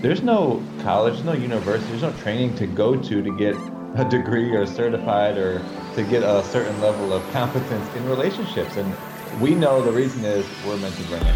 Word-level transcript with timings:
there's 0.00 0.22
no 0.22 0.62
college, 0.82 1.24
no 1.24 1.32
university, 1.32 1.88
there's 1.90 2.02
no 2.02 2.12
training 2.22 2.54
to 2.54 2.68
go 2.68 2.94
to 2.94 3.20
to 3.20 3.36
get 3.36 3.56
a 3.96 4.08
degree 4.08 4.54
or 4.54 4.64
certified 4.64 5.36
or 5.36 5.60
to 5.96 6.04
get 6.04 6.22
a 6.22 6.44
certain 6.44 6.80
level 6.80 7.12
of 7.12 7.28
competence 7.32 7.92
in 7.96 8.08
relationships. 8.08 8.76
And 8.76 8.94
we 9.40 9.56
know 9.56 9.82
the 9.82 9.90
reason 9.90 10.24
is 10.24 10.46
we're 10.64 10.76
meant 10.76 10.94
to 10.94 11.02
bring 11.04 11.22
it. 11.22 11.34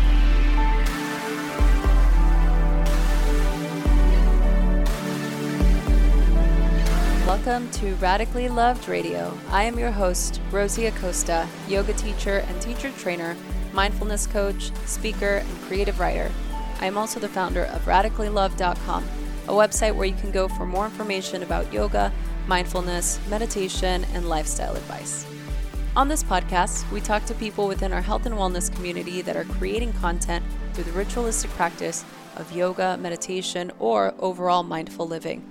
Welcome 7.26 7.68
to 7.72 7.94
Radically 7.96 8.48
Loved 8.48 8.88
Radio. 8.88 9.36
I 9.50 9.64
am 9.64 9.76
your 9.76 9.90
host, 9.90 10.40
Rosie 10.52 10.86
Acosta, 10.86 11.48
yoga 11.66 11.94
teacher 11.94 12.44
and 12.46 12.62
teacher 12.62 12.92
trainer, 12.92 13.36
mindfulness 13.72 14.28
coach, 14.28 14.70
speaker, 14.86 15.38
and 15.38 15.62
creative 15.62 15.98
writer. 15.98 16.30
I 16.82 16.86
am 16.86 16.98
also 16.98 17.20
the 17.20 17.28
founder 17.28 17.66
of 17.66 17.84
radicallylove.com, 17.84 19.04
a 19.46 19.52
website 19.52 19.94
where 19.94 20.04
you 20.04 20.16
can 20.16 20.32
go 20.32 20.48
for 20.48 20.66
more 20.66 20.86
information 20.86 21.44
about 21.44 21.72
yoga, 21.72 22.12
mindfulness, 22.48 23.20
meditation, 23.30 24.04
and 24.14 24.28
lifestyle 24.28 24.74
advice. 24.74 25.24
On 25.94 26.08
this 26.08 26.24
podcast, 26.24 26.90
we 26.90 27.00
talk 27.00 27.24
to 27.26 27.34
people 27.34 27.68
within 27.68 27.92
our 27.92 28.00
health 28.00 28.26
and 28.26 28.34
wellness 28.34 28.74
community 28.74 29.22
that 29.22 29.36
are 29.36 29.44
creating 29.44 29.92
content 29.92 30.44
through 30.72 30.82
the 30.82 30.90
ritualistic 30.90 31.52
practice 31.52 32.04
of 32.34 32.50
yoga, 32.50 32.96
meditation, 32.96 33.70
or 33.78 34.12
overall 34.18 34.64
mindful 34.64 35.06
living. 35.06 35.44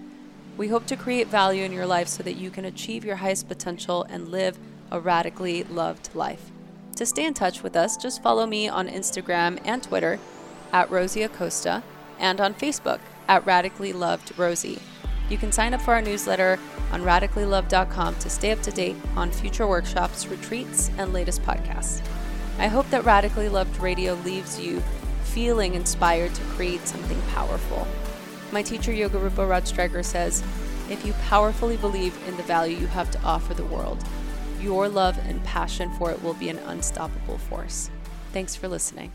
We 0.58 0.68
hope 0.68 0.86
to 0.88 0.98
create 0.98 1.28
value 1.28 1.64
in 1.64 1.72
your 1.72 1.86
life 1.86 2.10
so 2.10 2.24
that 2.24 2.36
you 2.36 2.50
can 2.50 2.66
achieve 2.66 3.06
your 3.06 3.16
highest 3.16 3.48
potential 3.48 4.06
and 4.10 4.28
live 4.28 4.60
a 4.92 5.00
radically 5.00 5.64
loved 5.64 6.14
life. 6.14 6.52
To 6.98 7.06
stay 7.06 7.24
in 7.24 7.34
touch 7.34 7.64
with 7.64 7.78
us, 7.78 7.96
just 7.96 8.22
follow 8.22 8.46
me 8.46 8.68
on 8.68 8.90
Instagram 8.90 9.62
and 9.64 9.82
Twitter 9.82 10.20
at 10.72 10.90
Rosie 10.90 11.24
Acosta 11.24 11.84
and 12.20 12.40
on 12.40 12.54
Facebook 12.54 13.00
at 13.28 13.46
Radically 13.46 13.94
Loved 13.94 14.38
Rosie. 14.38 14.80
You 15.30 15.38
can 15.38 15.52
sign 15.52 15.74
up 15.74 15.82
for 15.82 15.94
our 15.94 16.02
newsletter 16.02 16.60
on 16.92 17.04
radicallylove.com 17.04 18.16
to 18.16 18.30
stay 18.30 18.52
up 18.52 18.62
to 18.62 18.72
date 18.72 18.98
on 19.16 19.32
future 19.32 19.66
workshops, 19.66 20.28
retreats, 20.28 20.92
and 20.98 21.14
latest 21.14 21.42
podcasts. 21.44 22.02
I 22.60 22.68
hope 22.68 22.90
that 22.90 23.06
Radically 23.06 23.50
Loved 23.50 23.78
Radio 23.80 24.16
leaves 24.16 24.60
you 24.60 24.82
feeling 25.24 25.74
inspired 25.74 26.34
to 26.36 26.44
create 26.44 26.86
something 26.88 27.22
powerful. 27.34 27.88
My 28.52 28.62
teacher, 28.62 28.92
Yoga 28.92 29.18
Rupa 29.18 29.46
Raj 29.46 29.74
says, 30.06 30.44
if 30.90 31.06
you 31.06 31.14
powerfully 31.30 31.78
believe 31.78 32.18
in 32.28 32.36
the 32.36 32.44
value 32.44 32.78
you 32.78 32.88
have 32.88 33.10
to 33.12 33.22
offer 33.24 33.54
the 33.54 33.66
world, 33.66 34.04
your 34.60 34.90
love 34.90 35.18
and 35.26 35.42
passion 35.46 35.90
for 35.94 36.12
it 36.12 36.22
will 36.22 36.34
be 36.34 36.50
an 36.50 36.60
unstoppable 36.60 37.38
force. 37.38 37.90
Thanks 38.34 38.56
for 38.56 38.68
listening. 38.68 39.12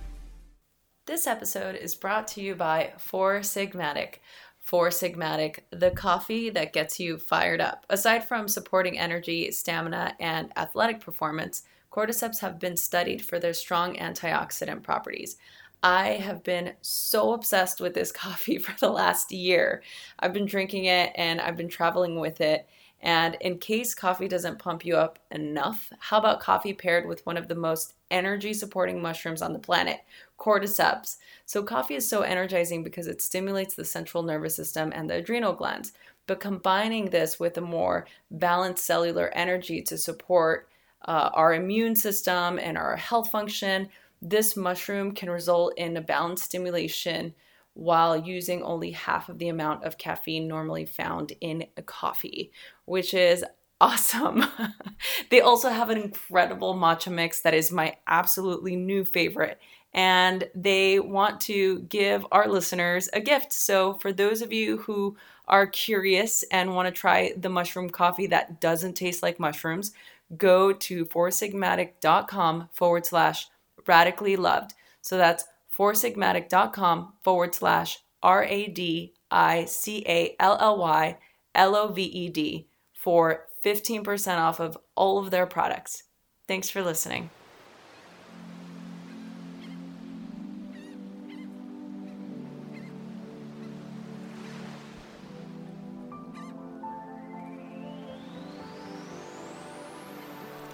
This 1.07 1.29
episode 1.29 1.77
is 1.77 1.95
brought 1.95 2.27
to 2.29 2.41
you 2.41 2.57
by 2.57 2.93
Four 2.99 3.39
Sigmatic. 3.39 4.17
Four 4.59 4.89
Sigmatic, 4.89 5.61
the 5.71 5.93
coffee 5.93 6.51
that 6.51 6.73
gets 6.73 6.99
you 6.99 7.17
fired 7.17 7.61
up. 7.61 7.87
Aside 7.89 8.27
from 8.27 8.49
supporting 8.49 8.99
energy, 8.99 9.53
stamina, 9.53 10.17
and 10.19 10.53
athletic 10.57 11.01
performance, 11.01 11.63
cordyceps 11.93 12.41
have 12.41 12.59
been 12.59 12.77
studied 12.77 13.25
for 13.25 13.39
their 13.39 13.55
strong 13.55 13.95
antioxidant 13.95 14.83
properties. 14.83 15.37
I 15.81 16.15
have 16.15 16.43
been 16.43 16.73
so 16.81 17.35
obsessed 17.35 17.81
with 17.81 17.95
this 17.95 18.11
coffee 18.25 18.59
for 18.59 18.77
the 18.81 18.91
last 18.91 19.31
year. 19.31 19.85
I've 20.19 20.33
been 20.33 20.45
drinking 20.45 20.87
it 20.87 21.13
and 21.15 21.41
I've 21.41 21.57
been 21.57 21.69
traveling 21.69 22.19
with 22.19 22.41
it. 22.41 22.67
And 23.03 23.37
in 23.41 23.59
case 23.59 23.95
coffee 23.95 24.27
doesn't 24.27 24.59
pump 24.59 24.85
you 24.85 24.97
up 24.97 25.19
enough, 25.31 25.93
how 25.99 26.19
about 26.19 26.41
coffee 26.41 26.73
paired 26.73 27.07
with 27.07 27.25
one 27.27 27.37
of 27.37 27.47
the 27.47 27.55
most 27.55 27.95
energy 28.11 28.55
supporting 28.55 29.01
mushrooms 29.03 29.43
on 29.43 29.53
the 29.53 29.59
planet, 29.59 30.01
cordyceps? 30.39 31.17
So, 31.45 31.63
coffee 31.63 31.95
is 31.95 32.09
so 32.09 32.23
energizing 32.23 32.83
because 32.83 33.07
it 33.07 33.23
stimulates 33.23 33.75
the 33.75 33.85
central 33.85 34.23
nervous 34.23 34.57
system 34.57 34.93
and 34.95 35.09
the 35.09 35.17
adrenal 35.17 35.53
glands. 35.53 35.93
But 36.27 36.41
combining 36.41 37.11
this 37.11 37.39
with 37.39 37.59
a 37.59 37.61
more 37.61 38.07
balanced 38.31 38.85
cellular 38.85 39.31
energy 39.35 39.83
to 39.83 39.99
support 39.99 40.69
uh, 41.07 41.31
our 41.35 41.55
immune 41.55 41.95
system 41.95 42.59
and 42.59 42.77
our 42.77 42.97
health 42.97 43.31
function, 43.31 43.89
this 44.23 44.57
mushroom 44.57 45.13
can 45.13 45.31
result 45.31 45.75
in 45.77 45.97
a 45.97 46.01
balanced 46.01 46.45
stimulation 46.45 47.35
while 47.77 48.17
using 48.17 48.63
only 48.63 48.91
half 48.91 49.29
of 49.29 49.39
the 49.39 49.49
amount 49.49 49.85
of 49.85 49.99
caffeine 49.99 50.49
normally 50.49 50.87
found 50.87 51.33
in 51.43 51.67
a 51.77 51.83
coffee, 51.83 52.51
which 52.87 53.13
is 53.13 53.45
awesome. 53.81 54.43
they 55.31 55.43
also 55.43 55.69
have 55.69 55.91
an 55.91 55.99
incredible 55.99 56.75
matcha 56.75 57.13
mix 57.13 57.43
that 57.43 57.53
is 57.53 57.71
my 57.71 57.95
absolutely 58.07 58.75
new 58.75 59.05
favorite. 59.05 59.61
And 59.93 60.49
they 60.55 60.99
want 60.99 61.43
to 61.43 61.81
give 61.81 62.27
our 62.33 62.49
listeners 62.49 63.11
a 63.13 63.21
gift. 63.21 63.53
So, 63.53 63.95
for 63.95 64.13
those 64.13 64.41
of 64.43 64.53
you 64.53 64.79
who 64.79 65.17
are 65.47 65.67
curious 65.67 66.43
and 66.51 66.75
want 66.75 66.87
to 66.87 67.01
try 67.01 67.33
the 67.37 67.49
mushroom 67.49 67.91
coffee 67.91 68.27
that 68.29 68.61
doesn't 68.61 68.95
taste 68.95 69.23
like 69.23 69.39
mushrooms, 69.39 69.93
go 70.37 70.73
to 70.73 71.05
foursigmatic.com 71.07 72.69
forward 72.73 73.07
slash 73.07 73.49
radically 73.87 74.37
loved. 74.37 74.73
So 75.03 75.17
that's 75.17 75.45
foursigmatic.com 75.79 77.13
forward 77.23 77.55
slash 77.55 77.99
R 78.23 78.45
A 78.45 78.69
D 78.69 79.15
I 79.31 79.65
C 79.67 80.05
A 80.07 80.35
L 80.41 80.57
L 80.61 80.79
Y 80.79 81.19
L 81.55 81.77
O 81.77 81.89
V 81.89 82.03
E 82.03 82.29
D 82.29 82.69
for 82.93 83.47
15% 83.65 84.39
off 84.39 84.61
of 84.61 84.79
all 84.95 85.19
of 85.19 85.31
their 85.31 85.47
products. 85.47 86.05
Thanks 86.47 86.71
for 86.71 86.83
listening. 86.83 87.31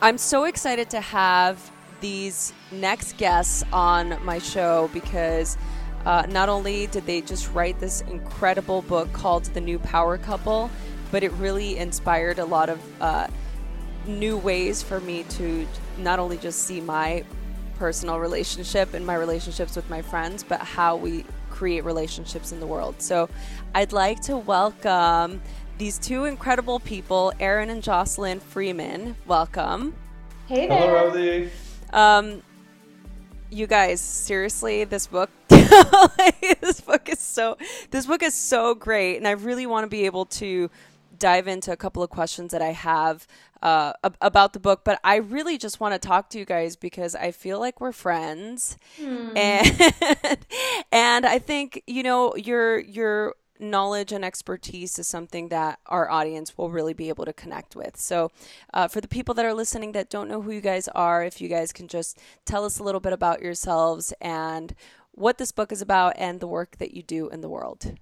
I'm 0.02 0.18
so 0.18 0.44
excited 0.44 0.90
to 0.90 1.00
have 1.00 1.70
these 2.02 2.52
next 2.70 3.16
guests 3.16 3.64
on 3.72 4.22
my 4.22 4.38
show 4.38 4.90
because 4.92 5.56
uh, 6.04 6.26
not 6.28 6.50
only 6.50 6.88
did 6.88 7.06
they 7.06 7.22
just 7.22 7.50
write 7.54 7.78
this 7.78 8.02
incredible 8.02 8.82
book 8.82 9.10
called 9.14 9.44
The 9.46 9.60
New 9.60 9.78
Power 9.78 10.18
Couple, 10.18 10.70
but 11.10 11.22
it 11.22 11.32
really 11.34 11.78
inspired 11.78 12.38
a 12.38 12.44
lot 12.44 12.68
of 12.68 12.80
uh, 13.00 13.28
new 14.06 14.36
ways 14.36 14.82
for 14.82 15.00
me 15.00 15.22
to 15.30 15.66
not 15.98 16.18
only 16.18 16.36
just 16.36 16.64
see 16.64 16.80
my 16.80 17.24
personal 17.76 18.18
relationship 18.18 18.94
and 18.94 19.06
my 19.06 19.14
relationships 19.14 19.76
with 19.76 19.88
my 19.88 20.02
friends, 20.02 20.42
but 20.42 20.60
how 20.60 20.96
we 20.96 21.24
create 21.50 21.84
relationships 21.84 22.50
in 22.50 22.60
the 22.60 22.66
world. 22.66 23.00
So 23.00 23.28
I'd 23.74 23.92
like 23.92 24.20
to 24.22 24.36
welcome 24.36 25.40
these 25.78 25.98
two 25.98 26.24
incredible 26.24 26.80
people, 26.80 27.32
Aaron 27.38 27.70
and 27.70 27.82
Jocelyn 27.82 28.40
Freeman. 28.40 29.16
Welcome. 29.26 29.94
Hey 30.48 30.66
there. 30.66 30.80
Hello, 30.80 31.08
Rosie. 31.08 31.50
Um, 31.92 32.42
you 33.50 33.66
guys, 33.66 34.00
seriously, 34.00 34.84
this 34.84 35.06
book, 35.06 35.30
this 35.48 36.80
book 36.80 37.08
is 37.08 37.18
so, 37.18 37.58
this 37.90 38.06
book 38.06 38.22
is 38.22 38.34
so 38.34 38.74
great, 38.74 39.18
and 39.18 39.28
I 39.28 39.32
really 39.32 39.66
want 39.66 39.84
to 39.84 39.88
be 39.88 40.06
able 40.06 40.24
to 40.26 40.70
dive 41.18 41.46
into 41.46 41.70
a 41.70 41.76
couple 41.76 42.02
of 42.02 42.10
questions 42.10 42.52
that 42.52 42.62
I 42.62 42.72
have 42.72 43.26
uh, 43.62 43.92
about 44.20 44.54
the 44.54 44.58
book, 44.58 44.82
but 44.84 44.98
I 45.04 45.16
really 45.16 45.56
just 45.58 45.78
want 45.78 45.94
to 45.94 45.98
talk 45.98 46.30
to 46.30 46.38
you 46.38 46.44
guys 46.44 46.76
because 46.76 47.14
I 47.14 47.30
feel 47.30 47.60
like 47.60 47.80
we're 47.80 47.92
friends, 47.92 48.76
hmm. 48.98 49.36
and 49.36 49.94
and 50.92 51.24
I 51.26 51.38
think 51.38 51.82
you 51.86 52.02
know 52.02 52.34
you're 52.34 52.80
you're 52.80 53.34
knowledge 53.62 54.12
and 54.12 54.24
expertise 54.24 54.98
is 54.98 55.06
something 55.06 55.48
that 55.48 55.78
our 55.86 56.10
audience 56.10 56.58
will 56.58 56.70
really 56.70 56.92
be 56.92 57.08
able 57.08 57.24
to 57.24 57.32
connect 57.32 57.76
with. 57.76 57.96
So, 57.96 58.30
uh, 58.74 58.88
for 58.88 59.00
the 59.00 59.08
people 59.08 59.34
that 59.34 59.44
are 59.44 59.54
listening 59.54 59.92
that 59.92 60.10
don't 60.10 60.28
know 60.28 60.42
who 60.42 60.50
you 60.50 60.60
guys 60.60 60.88
are, 60.88 61.24
if 61.24 61.40
you 61.40 61.48
guys 61.48 61.72
can 61.72 61.88
just 61.88 62.18
tell 62.44 62.64
us 62.64 62.78
a 62.78 62.82
little 62.82 63.00
bit 63.00 63.12
about 63.12 63.40
yourselves 63.40 64.12
and 64.20 64.74
what 65.12 65.38
this 65.38 65.52
book 65.52 65.72
is 65.72 65.82
about 65.82 66.14
and 66.16 66.40
the 66.40 66.46
work 66.46 66.78
that 66.78 66.94
you 66.94 67.02
do 67.02 67.28
in 67.28 67.40
the 67.40 67.48
world. 67.48 67.94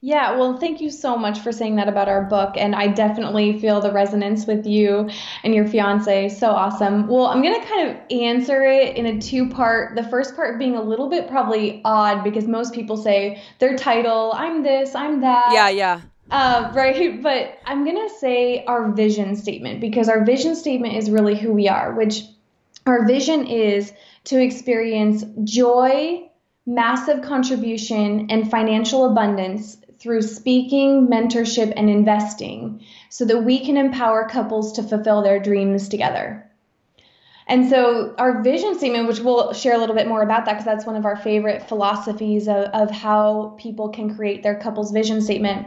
Yeah, 0.00 0.36
well, 0.36 0.58
thank 0.58 0.80
you 0.80 0.90
so 0.90 1.16
much 1.16 1.40
for 1.40 1.50
saying 1.50 1.74
that 1.76 1.88
about 1.88 2.08
our 2.08 2.22
book. 2.22 2.54
And 2.56 2.72
I 2.72 2.86
definitely 2.86 3.58
feel 3.58 3.80
the 3.80 3.90
resonance 3.90 4.46
with 4.46 4.64
you 4.64 5.10
and 5.42 5.52
your 5.52 5.66
fiance. 5.66 6.28
So 6.28 6.50
awesome. 6.50 7.08
Well, 7.08 7.26
I'm 7.26 7.42
going 7.42 7.60
to 7.60 7.66
kind 7.66 7.90
of 7.90 7.96
answer 8.12 8.62
it 8.62 8.96
in 8.96 9.06
a 9.06 9.20
two 9.20 9.48
part. 9.48 9.96
The 9.96 10.04
first 10.04 10.36
part 10.36 10.56
being 10.56 10.76
a 10.76 10.82
little 10.82 11.08
bit 11.08 11.26
probably 11.26 11.80
odd 11.84 12.22
because 12.22 12.46
most 12.46 12.74
people 12.74 12.96
say 12.96 13.42
their 13.58 13.76
title, 13.76 14.32
I'm 14.36 14.62
this, 14.62 14.94
I'm 14.94 15.20
that. 15.22 15.50
Yeah, 15.52 15.68
yeah. 15.68 16.00
Uh, 16.30 16.70
right. 16.74 17.20
But 17.22 17.58
I'm 17.66 17.84
going 17.84 18.08
to 18.08 18.14
say 18.14 18.64
our 18.66 18.92
vision 18.92 19.34
statement 19.34 19.80
because 19.80 20.08
our 20.08 20.24
vision 20.24 20.54
statement 20.54 20.94
is 20.94 21.10
really 21.10 21.36
who 21.36 21.52
we 21.52 21.66
are, 21.66 21.92
which 21.92 22.22
our 22.86 23.04
vision 23.04 23.48
is 23.48 23.92
to 24.24 24.40
experience 24.40 25.24
joy, 25.42 26.30
massive 26.66 27.22
contribution, 27.22 28.30
and 28.30 28.48
financial 28.48 29.10
abundance 29.10 29.78
through 29.98 30.22
speaking, 30.22 31.08
mentorship, 31.08 31.72
and 31.76 31.90
investing 31.90 32.84
so 33.10 33.24
that 33.24 33.44
we 33.44 33.64
can 33.64 33.76
empower 33.76 34.28
couples 34.28 34.72
to 34.74 34.82
fulfill 34.82 35.22
their 35.22 35.40
dreams 35.40 35.88
together. 35.88 36.48
And 37.48 37.70
so 37.70 38.14
our 38.18 38.42
vision 38.42 38.76
statement, 38.76 39.08
which 39.08 39.20
we'll 39.20 39.54
share 39.54 39.74
a 39.74 39.78
little 39.78 39.94
bit 39.94 40.06
more 40.06 40.22
about 40.22 40.44
that 40.44 40.52
because 40.52 40.66
that's 40.66 40.84
one 40.84 40.96
of 40.96 41.06
our 41.06 41.16
favorite 41.16 41.66
philosophies 41.66 42.46
of, 42.46 42.66
of 42.66 42.90
how 42.90 43.56
people 43.58 43.88
can 43.88 44.14
create 44.14 44.42
their 44.42 44.60
couple's 44.60 44.92
vision 44.92 45.22
statement. 45.22 45.66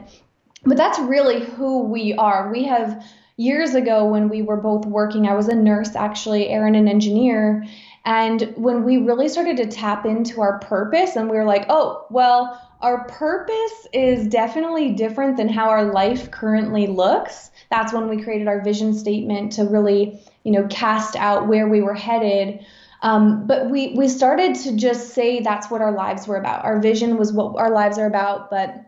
But 0.64 0.78
that's 0.78 1.00
really 1.00 1.44
who 1.44 1.84
we 1.86 2.14
are. 2.14 2.52
We 2.52 2.66
have 2.66 3.04
years 3.36 3.74
ago 3.74 4.06
when 4.06 4.30
we 4.30 4.44
were 4.44 4.58
both 4.58 4.86
working, 4.86 5.28
I 5.28 5.34
was 5.34 5.48
a 5.48 5.56
nurse 5.56 5.96
actually, 5.96 6.50
Aaron 6.50 6.76
an 6.76 6.88
engineer. 6.88 7.66
And 8.06 8.54
when 8.56 8.84
we 8.84 8.98
really 8.98 9.30
started 9.30 9.58
to 9.58 9.68
tap 9.68 10.06
into 10.06 10.42
our 10.42 10.60
purpose 10.60 11.16
and 11.16 11.30
we 11.30 11.38
were 11.38 11.46
like, 11.46 11.66
oh, 11.70 12.06
well, 12.10 12.60
our 12.82 13.06
purpose 13.06 13.88
is 13.94 14.28
definitely 14.28 14.94
different 14.94 15.38
than 15.38 15.48
how 15.48 15.70
our 15.70 15.92
life 15.92 16.32
currently 16.32 16.88
looks. 16.88 17.52
That's 17.70 17.94
when 17.94 18.10
we 18.10 18.24
created 18.24 18.48
our 18.48 18.62
vision 18.62 18.94
statement 18.94 19.52
to 19.54 19.66
really 19.66 20.20
you 20.44 20.52
know, 20.52 20.68
cast 20.68 21.16
out 21.16 21.48
where 21.48 21.68
we 21.68 21.82
were 21.82 21.94
headed. 21.94 22.66
Um, 23.04 23.48
but 23.48 23.70
we 23.70 23.94
we 23.96 24.08
started 24.08 24.56
to 24.56 24.76
just 24.76 25.10
say 25.10 25.40
that's 25.40 25.72
what 25.72 25.82
our 25.82 25.92
lives 25.92 26.28
were 26.28 26.38
about. 26.38 26.64
Our 26.64 26.80
vision 26.80 27.18
was 27.18 27.34
what 27.34 27.56
our 27.58 27.72
lives 27.72 27.98
are 27.98 28.06
about, 28.06 28.50
but 28.50 28.86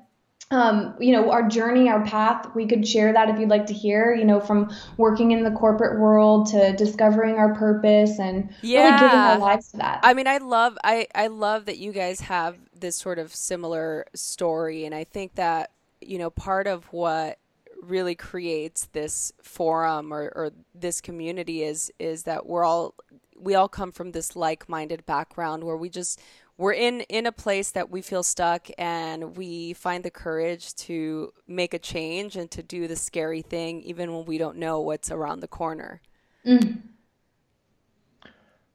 um, 0.52 0.96
you 1.00 1.12
know, 1.14 1.32
our 1.32 1.48
journey, 1.48 1.90
our 1.90 2.06
path, 2.06 2.54
we 2.54 2.68
could 2.68 2.88
share 2.88 3.12
that 3.14 3.30
if 3.30 3.40
you'd 3.40 3.50
like 3.50 3.66
to 3.68 3.74
hear, 3.74 4.14
you 4.14 4.26
know, 4.26 4.40
from 4.40 4.72
working 4.98 5.32
in 5.32 5.44
the 5.44 5.52
corporate 5.52 6.00
world 6.00 6.48
to 6.52 6.74
discovering 6.74 7.36
our 7.36 7.56
purpose 7.56 8.20
and 8.20 8.54
yeah. 8.62 8.84
really 8.84 9.00
giving 9.00 9.20
our 9.20 9.40
lives 9.40 9.72
to 9.72 9.78
that. 9.78 10.00
I 10.04 10.14
mean, 10.14 10.28
I 10.28 10.38
love, 10.38 10.78
I, 10.84 11.08
I 11.16 11.28
love 11.28 11.66
that 11.66 11.78
you 11.78 11.92
guys 11.92 12.20
have 12.22 12.58
this 12.78 12.96
sort 12.96 13.18
of 13.20 13.34
similar 13.34 14.06
story. 14.14 14.86
And 14.86 14.94
I 14.94 15.06
think 15.06 15.36
that, 15.36 15.72
you 16.02 16.20
know, 16.20 16.30
part 16.30 16.68
of 16.68 16.86
what 16.86 17.40
really 17.82 18.16
creates 18.16 18.86
this 18.94 19.34
forum 19.42 20.14
or, 20.14 20.32
or 20.36 20.52
this 20.74 21.02
community 21.02 21.64
is 21.64 21.92
is 22.00 22.24
that 22.24 22.46
we're 22.46 22.64
all 22.64 22.96
we 23.38 23.56
all 23.56 23.68
come 23.68 23.92
from 23.92 24.12
this 24.12 24.38
like-minded 24.38 25.06
background 25.06 25.64
where 25.66 25.76
we 25.76 25.90
just 25.90 26.22
we're 26.58 26.74
in 26.74 27.02
in 27.02 27.26
a 27.26 27.32
place 27.32 27.72
that 27.72 27.90
we 27.90 28.02
feel 28.02 28.24
stuck 28.24 28.68
and 28.78 29.36
we 29.36 29.74
find 29.74 30.04
the 30.04 30.12
courage 30.12 30.74
to 30.76 31.32
make 31.48 31.74
a 31.74 31.80
change 31.80 32.36
and 32.36 32.50
to 32.52 32.64
do 32.64 32.88
the 32.88 32.96
scary 32.96 33.42
thing 33.42 33.82
even 33.82 34.14
when 34.14 34.26
we 34.26 34.38
don't 34.38 34.58
know 34.58 34.80
what's 34.80 35.12
around 35.12 35.40
the 35.40 35.48
corner 35.48 36.02
mm. 36.46 36.82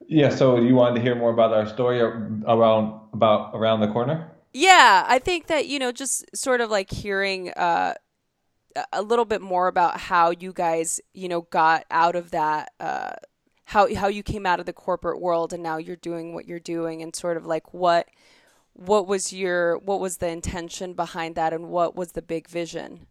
yeah 0.07 0.29
so 0.29 0.61
you 0.61 0.75
wanted 0.75 0.97
to 0.97 1.01
hear 1.01 1.15
more 1.15 1.31
about 1.31 1.53
our 1.53 1.67
story 1.67 2.01
around 2.01 3.01
about 3.13 3.55
around 3.55 3.81
the 3.81 3.89
corner 3.89 4.31
yeah 4.53 5.05
i 5.09 5.19
think 5.19 5.47
that 5.47 5.67
you 5.67 5.79
know 5.79 5.93
just 5.93 6.25
sort 6.35 6.61
of 6.61 6.71
like 6.71 6.91
hearing 6.91 7.51
uh 7.51 7.95
a 8.93 9.03
little 9.03 9.25
bit 9.25 9.41
more 9.41 9.69
about 9.69 9.99
how 9.99 10.31
you 10.31 10.53
guys, 10.53 11.01
you 11.13 11.29
know, 11.29 11.43
got 11.43 11.85
out 11.91 12.17
of 12.17 12.31
that, 12.31 12.73
uh, 12.81 13.13
how 13.69 13.95
how 13.95 14.09
you 14.09 14.23
came 14.23 14.47
out 14.47 14.61
of 14.61 14.67
the 14.67 14.73
corporate 14.73 15.21
world 15.21 15.53
and 15.53 15.63
now 15.63 15.77
you're 15.77 15.97
doing 15.97 16.33
what 16.33 16.49
you're 16.49 16.59
doing, 16.59 17.03
and 17.03 17.15
sort 17.15 17.37
of 17.37 17.45
like 17.45 17.75
what 17.75 18.09
what 18.73 19.07
was 19.07 19.31
your 19.31 19.77
what 19.79 20.01
was 20.01 20.17
the 20.17 20.29
intention 20.29 20.95
behind 20.95 21.35
that, 21.35 21.53
and 21.53 21.69
what 21.69 21.95
was 21.95 22.13
the 22.13 22.23
big 22.23 22.49
vision? 22.49 23.07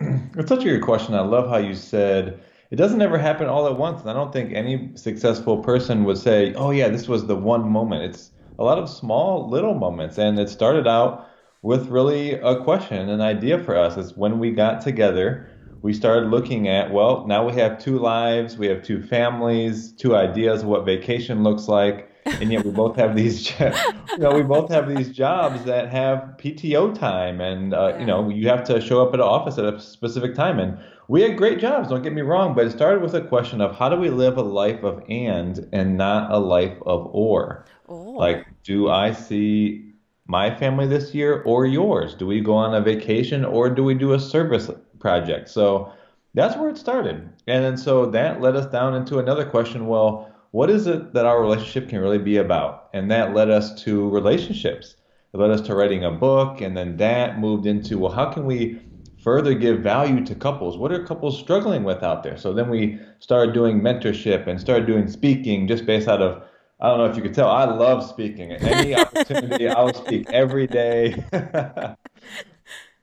It's 0.38 0.50
such 0.50 0.66
a 0.66 0.68
good 0.68 0.82
question. 0.82 1.14
I 1.14 1.20
love 1.20 1.48
how 1.48 1.56
you 1.56 1.74
said 1.74 2.38
it 2.70 2.76
doesn't 2.76 3.00
ever 3.00 3.16
happen 3.16 3.46
all 3.46 3.66
at 3.66 3.78
once, 3.78 4.02
and 4.02 4.10
I 4.10 4.12
don't 4.12 4.30
think 4.30 4.52
any 4.52 4.90
successful 4.94 5.62
person 5.62 6.04
would 6.04 6.18
say, 6.18 6.52
"Oh 6.52 6.70
yeah, 6.70 6.88
this 6.88 7.08
was 7.08 7.26
the 7.26 7.36
one 7.36 7.66
moment." 7.66 8.02
It's 8.02 8.32
a 8.58 8.64
lot 8.64 8.76
of 8.76 8.90
small 8.90 9.48
little 9.48 9.74
moments, 9.74 10.18
and 10.18 10.38
it 10.38 10.50
started 10.50 10.86
out 10.86 11.26
with 11.62 11.88
really 11.88 12.34
a 12.34 12.62
question, 12.62 13.08
an 13.08 13.22
idea 13.22 13.58
for 13.64 13.74
us 13.74 13.96
is 13.96 14.16
when 14.18 14.38
we 14.38 14.50
got 14.50 14.82
together, 14.82 15.48
we 15.86 15.92
started 15.92 16.28
looking 16.30 16.66
at, 16.66 16.92
well, 16.92 17.24
now 17.28 17.46
we 17.46 17.52
have 17.52 17.78
two 17.78 17.96
lives, 17.96 18.58
we 18.58 18.66
have 18.66 18.82
two 18.82 19.00
families, 19.00 19.92
two 19.92 20.16
ideas 20.16 20.62
of 20.62 20.68
what 20.68 20.84
vacation 20.84 21.44
looks 21.44 21.68
like, 21.68 22.10
and 22.24 22.50
yet 22.50 22.64
we 22.64 22.72
both 22.72 22.96
have 22.96 23.14
these, 23.14 23.48
you 23.60 24.18
know, 24.18 24.32
we 24.32 24.42
both 24.42 24.68
have 24.68 24.88
these 24.88 25.10
jobs 25.10 25.64
that 25.64 25.88
have 25.88 26.34
PTO 26.38 26.92
time, 26.92 27.40
and 27.40 27.72
uh, 27.72 27.96
you 28.00 28.04
know, 28.04 28.28
you 28.28 28.48
have 28.48 28.64
to 28.64 28.80
show 28.80 29.00
up 29.00 29.14
at 29.14 29.20
an 29.20 29.26
office 29.26 29.58
at 29.58 29.64
a 29.64 29.78
specific 29.78 30.34
time, 30.34 30.58
and 30.58 30.76
we 31.06 31.22
had 31.22 31.36
great 31.36 31.60
jobs. 31.60 31.88
Don't 31.88 32.02
get 32.02 32.12
me 32.12 32.22
wrong, 32.22 32.52
but 32.56 32.66
it 32.66 32.72
started 32.72 33.00
with 33.00 33.14
a 33.14 33.20
question 33.20 33.60
of 33.60 33.76
how 33.76 33.88
do 33.88 33.94
we 33.94 34.10
live 34.10 34.36
a 34.38 34.42
life 34.42 34.82
of 34.82 35.04
and 35.08 35.68
and 35.70 35.96
not 35.96 36.32
a 36.32 36.38
life 36.38 36.76
of 36.84 37.08
or. 37.12 37.64
Oh. 37.88 37.94
Like, 37.94 38.44
do 38.64 38.90
I 38.90 39.12
see 39.12 39.92
my 40.26 40.52
family 40.52 40.88
this 40.88 41.14
year 41.14 41.42
or 41.42 41.64
yours? 41.64 42.16
Do 42.16 42.26
we 42.26 42.40
go 42.40 42.54
on 42.54 42.74
a 42.74 42.80
vacation 42.80 43.44
or 43.44 43.70
do 43.70 43.84
we 43.84 43.94
do 43.94 44.14
a 44.14 44.18
service 44.18 44.68
project? 44.98 45.48
So 45.48 45.92
that's 46.34 46.56
where 46.56 46.68
it 46.68 46.78
started. 46.78 47.28
And 47.46 47.64
then 47.64 47.76
so 47.76 48.06
that 48.06 48.40
led 48.40 48.56
us 48.56 48.66
down 48.66 48.94
into 48.94 49.18
another 49.18 49.44
question 49.44 49.86
well, 49.86 50.32
what 50.50 50.70
is 50.70 50.86
it 50.86 51.12
that 51.12 51.26
our 51.26 51.40
relationship 51.40 51.88
can 51.88 52.00
really 52.00 52.18
be 52.18 52.36
about? 52.36 52.88
And 52.94 53.10
that 53.10 53.34
led 53.34 53.50
us 53.50 53.82
to 53.84 54.08
relationships. 54.10 54.96
It 55.32 55.38
led 55.38 55.50
us 55.50 55.60
to 55.62 55.74
writing 55.74 56.04
a 56.04 56.10
book, 56.10 56.60
and 56.60 56.76
then 56.76 56.96
that 56.96 57.38
moved 57.38 57.66
into 57.66 57.98
well, 57.98 58.12
how 58.12 58.30
can 58.30 58.46
we 58.46 58.80
further 59.22 59.54
give 59.54 59.80
value 59.80 60.24
to 60.24 60.34
couples? 60.34 60.78
What 60.78 60.92
are 60.92 61.04
couples 61.04 61.38
struggling 61.38 61.84
with 61.84 62.02
out 62.02 62.22
there? 62.22 62.36
So 62.36 62.52
then 62.52 62.70
we 62.70 63.00
started 63.18 63.52
doing 63.52 63.80
mentorship 63.80 64.46
and 64.46 64.60
started 64.60 64.86
doing 64.86 65.08
speaking 65.08 65.66
just 65.66 65.84
based 65.84 66.08
out 66.08 66.22
of 66.22 66.42
I 66.78 66.88
don't 66.88 66.98
know 66.98 67.06
if 67.06 67.16
you 67.16 67.22
could 67.22 67.34
tell, 67.34 67.48
I 67.48 67.64
love 67.64 68.06
speaking. 68.06 68.52
Any 68.52 68.94
opportunity, 69.00 69.66
I'll 69.68 69.94
speak 69.94 70.30
every 70.30 70.66
day. 70.66 71.24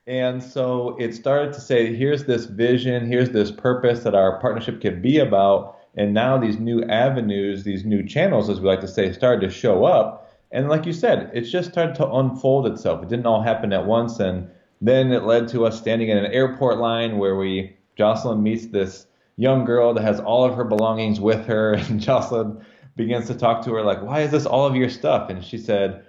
and 0.06 0.42
so 0.42 0.96
it 0.98 1.14
started 1.14 1.52
to 1.54 1.60
say, 1.60 1.94
here's 1.94 2.24
this 2.24 2.46
vision, 2.46 3.06
here's 3.06 3.30
this 3.30 3.50
purpose 3.50 4.02
that 4.02 4.14
our 4.14 4.38
partnership 4.40 4.80
can 4.80 5.00
be 5.00 5.18
about. 5.18 5.78
And 5.96 6.12
now 6.12 6.38
these 6.38 6.58
new 6.58 6.82
avenues, 6.84 7.64
these 7.64 7.84
new 7.84 8.06
channels, 8.06 8.50
as 8.50 8.60
we 8.60 8.68
like 8.68 8.80
to 8.80 8.88
say, 8.88 9.12
started 9.12 9.40
to 9.42 9.54
show 9.54 9.84
up. 9.84 10.30
And 10.52 10.68
like 10.68 10.86
you 10.86 10.92
said, 10.92 11.30
it's 11.32 11.50
just 11.50 11.70
started 11.70 11.94
to 11.96 12.10
unfold 12.10 12.66
itself. 12.66 13.02
It 13.02 13.08
didn't 13.08 13.26
all 13.26 13.42
happen 13.42 13.72
at 13.72 13.86
once. 13.86 14.20
And 14.20 14.50
then 14.80 15.10
it 15.10 15.24
led 15.24 15.48
to 15.48 15.64
us 15.66 15.78
standing 15.78 16.08
in 16.08 16.18
an 16.18 16.32
airport 16.32 16.78
line 16.78 17.18
where 17.18 17.36
we, 17.36 17.76
Jocelyn 17.96 18.42
meets 18.42 18.66
this 18.66 19.06
young 19.36 19.64
girl 19.64 19.94
that 19.94 20.02
has 20.02 20.20
all 20.20 20.44
of 20.44 20.54
her 20.54 20.64
belongings 20.64 21.20
with 21.20 21.46
her. 21.46 21.74
And 21.88 22.00
Jocelyn, 22.00 22.64
begins 22.96 23.26
to 23.26 23.34
talk 23.34 23.64
to 23.64 23.72
her 23.74 23.82
like, 23.82 24.02
why 24.02 24.20
is 24.20 24.30
this 24.30 24.46
all 24.46 24.66
of 24.66 24.76
your 24.76 24.88
stuff? 24.88 25.30
And 25.30 25.44
she 25.44 25.58
said 25.58 26.04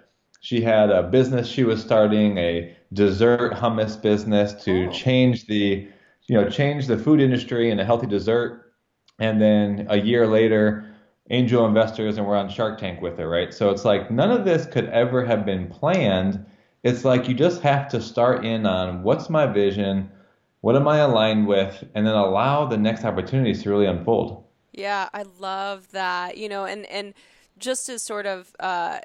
she 0.46 0.62
had 0.62 0.92
a 0.92 1.02
business 1.02 1.48
she 1.48 1.64
was 1.64 1.82
starting, 1.82 2.38
a 2.38 2.72
dessert 2.94 3.52
hummus 3.54 4.00
business 4.00 4.54
to 4.64 4.86
oh. 4.86 4.92
change 4.92 5.48
the, 5.48 5.88
you 6.28 6.36
know, 6.36 6.48
change 6.48 6.86
the 6.86 7.00
food 7.00 7.20
industry 7.20 7.72
in 7.72 7.80
a 7.80 7.84
healthy 7.84 8.06
dessert. 8.06 8.72
And 9.18 9.42
then 9.42 9.88
a 9.90 9.98
year 9.98 10.28
later, 10.28 10.86
angel 11.32 11.66
investors 11.66 12.20
and 12.20 12.28
we're 12.28 12.36
on 12.36 12.48
Shark 12.48 12.80
Tank 12.80 13.02
with 13.02 13.18
her, 13.18 13.28
right? 13.28 13.52
So 13.56 13.72
it's 13.72 13.84
like 13.86 14.12
none 14.12 14.30
of 14.30 14.46
this 14.46 14.68
could 14.68 14.88
ever 14.90 15.26
have 15.26 15.48
been 15.48 15.68
planned. 15.68 16.46
It's 16.84 17.04
like 17.04 17.28
you 17.28 17.34
just 17.34 17.64
have 17.64 17.90
to 17.90 18.00
start 18.00 18.46
in 18.46 18.68
on 18.68 19.02
what's 19.02 19.32
my 19.32 19.48
vision, 19.48 20.12
what 20.62 20.76
am 20.76 20.88
I 20.88 20.98
aligned 20.98 21.48
with, 21.48 21.84
and 21.96 22.06
then 22.06 22.14
allow 22.14 22.68
the 22.68 22.78
next 22.78 23.04
opportunities 23.04 23.64
to 23.64 23.72
really 23.72 23.88
unfold. 23.88 24.44
Yeah, 24.74 25.10
I 25.12 25.24
love 25.40 25.90
that. 25.94 26.38
You 26.38 26.50
know, 26.50 26.66
and 26.66 26.86
and 26.86 27.16
just 27.58 27.88
to 27.88 27.98
sort 27.98 28.28
of 28.28 28.56
uh, 28.60 29.00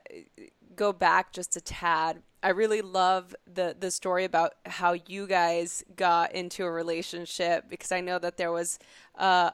go 0.80 0.94
back 0.94 1.30
just 1.30 1.56
a 1.56 1.60
tad, 1.60 2.22
I 2.42 2.48
really 2.48 2.80
love 2.80 3.36
the 3.46 3.76
the 3.78 3.90
story 3.90 4.24
about 4.24 4.54
how 4.64 4.94
you 5.06 5.26
guys 5.26 5.84
got 5.94 6.32
into 6.32 6.64
a 6.64 6.70
relationship 6.70 7.66
because 7.68 7.92
I 7.92 8.00
know 8.00 8.18
that 8.18 8.38
there 8.38 8.50
was 8.50 8.78
uh, 9.18 9.50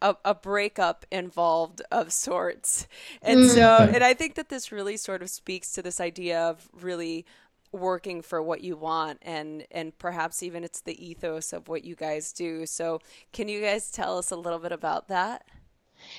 a 0.00 0.16
a 0.24 0.34
breakup 0.34 1.04
involved 1.10 1.82
of 1.90 2.12
sorts, 2.12 2.86
and 3.20 3.40
mm. 3.40 3.48
so 3.48 3.90
and 3.92 4.04
I 4.04 4.14
think 4.14 4.36
that 4.36 4.48
this 4.48 4.70
really 4.70 4.96
sort 4.96 5.22
of 5.22 5.28
speaks 5.28 5.72
to 5.72 5.82
this 5.82 6.00
idea 6.00 6.40
of 6.40 6.68
really 6.80 7.26
working 7.72 8.22
for 8.22 8.40
what 8.40 8.60
you 8.60 8.76
want 8.76 9.18
and 9.22 9.64
and 9.72 9.96
perhaps 9.98 10.42
even 10.42 10.62
it's 10.64 10.80
the 10.80 11.04
ethos 11.04 11.52
of 11.52 11.66
what 11.66 11.82
you 11.84 11.96
guys 11.96 12.32
do. 12.32 12.64
So 12.64 13.00
can 13.32 13.48
you 13.48 13.60
guys 13.60 13.90
tell 13.90 14.18
us 14.18 14.30
a 14.30 14.36
little 14.36 14.60
bit 14.60 14.72
about 14.72 15.08
that 15.08 15.44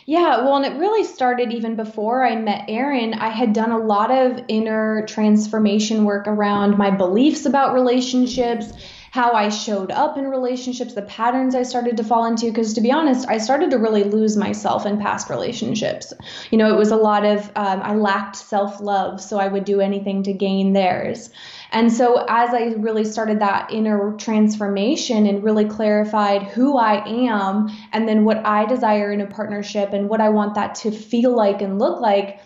yeah, 0.06 0.44
well, 0.44 0.58
and 0.58 0.66
it 0.66 0.80
really 0.80 1.04
started 1.04 1.52
even 1.54 1.76
before 1.76 2.26
I 2.26 2.36
met 2.36 2.66
Aaron. 2.68 3.14
I 3.14 3.30
had 3.30 3.54
done 3.54 3.72
a 3.72 3.78
lot 3.78 4.12
of 4.12 4.44
inner 4.48 5.06
transformation 5.06 6.06
work 6.06 6.28
around 6.28 6.78
my 6.78 6.90
beliefs 6.92 7.46
about 7.46 7.74
relationships, 7.74 8.74
how 9.12 9.34
I 9.34 9.50
showed 9.50 9.92
up 9.92 10.18
in 10.18 10.26
relationships, 10.30 10.94
the 10.94 11.02
patterns 11.02 11.54
I 11.54 11.64
started 11.64 11.98
to 11.98 12.04
fall 12.04 12.26
into. 12.26 12.46
Because 12.46 12.74
to 12.76 12.82
be 12.82 12.94
honest, 12.94 13.28
I 13.28 13.40
started 13.40 13.70
to 13.72 13.78
really 13.78 14.06
lose 14.06 14.38
myself 14.38 14.86
in 14.86 15.00
past 15.00 15.30
relationships. 15.30 16.14
You 16.50 16.58
know, 16.58 16.74
it 16.74 16.78
was 16.78 16.92
a 16.92 16.96
lot 16.96 17.26
of, 17.26 17.46
um, 17.58 17.82
I 17.84 17.94
lacked 17.94 18.38
self 18.38 18.80
love, 18.80 19.22
so 19.22 19.38
I 19.38 19.50
would 19.50 19.66
do 19.66 19.82
anything 19.82 20.24
to 20.24 20.34
gain 20.34 20.72
theirs. 20.72 21.30
And 21.74 21.92
so, 21.92 22.26
as 22.30 22.54
I 22.54 22.74
really 22.78 23.04
started 23.04 23.40
that 23.40 23.72
inner 23.72 24.16
transformation 24.18 25.28
and 25.28 25.44
really 25.44 25.66
clarified 25.66 26.44
who 26.44 26.78
I 26.78 27.06
am 27.06 27.70
and 27.92 28.08
then 28.08 28.24
what 28.24 28.46
I 28.46 28.66
desire 28.66 29.12
in 29.12 29.20
a 29.20 29.28
partnership 29.28 29.92
and 29.92 30.08
what 30.08 30.22
I 30.22 30.30
want 30.30 30.56
that 30.56 30.76
to 30.76 30.92
feel 30.92 31.36
like 31.36 31.62
and 31.62 31.80
look 31.80 32.00
like, 32.00 32.40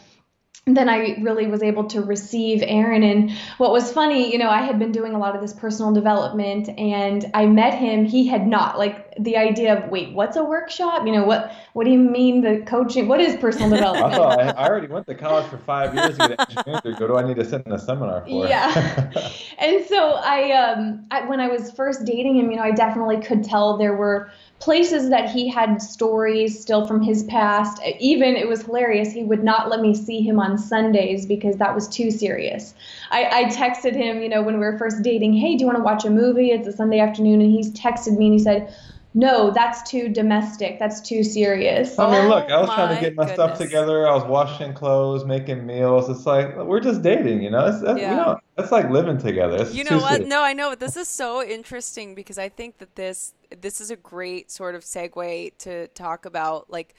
then 0.67 0.89
I 0.89 1.15
really 1.21 1.45
was 1.45 1.61
able 1.61 1.83
to 1.89 2.01
receive 2.01 2.63
Aaron. 2.65 3.03
And 3.03 3.31
what 3.59 3.71
was 3.71 3.91
funny, 3.91 4.31
you 4.31 4.39
know, 4.39 4.49
I 4.49 4.63
had 4.63 4.79
been 4.79 4.91
doing 4.91 5.13
a 5.13 5.19
lot 5.19 5.35
of 5.35 5.41
this 5.41 5.53
personal 5.53 5.93
development 5.93 6.69
and 6.69 7.29
I 7.35 7.45
met 7.45 7.75
him. 7.75 8.03
He 8.03 8.25
had 8.25 8.47
not 8.47 8.79
like 8.79 9.13
the 9.19 9.37
idea 9.37 9.77
of, 9.77 9.91
wait, 9.91 10.13
what's 10.13 10.37
a 10.37 10.43
workshop? 10.43 11.05
You 11.05 11.13
know, 11.13 11.23
what, 11.23 11.51
what 11.73 11.85
do 11.85 11.91
you 11.91 11.99
mean 11.99 12.41
the 12.41 12.63
coaching? 12.65 13.07
What 13.07 13.21
is 13.21 13.35
personal 13.35 13.69
development? 13.75 14.13
I 14.13 14.17
thought 14.17 14.39
I, 14.39 14.49
I 14.63 14.67
already 14.67 14.87
went 14.87 15.05
to 15.05 15.13
college 15.13 15.45
for 15.51 15.59
five 15.59 15.93
years 15.93 16.17
to 16.17 16.29
get 16.29 16.39
engineering 16.39 16.81
degree. 16.83 17.07
What 17.07 17.13
do 17.13 17.17
I 17.17 17.27
need 17.27 17.35
to 17.35 17.45
sit 17.45 17.61
in 17.67 17.71
a 17.71 17.79
seminar 17.79 18.21
for? 18.21 18.47
Yeah. 18.47 19.11
and 19.59 19.85
so 19.85 20.13
I, 20.13 20.51
um, 20.51 21.05
I, 21.11 21.27
when 21.27 21.39
I 21.39 21.47
was 21.47 21.69
first 21.71 22.05
dating 22.05 22.37
him, 22.37 22.49
you 22.49 22.57
know, 22.57 22.63
I 22.63 22.71
definitely 22.71 23.21
could 23.21 23.43
tell 23.43 23.77
there 23.77 23.95
were 23.95 24.31
places 24.59 25.09
that 25.09 25.29
he 25.29 25.47
had 25.47 25.81
stories 25.81 26.59
still 26.59 26.87
from 26.87 27.01
his 27.01 27.23
past. 27.23 27.81
Even 27.99 28.35
it 28.35 28.47
was 28.47 28.63
hilarious. 28.63 29.11
He 29.11 29.23
would 29.23 29.43
not 29.43 29.69
let 29.69 29.81
me 29.81 29.93
see 29.93 30.21
him 30.21 30.39
on 30.39 30.57
Sundays 30.57 31.25
because 31.25 31.57
that 31.57 31.75
was 31.75 31.87
too 31.87 32.09
serious. 32.09 32.73
I, 33.11 33.25
I 33.25 33.43
texted 33.45 33.95
him, 33.95 34.21
you 34.21 34.29
know, 34.29 34.41
when 34.41 34.55
we 34.55 34.65
were 34.65 34.77
first 34.77 35.01
dating, 35.03 35.33
hey, 35.33 35.55
do 35.55 35.61
you 35.61 35.65
want 35.65 35.77
to 35.77 35.83
watch 35.83 36.05
a 36.05 36.09
movie? 36.09 36.51
It's 36.51 36.67
a 36.67 36.71
Sunday 36.71 36.99
afternoon. 36.99 37.41
And 37.41 37.51
he's 37.51 37.71
texted 37.71 38.17
me 38.17 38.27
and 38.27 38.33
he 38.33 38.39
said, 38.39 38.73
no, 39.17 39.49
that's 39.49 39.89
too 39.89 40.09
domestic. 40.09 40.77
That's 40.77 40.99
too 40.99 41.23
serious. 41.23 41.97
I 41.97 42.11
mean, 42.11 42.29
look, 42.29 42.51
I 42.51 42.59
was 42.59 42.69
trying 42.69 42.89
to 42.89 42.97
oh 42.97 43.01
get 43.01 43.15
my 43.15 43.23
goodness. 43.23 43.33
stuff 43.33 43.57
together. 43.57 44.05
I 44.05 44.13
was 44.13 44.25
washing 44.25 44.73
clothes, 44.73 45.23
making 45.23 45.65
meals. 45.65 46.09
It's 46.09 46.25
like 46.25 46.53
we're 46.57 46.81
just 46.81 47.01
dating, 47.01 47.41
you 47.41 47.49
know. 47.49 47.65
It's, 47.65 47.81
that's, 47.81 47.97
yeah. 47.97 48.09
you 48.11 48.17
know, 48.17 48.39
that's 48.57 48.73
like 48.73 48.89
living 48.89 49.17
together. 49.17 49.55
It's 49.61 49.73
you 49.73 49.85
know 49.85 49.99
what? 49.99 50.15
Serious. 50.15 50.27
No, 50.27 50.43
I 50.43 50.51
know. 50.51 50.75
This 50.75 50.97
is 50.97 51.07
so 51.07 51.41
interesting 51.41 52.13
because 52.13 52.37
I 52.37 52.49
think 52.49 52.79
that 52.79 52.97
this 52.97 53.33
this 53.61 53.79
is 53.79 53.89
a 53.89 53.95
great 53.95 54.51
sort 54.51 54.75
of 54.75 54.81
segue 54.81 55.57
to 55.59 55.87
talk 55.87 56.25
about 56.25 56.69
like 56.69 56.93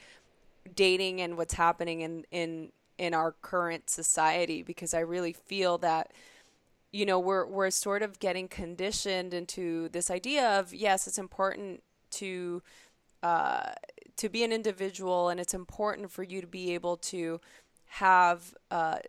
dating 0.73 1.21
and 1.21 1.37
what's 1.37 1.53
happening 1.53 2.01
in 2.01 2.25
in 2.31 2.71
in 2.97 3.13
our 3.13 3.33
current 3.43 3.91
society 3.91 4.63
because 4.63 4.95
I 4.95 5.01
really 5.01 5.33
feel 5.33 5.77
that 5.79 6.11
you 6.91 7.05
know 7.05 7.19
we're 7.19 7.45
we're 7.45 7.69
sort 7.69 8.01
of 8.01 8.17
getting 8.17 8.47
conditioned 8.47 9.35
into 9.35 9.89
this 9.89 10.09
idea 10.09 10.59
of 10.59 10.73
yes, 10.73 11.05
it's 11.05 11.19
important 11.19 11.83
to 12.11 12.61
uh, 13.23 13.71
to 14.17 14.29
be 14.29 14.43
an 14.43 14.51
individual, 14.51 15.29
and 15.29 15.39
it's 15.39 15.53
important 15.53 16.11
for 16.11 16.23
you 16.23 16.41
to 16.41 16.47
be 16.47 16.73
able 16.73 16.97
to 16.97 17.39
have 17.85 18.55
uh, 18.69 18.99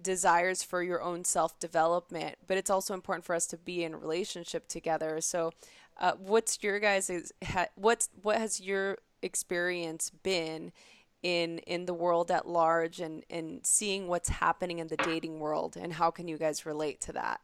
desires 0.00 0.62
for 0.62 0.82
your 0.82 1.02
own 1.02 1.24
self 1.24 1.58
development. 1.58 2.36
But 2.46 2.56
it's 2.56 2.70
also 2.70 2.94
important 2.94 3.24
for 3.24 3.34
us 3.34 3.46
to 3.48 3.56
be 3.56 3.84
in 3.84 3.94
relationship 3.96 4.68
together. 4.68 5.20
So, 5.20 5.52
uh, 5.98 6.12
what's 6.18 6.62
your 6.62 6.80
guys' 6.80 7.32
what's 7.74 8.08
what 8.22 8.38
has 8.38 8.60
your 8.60 8.98
experience 9.22 10.10
been? 10.10 10.72
in 11.22 11.58
in 11.58 11.86
the 11.86 11.94
world 11.94 12.32
at 12.32 12.48
large 12.48 12.98
and 12.98 13.24
and 13.30 13.64
seeing 13.64 14.08
what's 14.08 14.28
happening 14.28 14.80
in 14.80 14.88
the 14.88 14.96
dating 14.96 15.38
world 15.38 15.76
and 15.76 15.92
how 15.92 16.10
can 16.10 16.26
you 16.26 16.36
guys 16.36 16.66
relate 16.66 17.00
to 17.00 17.12
that 17.12 17.40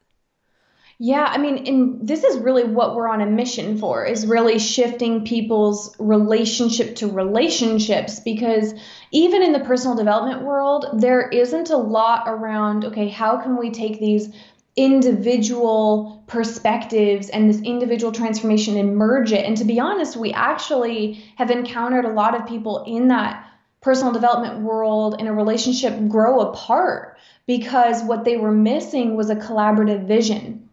yeah, 1.00 1.22
I 1.22 1.38
mean, 1.38 1.68
and 1.68 2.08
this 2.08 2.24
is 2.24 2.38
really 2.38 2.64
what 2.64 2.96
we're 2.96 3.08
on 3.08 3.20
a 3.20 3.26
mission 3.26 3.78
for 3.78 4.04
is 4.04 4.26
really 4.26 4.58
shifting 4.58 5.24
people's 5.24 5.94
relationship 6.00 6.96
to 6.96 7.06
relationships 7.06 8.18
because 8.18 8.74
even 9.12 9.44
in 9.44 9.52
the 9.52 9.60
personal 9.60 9.96
development 9.96 10.42
world, 10.42 10.86
there 10.94 11.28
isn't 11.28 11.70
a 11.70 11.76
lot 11.76 12.24
around, 12.26 12.84
okay, 12.86 13.08
how 13.08 13.36
can 13.40 13.56
we 13.56 13.70
take 13.70 14.00
these 14.00 14.34
individual 14.74 16.24
perspectives 16.26 17.28
and 17.28 17.48
this 17.48 17.60
individual 17.62 18.10
transformation 18.10 18.76
and 18.76 18.96
merge 18.96 19.30
it? 19.30 19.44
And 19.44 19.56
to 19.58 19.64
be 19.64 19.78
honest, 19.78 20.16
we 20.16 20.32
actually 20.32 21.24
have 21.36 21.52
encountered 21.52 22.06
a 22.06 22.12
lot 22.12 22.34
of 22.34 22.48
people 22.48 22.82
in 22.88 23.06
that 23.08 23.46
personal 23.80 24.12
development 24.12 24.62
world 24.62 25.20
in 25.20 25.28
a 25.28 25.32
relationship 25.32 26.08
grow 26.08 26.40
apart 26.40 27.18
because 27.46 28.02
what 28.02 28.24
they 28.24 28.36
were 28.36 28.50
missing 28.50 29.14
was 29.14 29.30
a 29.30 29.36
collaborative 29.36 30.08
vision 30.08 30.67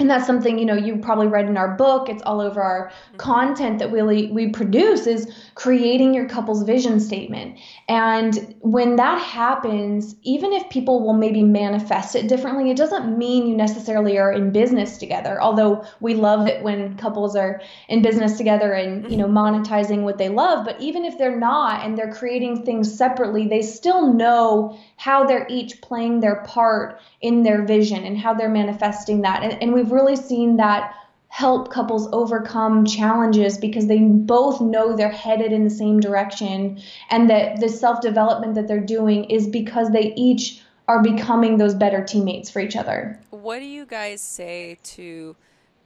and 0.00 0.08
that's 0.08 0.26
something 0.26 0.58
you 0.58 0.64
know 0.64 0.74
you 0.74 0.96
probably 0.96 1.26
read 1.26 1.46
in 1.46 1.56
our 1.56 1.76
book 1.76 2.08
it's 2.08 2.22
all 2.22 2.40
over 2.40 2.62
our 2.62 2.88
mm-hmm. 2.88 3.16
content 3.18 3.78
that 3.78 3.90
we 3.90 4.28
we 4.28 4.48
produce 4.48 5.06
is 5.06 5.30
creating 5.54 6.14
your 6.14 6.26
couple's 6.26 6.62
vision 6.62 6.98
statement 6.98 7.58
and 7.88 8.54
when 8.60 8.96
that 8.96 9.20
happens 9.20 10.16
even 10.22 10.52
if 10.52 10.68
people 10.70 11.02
will 11.02 11.12
maybe 11.12 11.42
manifest 11.42 12.14
it 12.16 12.28
differently 12.28 12.70
it 12.70 12.76
doesn't 12.76 13.16
mean 13.16 13.46
you 13.46 13.54
necessarily 13.54 14.18
are 14.18 14.32
in 14.32 14.50
business 14.50 14.96
together 14.96 15.40
although 15.40 15.84
we 16.00 16.14
love 16.14 16.46
it 16.48 16.62
when 16.62 16.96
couples 16.96 17.36
are 17.36 17.60
in 17.88 18.00
business 18.00 18.38
together 18.38 18.72
and 18.72 19.10
you 19.10 19.16
know 19.16 19.26
mm-hmm. 19.26 19.36
monetizing 19.36 20.02
what 20.02 20.18
they 20.18 20.28
love 20.28 20.64
but 20.64 20.80
even 20.80 21.04
if 21.04 21.18
they're 21.18 21.38
not 21.38 21.84
and 21.84 21.96
they're 21.96 22.12
creating 22.12 22.64
things 22.64 22.92
separately 22.92 23.46
they 23.46 23.62
still 23.62 24.12
know 24.12 24.76
how 24.96 25.24
they're 25.24 25.46
each 25.50 25.80
playing 25.82 26.20
their 26.20 26.42
part 26.44 26.98
in 27.20 27.42
their 27.42 27.64
vision 27.64 28.04
and 28.04 28.16
how 28.16 28.32
they're 28.32 28.48
manifesting 28.48 29.20
that 29.20 29.42
and, 29.42 29.62
and 29.62 29.74
we've 29.74 29.89
really 29.90 30.16
seen 30.16 30.56
that 30.56 30.94
help 31.30 31.70
couples 31.70 32.08
overcome 32.12 32.84
challenges 32.84 33.56
because 33.56 33.86
they 33.86 33.98
both 33.98 34.60
know 34.60 34.96
they're 34.96 35.08
headed 35.08 35.52
in 35.52 35.62
the 35.62 35.70
same 35.70 36.00
direction 36.00 36.80
and 37.08 37.30
that 37.30 37.60
the 37.60 37.68
self 37.68 38.00
development 38.00 38.56
that 38.56 38.66
they're 38.68 38.84
doing 38.84 39.24
is 39.24 39.46
because 39.46 39.90
they 39.92 40.12
each 40.14 40.60
are 40.88 41.02
becoming 41.02 41.56
those 41.56 41.72
better 41.72 42.04
teammates 42.04 42.50
for 42.50 42.58
each 42.58 42.74
other. 42.74 43.18
What 43.30 43.60
do 43.60 43.64
you 43.64 43.86
guys 43.86 44.20
say 44.20 44.78
to 44.82 45.36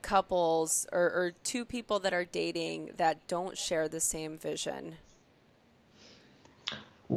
couples 0.01 0.87
or, 0.93 1.03
or 1.03 1.33
two 1.45 1.67
people 1.67 1.99
that 2.01 2.15
are 2.15 2.25
dating 2.25 2.93
that 2.97 3.27
don't 3.29 3.57
share 3.57 3.87
the 3.87 4.01
same 4.01 4.39
vision? 4.39 4.97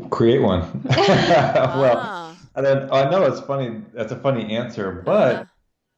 Create 0.10 0.41
one. 0.41 0.84
well, 0.84 1.98
ah. 1.98 2.38
then, 2.56 2.89
I 2.91 3.10
know 3.10 3.24
it's 3.24 3.39
funny. 3.39 3.84
That's 3.94 4.12
a 4.12 4.20
funny 4.20 4.53
answer, 4.56 5.01
but. 5.06 5.36
Uh-huh 5.36 5.46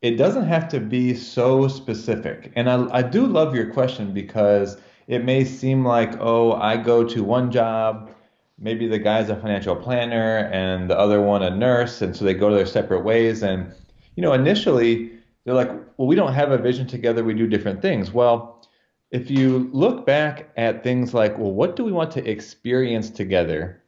it 0.01 0.12
doesn't 0.12 0.48
have 0.48 0.68
to 0.70 0.79
be 0.79 1.13
so 1.13 1.68
specific. 1.68 2.51
And 2.56 2.70
I, 2.70 3.00
I 3.00 3.01
do 3.01 3.25
love 3.25 3.53
your 3.53 3.72
question 3.74 4.13
because 4.13 4.77
it 5.08 5.25
may 5.25 5.44
seem 5.44 5.84
like, 5.86 6.13
oh, 6.20 6.53
I 6.53 6.77
go 6.77 7.03
to 7.03 7.24
one 7.24 7.51
job, 7.51 8.10
maybe 8.58 8.88
the 8.88 9.00
guy's 9.00 9.29
a 9.29 9.36
financial 9.36 9.75
planner 9.75 10.50
and 10.53 10.89
the 10.89 10.98
other 10.98 11.22
one 11.22 11.44
a 11.44 11.50
nurse, 11.50 12.01
and 12.01 12.15
so 12.15 12.24
they 12.24 12.34
go 12.34 12.53
their 12.53 12.65
separate 12.65 13.03
ways. 13.03 13.44
And, 13.44 13.74
you 14.15 14.24
know, 14.24 14.34
initially 14.34 15.12
they're 15.44 15.56
like, 15.56 15.72
well, 15.98 16.08
we 16.08 16.15
don't 16.15 16.34
have 16.34 16.51
a 16.51 16.58
vision 16.58 16.88
together, 16.88 17.24
we 17.24 17.34
do 17.34 17.48
different 17.48 17.82
things. 17.82 18.12
Well, 18.13 18.65
if 19.12 19.32
you 19.32 19.70
look 19.74 20.06
back 20.06 20.50
at 20.56 20.84
things 20.84 21.13
like, 21.13 21.38
well, 21.38 21.51
what 21.51 21.75
do 21.75 21.84
we 21.84 21.91
want 21.91 22.12
to 22.12 22.29
experience 22.29 23.10
together? 23.10 23.82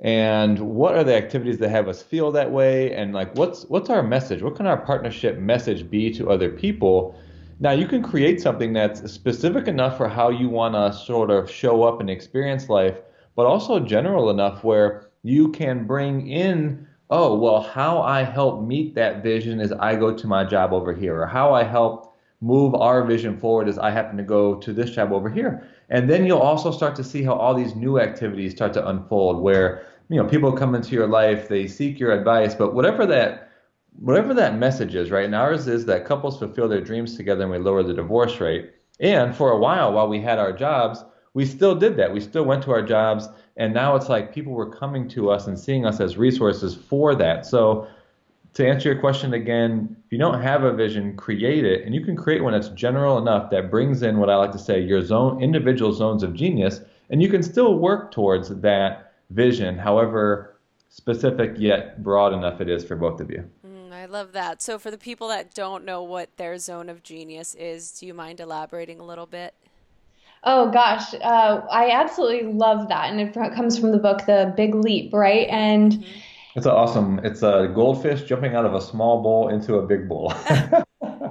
And 0.00 0.58
what 0.58 0.94
are 0.94 1.04
the 1.04 1.16
activities 1.16 1.58
that 1.58 1.70
have 1.70 1.88
us 1.88 2.02
feel 2.02 2.30
that 2.32 2.50
way? 2.50 2.92
And 2.94 3.12
like 3.14 3.34
what's 3.36 3.64
what's 3.64 3.90
our 3.90 4.02
message? 4.02 4.42
What 4.42 4.56
can 4.56 4.66
our 4.66 4.76
partnership 4.76 5.38
message 5.38 5.88
be 5.88 6.12
to 6.14 6.30
other 6.30 6.50
people? 6.50 7.18
Now 7.60 7.72
you 7.72 7.86
can 7.86 8.02
create 8.02 8.40
something 8.40 8.72
that's 8.74 9.10
specific 9.10 9.66
enough 9.66 9.96
for 9.96 10.08
how 10.08 10.28
you 10.28 10.48
want 10.48 10.74
to 10.74 10.92
sort 10.98 11.30
of 11.30 11.50
show 11.50 11.82
up 11.84 12.00
and 12.00 12.10
experience 12.10 12.68
life 12.68 12.98
but 13.36 13.46
also 13.46 13.78
general 13.78 14.30
enough 14.30 14.64
where 14.64 15.10
you 15.22 15.52
can 15.52 15.86
bring 15.86 16.26
in 16.28 16.86
oh 17.10 17.38
well 17.38 17.60
how 17.60 18.02
i 18.02 18.22
help 18.22 18.62
meet 18.62 18.94
that 18.94 19.22
vision 19.22 19.60
is 19.60 19.70
i 19.72 19.94
go 19.94 20.12
to 20.12 20.26
my 20.26 20.42
job 20.42 20.72
over 20.72 20.92
here 20.92 21.20
or 21.20 21.26
how 21.26 21.54
i 21.54 21.62
help 21.62 22.05
move 22.40 22.74
our 22.74 23.04
vision 23.04 23.36
forward 23.38 23.68
as 23.68 23.78
i 23.78 23.90
happen 23.90 24.16
to 24.16 24.22
go 24.22 24.54
to 24.54 24.72
this 24.72 24.90
job 24.90 25.12
over 25.12 25.28
here 25.28 25.66
and 25.88 26.10
then 26.10 26.26
you'll 26.26 26.38
also 26.38 26.70
start 26.70 26.96
to 26.96 27.04
see 27.04 27.22
how 27.22 27.34
all 27.34 27.54
these 27.54 27.74
new 27.76 28.00
activities 28.00 28.52
start 28.52 28.72
to 28.72 28.88
unfold 28.88 29.40
where 29.40 29.86
you 30.08 30.16
know 30.16 30.28
people 30.28 30.52
come 30.52 30.74
into 30.74 30.92
your 30.92 31.06
life, 31.06 31.48
they 31.48 31.66
seek 31.66 31.98
your 31.98 32.12
advice, 32.12 32.54
but 32.54 32.74
whatever 32.74 33.06
that 33.06 33.50
whatever 33.98 34.34
that 34.34 34.58
message 34.58 34.94
is, 34.94 35.10
right? 35.10 35.24
And 35.24 35.34
ours 35.34 35.68
is 35.68 35.86
that 35.86 36.04
couples 36.04 36.38
fulfill 36.38 36.68
their 36.68 36.82
dreams 36.82 37.16
together 37.16 37.42
and 37.42 37.50
we 37.50 37.58
lower 37.58 37.82
the 37.82 37.94
divorce 37.94 38.40
rate. 38.40 38.72
And 39.00 39.34
for 39.34 39.52
a 39.52 39.58
while 39.58 39.92
while 39.92 40.08
we 40.08 40.20
had 40.20 40.38
our 40.38 40.52
jobs, 40.52 41.02
we 41.34 41.46
still 41.46 41.74
did 41.74 41.96
that. 41.96 42.12
We 42.12 42.20
still 42.20 42.44
went 42.44 42.62
to 42.64 42.72
our 42.72 42.82
jobs 42.82 43.28
and 43.56 43.72
now 43.72 43.96
it's 43.96 44.08
like 44.08 44.34
people 44.34 44.52
were 44.52 44.70
coming 44.70 45.08
to 45.08 45.30
us 45.30 45.46
and 45.46 45.58
seeing 45.58 45.86
us 45.86 46.00
as 46.00 46.16
resources 46.16 46.74
for 46.74 47.14
that. 47.14 47.46
So 47.46 47.88
to 48.56 48.66
answer 48.66 48.90
your 48.90 48.98
question 48.98 49.34
again, 49.34 49.94
if 50.06 50.10
you 50.10 50.16
don't 50.16 50.40
have 50.40 50.62
a 50.62 50.72
vision, 50.72 51.14
create 51.14 51.66
it, 51.66 51.84
and 51.84 51.94
you 51.94 52.02
can 52.02 52.16
create 52.16 52.42
one 52.42 52.54
that's 52.54 52.70
general 52.70 53.18
enough 53.18 53.50
that 53.50 53.70
brings 53.70 54.02
in 54.02 54.16
what 54.16 54.30
I 54.30 54.36
like 54.36 54.52
to 54.52 54.58
say 54.58 54.80
your 54.80 55.02
zone, 55.02 55.42
individual 55.42 55.92
zones 55.92 56.22
of 56.22 56.32
genius, 56.32 56.80
and 57.10 57.22
you 57.22 57.28
can 57.28 57.42
still 57.42 57.78
work 57.78 58.12
towards 58.12 58.48
that 58.48 59.12
vision, 59.28 59.76
however 59.76 60.58
specific 60.88 61.52
yet 61.58 62.02
broad 62.02 62.32
enough 62.32 62.62
it 62.62 62.70
is 62.70 62.82
for 62.82 62.96
both 62.96 63.20
of 63.20 63.30
you. 63.30 63.44
Mm, 63.66 63.92
I 63.92 64.06
love 64.06 64.32
that. 64.32 64.62
So, 64.62 64.78
for 64.78 64.90
the 64.90 64.96
people 64.96 65.28
that 65.28 65.52
don't 65.52 65.84
know 65.84 66.02
what 66.02 66.34
their 66.38 66.56
zone 66.56 66.88
of 66.88 67.02
genius 67.02 67.54
is, 67.56 67.90
do 67.90 68.06
you 68.06 68.14
mind 68.14 68.40
elaborating 68.40 69.00
a 69.00 69.04
little 69.04 69.26
bit? 69.26 69.52
Oh 70.44 70.70
gosh, 70.70 71.12
uh, 71.12 71.60
I 71.70 71.90
absolutely 71.90 72.50
love 72.50 72.88
that, 72.88 73.10
and 73.10 73.20
it 73.20 73.34
comes 73.34 73.78
from 73.78 73.92
the 73.92 73.98
book 73.98 74.24
The 74.24 74.54
Big 74.56 74.74
Leap, 74.74 75.12
right? 75.12 75.46
And 75.50 75.92
mm-hmm 75.92 76.20
it's 76.56 76.66
awesome. 76.66 77.20
It's 77.22 77.42
a 77.42 77.70
goldfish 77.74 78.22
jumping 78.22 78.54
out 78.54 78.64
of 78.64 78.74
a 78.74 78.80
small 78.80 79.22
bowl 79.22 79.48
into 79.48 79.76
a 79.76 79.86
big 79.86 80.08
bowl. 80.08 80.32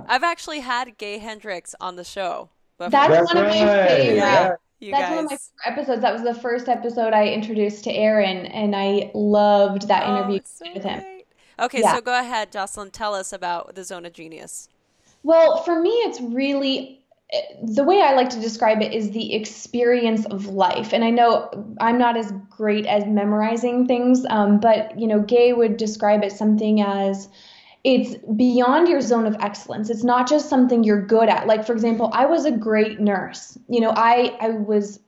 I've 0.08 0.24
actually 0.24 0.60
had 0.60 0.98
Gay 0.98 1.17
Hendricks 1.17 1.75
on 1.82 1.96
the 1.96 2.03
show. 2.03 2.50
Before. 2.77 2.89
That's, 2.91 3.13
That's 3.13 3.34
one 3.34 3.44
right. 3.44 3.55
of 3.55 3.67
my 3.67 3.88
favorite. 3.88 4.15
Yeah. 4.15 4.55
You 4.79 4.91
That's 4.91 5.10
guys. 5.10 5.15
one 5.15 5.25
of 5.25 5.32
my 5.32 5.38
episodes. 5.72 6.01
That 6.01 6.13
was 6.13 6.24
the 6.24 6.34
first 6.34 6.67
episode 6.67 7.13
I 7.13 7.27
introduced 7.27 7.86
to 7.86 7.91
Aaron, 7.91 8.46
and 8.48 8.75
I 8.75 9.10
loved 9.13 9.88
that 9.88 10.03
oh, 10.05 10.17
interview 10.17 10.39
so 10.44 10.65
with 10.74 10.84
him. 10.84 11.00
great. 11.01 11.25
Okay, 11.60 11.82
Yeah. 11.82 11.96
so 11.96 12.01
go 12.01 12.20
ahead, 12.20 12.51
Jocelyn. 12.51 12.91
Tell 12.91 13.15
us 13.15 13.32
about 13.32 13.75
the 13.75 13.84
Zone 13.84 14.05
of 14.05 14.13
Genius. 14.13 14.67
Well, 15.24 15.63
for 15.63 15.79
me, 15.82 15.89
it's 15.89 16.20
really 16.22 17.05
the 17.63 17.84
way 17.84 18.01
I 18.01 18.13
like 18.13 18.30
to 18.32 18.39
describe 18.39 18.82
it 18.82 18.94
is 18.94 19.12
the 19.12 19.34
experience 19.34 20.25
of 20.25 20.48
life. 20.48 20.94
And 20.94 21.04
I 21.04 21.10
know 21.10 21.50
I'm 21.80 21.98
not 21.98 22.18
as 22.18 22.32
great 22.50 22.86
as 22.86 23.06
memorizing 23.06 23.88
things, 23.88 24.25
um, 24.30 24.60
but 24.60 24.98
you 25.00 25.08
know, 25.08 25.22
Gay 25.22 25.54
would 25.54 25.77
describe 25.77 26.24
it 26.24 26.32
something 26.32 26.82
as 26.82 27.30
it's 27.84 28.15
beyond 28.36 28.88
your 28.88 29.00
zone 29.00 29.27
of 29.27 29.36
excellence. 29.39 29.89
It's 29.92 30.04
not 30.04 30.27
just 30.27 30.50
something 30.50 30.84
you're 30.84 31.06
good 31.06 31.30
at. 31.30 31.46
Like 31.46 31.65
for 31.65 31.74
example, 31.74 32.10
I 32.13 32.25
was 32.25 32.46
a 32.46 32.51
great 32.51 33.00
nurse. 33.00 33.58
You 33.70 33.80
know, 33.82 33.94
I 33.96 34.36
I 34.42 34.50
was 34.50 35.00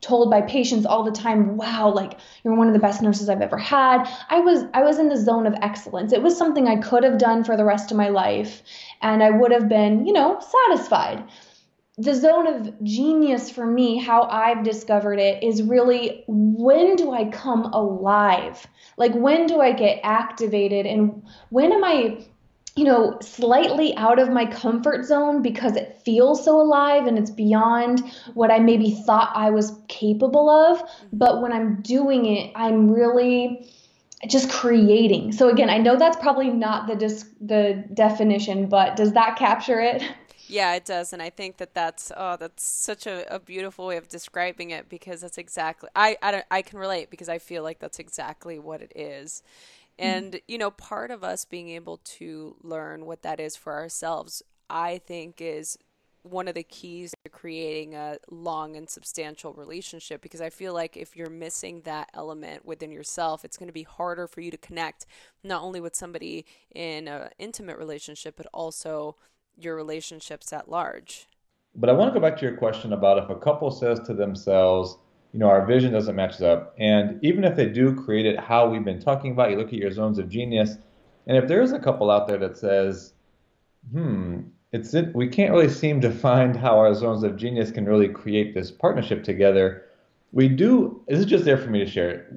told 0.00 0.30
by 0.30 0.42
patients 0.42 0.86
all 0.86 1.02
the 1.02 1.10
time, 1.10 1.56
"Wow, 1.56 1.92
like 1.94 2.18
you're 2.44 2.54
one 2.54 2.68
of 2.68 2.74
the 2.74 2.78
best 2.78 3.02
nurses 3.02 3.28
I've 3.28 3.40
ever 3.40 3.56
had." 3.56 4.06
I 4.28 4.40
was 4.40 4.64
I 4.74 4.82
was 4.82 4.98
in 4.98 5.08
the 5.08 5.16
zone 5.16 5.46
of 5.46 5.54
excellence. 5.62 6.12
It 6.12 6.22
was 6.22 6.36
something 6.36 6.68
I 6.68 6.76
could 6.76 7.04
have 7.04 7.18
done 7.18 7.42
for 7.42 7.56
the 7.56 7.64
rest 7.64 7.90
of 7.90 7.96
my 7.96 8.08
life 8.08 8.62
and 9.02 9.22
I 9.22 9.30
would 9.30 9.52
have 9.52 9.68
been, 9.68 10.06
you 10.06 10.12
know, 10.12 10.38
satisfied. 10.40 11.24
The 11.98 12.14
zone 12.14 12.46
of 12.46 12.82
genius 12.82 13.50
for 13.50 13.64
me, 13.64 13.96
how 13.96 14.24
I've 14.24 14.62
discovered 14.62 15.18
it, 15.18 15.42
is 15.42 15.62
really 15.62 16.24
when 16.26 16.94
do 16.96 17.10
I 17.10 17.30
come 17.30 17.64
alive? 17.72 18.66
Like, 18.98 19.14
when 19.14 19.46
do 19.46 19.62
I 19.62 19.72
get 19.72 20.00
activated? 20.02 20.84
And 20.84 21.22
when 21.48 21.72
am 21.72 21.82
I, 21.82 22.22
you 22.74 22.84
know, 22.84 23.16
slightly 23.22 23.96
out 23.96 24.18
of 24.18 24.28
my 24.28 24.44
comfort 24.44 25.06
zone 25.06 25.40
because 25.40 25.74
it 25.74 26.02
feels 26.04 26.44
so 26.44 26.60
alive 26.60 27.06
and 27.06 27.18
it's 27.18 27.30
beyond 27.30 28.02
what 28.34 28.50
I 28.50 28.58
maybe 28.58 28.90
thought 28.90 29.32
I 29.34 29.48
was 29.48 29.72
capable 29.88 30.50
of? 30.50 30.82
But 31.14 31.40
when 31.40 31.50
I'm 31.50 31.80
doing 31.80 32.26
it, 32.26 32.52
I'm 32.54 32.90
really 32.90 33.72
just 34.28 34.50
creating. 34.50 35.32
So 35.32 35.48
again, 35.48 35.70
I 35.70 35.78
know 35.78 35.96
that's 35.96 36.18
probably 36.18 36.50
not 36.50 36.88
the 36.88 36.96
dis- 36.96 37.30
the 37.40 37.84
definition, 37.94 38.68
but 38.68 38.96
does 38.96 39.12
that 39.14 39.36
capture 39.38 39.80
it? 39.80 40.02
Yeah, 40.48 40.74
it 40.74 40.84
does, 40.84 41.12
and 41.12 41.20
I 41.20 41.30
think 41.30 41.56
that 41.56 41.74
that's 41.74 42.12
oh, 42.16 42.36
that's 42.38 42.62
such 42.62 43.06
a, 43.06 43.34
a 43.34 43.38
beautiful 43.38 43.86
way 43.86 43.96
of 43.96 44.08
describing 44.08 44.70
it 44.70 44.88
because 44.88 45.20
that's 45.20 45.38
exactly 45.38 45.88
I 45.96 46.16
I, 46.22 46.44
I 46.50 46.62
can 46.62 46.78
relate 46.78 47.10
because 47.10 47.28
I 47.28 47.38
feel 47.38 47.62
like 47.62 47.78
that's 47.78 47.98
exactly 47.98 48.58
what 48.58 48.80
it 48.80 48.92
is. 48.94 49.42
Mm-hmm. 49.98 50.08
And 50.08 50.40
you 50.46 50.58
know, 50.58 50.70
part 50.70 51.10
of 51.10 51.24
us 51.24 51.44
being 51.44 51.70
able 51.70 51.98
to 51.98 52.56
learn 52.62 53.06
what 53.06 53.22
that 53.22 53.40
is 53.40 53.56
for 53.56 53.72
ourselves, 53.72 54.42
I 54.70 54.98
think 54.98 55.40
is 55.40 55.78
one 56.22 56.48
of 56.48 56.54
the 56.54 56.62
keys 56.62 57.14
to 57.24 57.30
creating 57.30 57.94
a 57.94 58.16
long 58.30 58.76
and 58.76 58.90
substantial 58.90 59.52
relationship 59.52 60.20
because 60.20 60.40
I 60.40 60.50
feel 60.50 60.74
like 60.74 60.96
if 60.96 61.16
you're 61.16 61.30
missing 61.30 61.82
that 61.82 62.10
element 62.14 62.64
within 62.64 62.90
yourself, 62.90 63.44
it's 63.44 63.56
going 63.56 63.68
to 63.68 63.72
be 63.72 63.84
harder 63.84 64.26
for 64.26 64.40
you 64.40 64.50
to 64.50 64.56
connect 64.56 65.06
not 65.44 65.62
only 65.62 65.80
with 65.80 65.94
somebody 65.94 66.44
in 66.74 67.06
an 67.06 67.30
intimate 67.38 67.78
relationship, 67.78 68.36
but 68.36 68.46
also 68.52 69.16
your 69.56 69.74
relationships 69.74 70.52
at 70.52 70.70
large. 70.70 71.26
But 71.74 71.90
I 71.90 71.92
want 71.92 72.12
to 72.12 72.18
go 72.18 72.26
back 72.26 72.38
to 72.38 72.46
your 72.46 72.56
question 72.56 72.92
about 72.92 73.18
if 73.18 73.28
a 73.28 73.36
couple 73.38 73.70
says 73.70 74.00
to 74.06 74.14
themselves, 74.14 74.96
you 75.32 75.40
know, 75.40 75.48
our 75.48 75.66
vision 75.66 75.92
doesn't 75.92 76.16
match 76.16 76.40
up. 76.40 76.74
And 76.78 77.22
even 77.22 77.44
if 77.44 77.56
they 77.56 77.68
do 77.68 77.94
create 77.94 78.26
it 78.26 78.40
how 78.40 78.68
we've 78.68 78.84
been 78.84 79.00
talking 79.00 79.32
about, 79.32 79.50
you 79.50 79.56
look 79.56 79.68
at 79.68 79.74
your 79.74 79.90
zones 79.90 80.18
of 80.18 80.28
genius, 80.28 80.76
and 81.26 81.36
if 81.36 81.48
there 81.48 81.60
is 81.60 81.72
a 81.72 81.78
couple 81.78 82.10
out 82.10 82.28
there 82.28 82.38
that 82.38 82.56
says, 82.56 83.12
hmm, 83.92 84.40
it's 84.72 84.94
it, 84.94 85.14
we 85.14 85.28
can't 85.28 85.52
really 85.52 85.68
seem 85.68 86.00
to 86.00 86.10
find 86.10 86.56
how 86.56 86.78
our 86.78 86.94
zones 86.94 87.22
of 87.22 87.36
genius 87.36 87.70
can 87.70 87.84
really 87.84 88.08
create 88.08 88.54
this 88.54 88.70
partnership 88.70 89.24
together. 89.24 89.84
We 90.32 90.48
do, 90.48 91.02
this 91.08 91.18
is 91.20 91.26
just 91.26 91.44
there 91.44 91.58
for 91.58 91.70
me 91.70 91.80
to 91.80 91.90
share 91.90 92.10
it. 92.10 92.32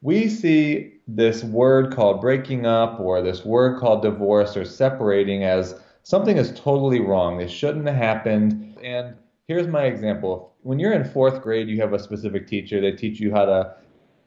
We 0.00 0.28
see 0.28 0.94
this 1.06 1.44
word 1.44 1.94
called 1.94 2.20
breaking 2.20 2.66
up 2.66 2.98
or 2.98 3.22
this 3.22 3.44
word 3.44 3.78
called 3.78 4.02
divorce 4.02 4.56
or 4.56 4.64
separating 4.64 5.44
as 5.44 5.80
something 6.02 6.36
is 6.36 6.52
totally 6.52 7.00
wrong. 7.00 7.38
This 7.38 7.50
shouldn't 7.50 7.86
have 7.86 7.96
happened. 7.96 8.76
And 8.82 9.14
here's 9.46 9.66
my 9.66 9.84
example. 9.84 10.52
When 10.62 10.78
you're 10.78 10.92
in 10.92 11.04
fourth 11.04 11.42
grade, 11.42 11.68
you 11.68 11.80
have 11.80 11.92
a 11.92 11.98
specific 11.98 12.46
teacher. 12.46 12.80
They 12.80 12.92
teach 12.92 13.20
you 13.20 13.32
how 13.32 13.44
to 13.44 13.74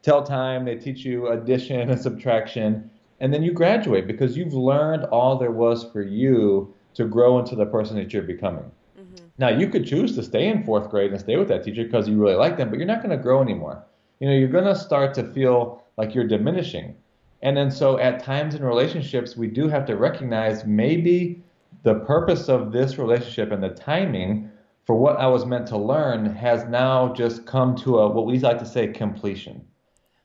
tell 0.02 0.24
time, 0.24 0.66
they 0.66 0.76
teach 0.76 1.04
you 1.04 1.30
addition 1.30 1.90
and 1.90 2.00
subtraction, 2.00 2.90
and 3.20 3.34
then 3.34 3.42
you 3.42 3.52
graduate 3.52 4.06
because 4.06 4.38
you've 4.38 4.54
learned 4.54 5.06
all 5.06 5.38
there 5.38 5.52
was 5.52 5.84
for 5.92 6.04
you 6.04 6.74
to 6.94 7.06
grow 7.06 7.40
into 7.40 7.56
the 7.56 7.66
person 7.66 7.96
that 7.96 8.14
you're 8.14 8.22
becoming. 8.22 8.70
Mm-hmm. 9.00 9.26
Now, 9.40 9.50
you 9.50 9.68
could 9.68 9.86
choose 9.86 10.14
to 10.16 10.24
stay 10.24 10.48
in 10.48 10.64
fourth 10.64 10.90
grade 10.90 11.12
and 11.12 11.20
stay 11.20 11.38
with 11.38 11.48
that 11.48 11.64
teacher 11.64 11.84
because 11.84 12.08
you 12.08 12.22
really 12.22 12.36
like 12.36 12.56
them, 12.56 12.70
but 12.70 12.78
you're 12.78 12.88
not 12.88 13.02
going 13.02 13.18
to 13.18 13.22
grow 13.22 13.42
anymore. 13.42 13.84
You 14.20 14.28
know, 14.28 14.36
you're 14.36 14.48
going 14.48 14.66
to 14.66 14.76
start 14.76 15.14
to 15.16 15.24
feel 15.34 15.82
like 15.98 16.14
you're 16.14 16.28
diminishing. 16.28 16.96
And 17.42 17.58
then, 17.58 17.72
so 17.72 17.98
at 17.98 18.24
times 18.24 18.56
in 18.56 18.64
relationships, 18.64 19.36
we 19.36 19.48
do 19.48 19.68
have 19.68 19.86
to 19.88 19.96
recognize 19.96 20.66
maybe 20.66 21.44
the 21.84 21.96
purpose 21.96 22.50
of 22.50 22.72
this 22.72 22.98
relationship 22.98 23.52
and 23.52 23.64
the 23.64 23.70
timing 23.70 24.50
for 24.86 24.96
what 24.96 25.18
I 25.18 25.28
was 25.28 25.46
meant 25.46 25.68
to 25.68 25.78
learn 25.78 26.26
has 26.36 26.66
now 26.66 27.14
just 27.14 27.46
come 27.46 27.76
to 27.78 28.00
a 28.00 28.10
what 28.10 28.26
we 28.26 28.40
like 28.40 28.60
to 28.60 28.66
say 28.66 28.88
completion. 28.88 29.66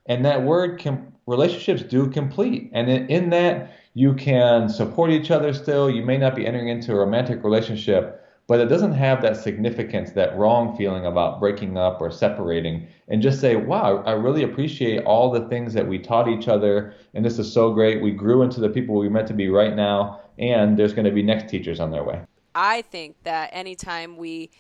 And 0.07 0.25
that 0.25 0.43
word 0.43 0.83
com- 0.83 1.13
relationships 1.27 1.83
do 1.83 2.09
complete. 2.09 2.71
And 2.73 2.91
in, 2.91 3.09
in 3.09 3.31
that 3.31 3.73
you 3.95 4.15
can 4.15 4.69
support 4.69 5.11
each 5.11 5.31
other 5.31 5.53
still. 5.53 5.91
You 5.91 6.05
may 6.05 6.17
not 6.17 6.37
be 6.37 6.47
entering 6.47 6.69
into 6.69 6.93
a 6.93 6.99
romantic 6.99 7.43
relationship, 7.43 8.25
but 8.47 8.61
it 8.61 8.67
doesn't 8.67 8.93
have 8.93 9.23
that 9.23 9.37
significance, 9.37 10.13
that 10.13 10.37
wrong 10.37 10.77
feeling 10.77 11.07
about 11.07 11.41
breaking 11.41 11.77
up 11.77 12.01
or 12.01 12.11
separating, 12.11 12.87
and 13.09 13.23
just 13.23 13.41
say, 13.41 13.57
wow, 13.57 14.03
I 14.07 14.13
really 14.13 14.43
appreciate 14.43 15.05
all 15.05 15.31
the 15.31 15.49
things 15.49 15.73
that 15.75 15.87
we 15.87 15.99
taught 15.99 16.29
each 16.29 16.49
other, 16.49 16.95
and 17.15 17.25
this 17.25 17.39
is 17.39 17.53
so 17.53 17.73
great. 17.73 18.03
We 18.03 18.11
grew 18.11 18.43
into 18.43 18.61
the 18.61 18.69
people 18.69 18.97
we 18.97 19.09
meant 19.09 19.29
to 19.29 19.35
be 19.35 19.49
right 19.49 19.75
now, 19.75 20.21
and 20.41 20.77
there's 20.77 20.93
going 20.93 21.05
to 21.05 21.13
be 21.13 21.23
next 21.23 21.49
teachers 21.49 21.79
on 21.79 21.91
their 21.91 22.03
way. 22.03 22.23
I 22.55 22.83
think 22.83 23.17
that 23.23 23.51
anytime 23.53 24.17
we 24.17 24.51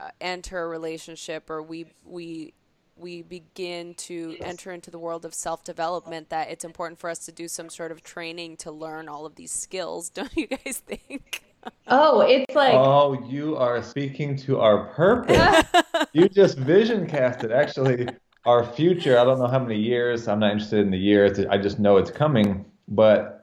uh, 0.00 0.08
enter 0.20 0.64
a 0.64 0.68
relationship 0.68 1.48
or 1.48 1.62
we 1.62 1.86
we 2.04 2.54
we 2.98 3.22
begin 3.22 3.94
to 3.94 4.36
enter 4.40 4.72
into 4.72 4.90
the 4.90 4.98
world 4.98 5.26
of 5.26 5.34
self-development 5.34 6.30
that 6.30 6.50
it's 6.50 6.64
important 6.64 6.98
for 6.98 7.10
us 7.10 7.18
to 7.26 7.32
do 7.32 7.46
some 7.46 7.68
sort 7.68 7.92
of 7.92 8.02
training 8.02 8.56
to 8.56 8.72
learn 8.72 9.06
all 9.06 9.26
of 9.26 9.34
these 9.36 9.52
skills 9.52 10.08
don't 10.18 10.34
you 10.36 10.46
guys 10.46 10.82
think 10.86 11.42
Oh, 11.88 12.20
it's 12.20 12.54
like 12.54 12.74
Oh, 12.74 13.26
you 13.28 13.56
are 13.56 13.82
speaking 13.82 14.36
to 14.36 14.60
our 14.60 14.86
purpose. 14.94 15.64
you 16.12 16.28
just 16.28 16.58
vision 16.58 17.08
casted 17.08 17.50
actually 17.50 18.06
our 18.44 18.64
future. 18.64 19.18
I 19.18 19.24
don't 19.24 19.40
know 19.40 19.48
how 19.48 19.58
many 19.58 19.76
years. 19.76 20.28
I'm 20.28 20.38
not 20.38 20.52
interested 20.52 20.78
in 20.78 20.92
the 20.92 20.98
years. 20.98 21.40
I 21.40 21.58
just 21.58 21.80
know 21.80 21.96
it's 21.96 22.12
coming, 22.12 22.64
but 22.86 23.35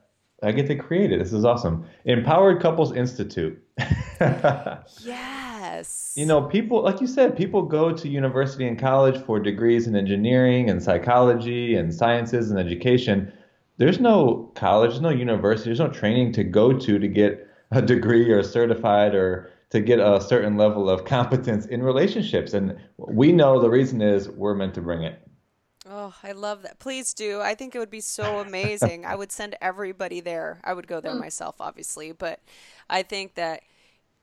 I 0.44 0.52
get 0.52 0.68
to 0.68 0.76
create 0.76 1.12
it. 1.12 1.20
This 1.20 1.34
is 1.34 1.46
awesome. 1.46 1.86
Empowered 2.06 2.62
Couples 2.62 2.96
Institute. 2.96 3.62
yes 5.04 6.14
You 6.16 6.26
know, 6.28 6.44
people, 6.44 6.84
like 6.84 7.02
you 7.02 7.08
said, 7.08 7.36
people 7.36 7.64
go 7.64 7.92
to 7.92 8.08
university 8.08 8.68
and 8.68 8.78
college 8.78 9.20
for 9.26 9.40
degrees 9.40 9.88
in 9.88 9.96
engineering 9.96 10.70
and 10.70 10.84
psychology 10.84 11.76
and 11.76 11.94
sciences 11.94 12.52
and 12.52 12.60
education. 12.60 13.34
There's 13.78 14.00
no 14.00 14.52
college, 14.54 14.92
there's 14.92 15.02
no 15.02 15.10
university, 15.10 15.70
there's 15.70 15.80
no 15.80 15.88
training 15.88 16.34
to 16.34 16.44
go 16.44 16.78
to 16.78 17.00
to 17.00 17.08
get 17.08 17.48
a 17.72 17.82
degree 17.82 18.32
or 18.32 18.44
certified 18.44 19.16
or 19.16 19.50
to 19.72 19.82
get 19.82 20.00
a 20.00 20.22
certain 20.22 20.56
level 20.56 20.88
of 20.88 21.06
competence 21.06 21.66
in 21.66 21.82
relationships. 21.82 22.54
And 22.54 22.78
we 22.98 23.32
know 23.32 23.60
the 23.60 23.72
reason 23.72 24.02
is 24.02 24.30
we're 24.30 24.54
meant 24.54 24.76
to 24.76 24.82
bring 24.82 25.02
it. 25.02 25.23
Oh, 26.04 26.16
I 26.24 26.32
love 26.34 26.64
that. 26.64 26.80
Please 26.80 27.14
do. 27.14 27.42
I 27.42 27.56
think 27.56 27.76
it 27.76 27.80
would 27.80 27.90
be 27.92 28.02
so 28.02 28.40
amazing. 28.40 29.06
I 29.06 29.16
would 29.16 29.32
send 29.32 29.56
everybody 29.62 30.20
there. 30.22 30.60
I 30.64 30.74
would 30.74 30.88
go 30.88 31.00
there 31.00 31.16
myself, 31.16 31.56
obviously, 31.60 32.12
but 32.12 32.40
I 32.90 33.04
think 33.04 33.36
that 33.36 33.64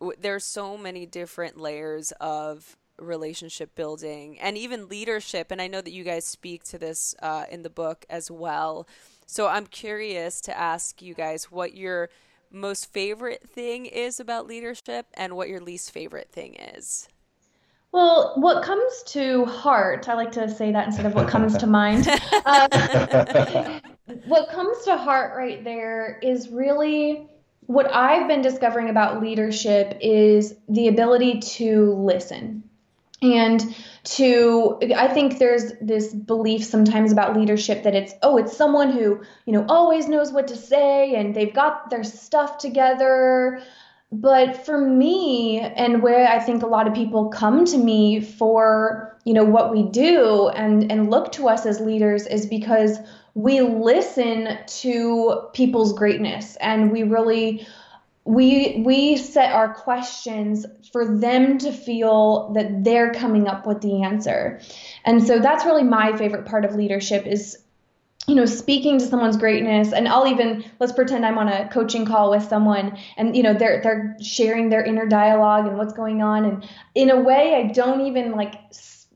w- 0.01 0.19
there's 0.21 0.45
so 0.45 0.77
many 0.77 1.07
different 1.07 1.59
layers 1.59 2.13
of 2.21 2.77
relationship 2.99 3.75
building 3.75 4.39
and 4.41 4.57
even 4.59 4.89
leadership. 4.89 5.51
And 5.51 5.61
I 5.63 5.69
know 5.69 5.81
that 5.81 5.93
you 5.93 6.05
guys 6.05 6.25
speak 6.25 6.65
to 6.65 6.79
this 6.79 7.15
uh, 7.23 7.45
in 7.51 7.63
the 7.63 7.71
book 7.71 8.05
as 8.11 8.31
well. 8.31 8.87
So 9.27 9.49
I'm 9.49 9.67
curious 9.67 10.41
to 10.43 10.59
ask 10.59 11.03
you 11.03 11.15
guys 11.15 11.51
what 11.51 11.75
your 11.75 12.11
most 12.51 12.93
favorite 12.93 13.49
thing 13.49 13.87
is 13.87 14.21
about 14.21 14.47
leadership 14.47 15.07
and 15.15 15.37
what 15.37 15.49
your 15.49 15.61
least 15.61 15.93
favorite 15.93 16.31
thing 16.33 16.55
is. 16.55 17.09
Well, 17.93 18.35
what 18.37 18.63
comes 18.63 19.03
to 19.09 19.45
heart, 19.47 20.09
I 20.09 20.15
like 20.15 20.33
to 20.33 20.49
say 20.49 20.73
that 20.73 20.87
instead 20.87 21.07
of 21.07 21.15
what 21.15 21.29
comes 21.29 21.57
to 21.59 21.67
mind. 21.67 22.07
Uh, 22.43 23.81
what 24.27 24.49
comes 24.51 24.85
to 24.85 24.97
heart 24.97 25.37
right 25.37 25.63
there 25.63 26.19
is 26.23 26.49
really 26.49 27.29
what 27.67 27.93
I've 27.95 28.27
been 28.27 28.43
discovering 28.43 28.89
about 28.89 29.23
leadership 29.23 29.99
is 30.01 30.55
the 30.69 30.89
ability 30.89 31.41
to 31.41 31.93
listen. 31.93 32.65
And 33.23 33.63
to, 34.05 34.79
I 34.97 35.09
think 35.09 35.39
there's 35.39 35.73
this 35.81 36.13
belief 36.15 36.65
sometimes 36.65 37.13
about 37.13 37.37
leadership 37.37 37.83
that 37.85 37.95
it's, 37.95 38.15
oh, 38.23 38.39
it's 38.39 38.57
someone 38.57 38.91
who, 38.91 39.21
you 39.45 39.53
know, 39.53 39.67
always 39.69 40.09
knows 40.09 40.33
what 40.33 40.49
to 40.49 40.57
say 40.57 41.15
and 41.15 41.35
they've 41.35 41.53
got 41.55 41.91
their 41.91 42.03
stuff 42.03 42.59
together 42.59 43.63
but 44.13 44.65
for 44.65 44.79
me 44.79 45.61
and 45.61 46.03
where 46.03 46.27
i 46.29 46.39
think 46.39 46.63
a 46.63 46.67
lot 46.67 46.89
of 46.89 46.95
people 46.95 47.29
come 47.29 47.65
to 47.65 47.79
me 47.79 48.21
for 48.21 49.17
you 49.25 49.33
know 49.33 49.45
what 49.45 49.71
we 49.71 49.85
do 49.85 50.49
and 50.49 50.91
and 50.91 51.11
look 51.11 51.31
to 51.31 51.49
us 51.49 51.65
as 51.65 51.81
leaders 51.81 52.27
is 52.27 52.47
because 52.47 52.99
we 53.35 53.61
listen 53.61 54.59
to 54.67 55.41
people's 55.53 55.93
greatness 55.93 56.57
and 56.57 56.91
we 56.91 57.05
really 57.05 57.65
we 58.25 58.83
we 58.85 59.17
set 59.17 59.53
our 59.53 59.75
questions 59.75 60.67
for 60.93 61.19
them 61.19 61.59
to 61.59 61.73
feel 61.73 62.53
that 62.53 62.85
they're 62.85 63.13
coming 63.15 63.49
up 63.49 63.67
with 63.67 63.81
the 63.81 64.03
answer. 64.03 64.61
And 65.05 65.27
so 65.27 65.39
that's 65.39 65.65
really 65.65 65.83
my 65.83 66.17
favorite 66.17 66.47
part 66.47 66.65
of 66.65 66.75
leadership 66.75 67.27
is 67.27 67.59
you 68.31 68.37
know 68.37 68.47
speaking 68.47 68.97
to 68.99 69.07
someone's 69.07 69.37
greatness. 69.37 69.93
And 69.93 70.07
i'll 70.07 70.27
even 70.27 70.65
let's 70.79 70.93
pretend 70.93 71.27
i'm 71.27 71.37
on 71.37 71.49
a 71.49 71.69
coaching 71.71 72.05
call 72.07 72.31
with 72.31 72.45
someone 72.45 72.97
and 73.17 73.37
you 73.37 73.43
know 73.43 73.55
they're 73.55 73.81
they're 73.83 74.17
sharing 74.23 74.69
their 74.69 74.85
inner 74.85 75.07
dialogue 75.07 75.67
and 75.67 75.77
what's 75.77 75.93
going 75.93 76.23
on. 76.23 76.45
And 76.45 76.69
in 76.95 77.11
a 77.11 77.21
way 77.21 77.55
i 77.57 77.73
don't 77.73 78.07
even 78.07 78.33
like 78.33 78.55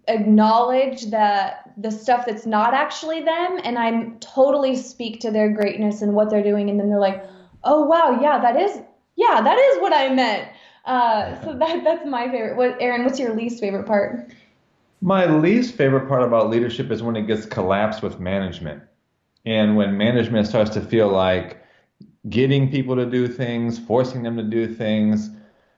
acknowledge 0.08 1.06
that 1.10 1.70
the 1.78 1.90
stuff 1.90 2.26
that's 2.26 2.44
not 2.44 2.74
actually 2.74 3.22
them. 3.22 3.60
And 3.62 3.78
i'm 3.78 4.18
totally 4.18 4.74
speak 4.74 5.20
to 5.20 5.30
their 5.30 5.50
greatness 5.50 6.02
and 6.02 6.14
what 6.14 6.28
they're 6.28 6.42
doing. 6.42 6.68
And 6.68 6.80
then 6.80 6.88
they're 6.88 6.98
like 6.98 7.24
oh 7.62 7.84
wow. 7.84 8.18
Yeah 8.20 8.40
that 8.40 8.56
is 8.56 8.80
yeah 9.16 9.40
that 9.42 9.58
is 9.58 9.80
what 9.80 9.92
i 9.92 10.12
meant. 10.12 10.48
Uh, 10.86 11.40
so 11.44 11.54
that 11.58 11.84
that's 11.84 12.06
my 12.06 12.28
favorite. 12.28 12.56
What 12.56 12.78
aaron 12.80 13.04
what's 13.04 13.20
your 13.20 13.34
least 13.34 13.60
favorite 13.60 13.86
part? 13.86 14.32
My 15.00 15.26
least 15.26 15.74
favorite 15.74 16.08
part 16.08 16.22
about 16.22 16.48
leadership 16.48 16.90
is 16.90 17.02
when 17.02 17.14
it 17.14 17.26
gets 17.26 17.44
collapsed 17.44 18.02
with 18.02 18.18
management 18.18 18.82
and 19.44 19.76
when 19.76 19.96
management 19.96 20.46
starts 20.46 20.70
to 20.70 20.80
feel 20.80 21.08
like 21.08 21.62
getting 22.28 22.70
people 22.70 22.96
to 22.96 23.06
do 23.06 23.28
things, 23.28 23.78
forcing 23.78 24.22
them 24.22 24.36
to 24.36 24.42
do 24.42 24.72
things, 24.72 25.30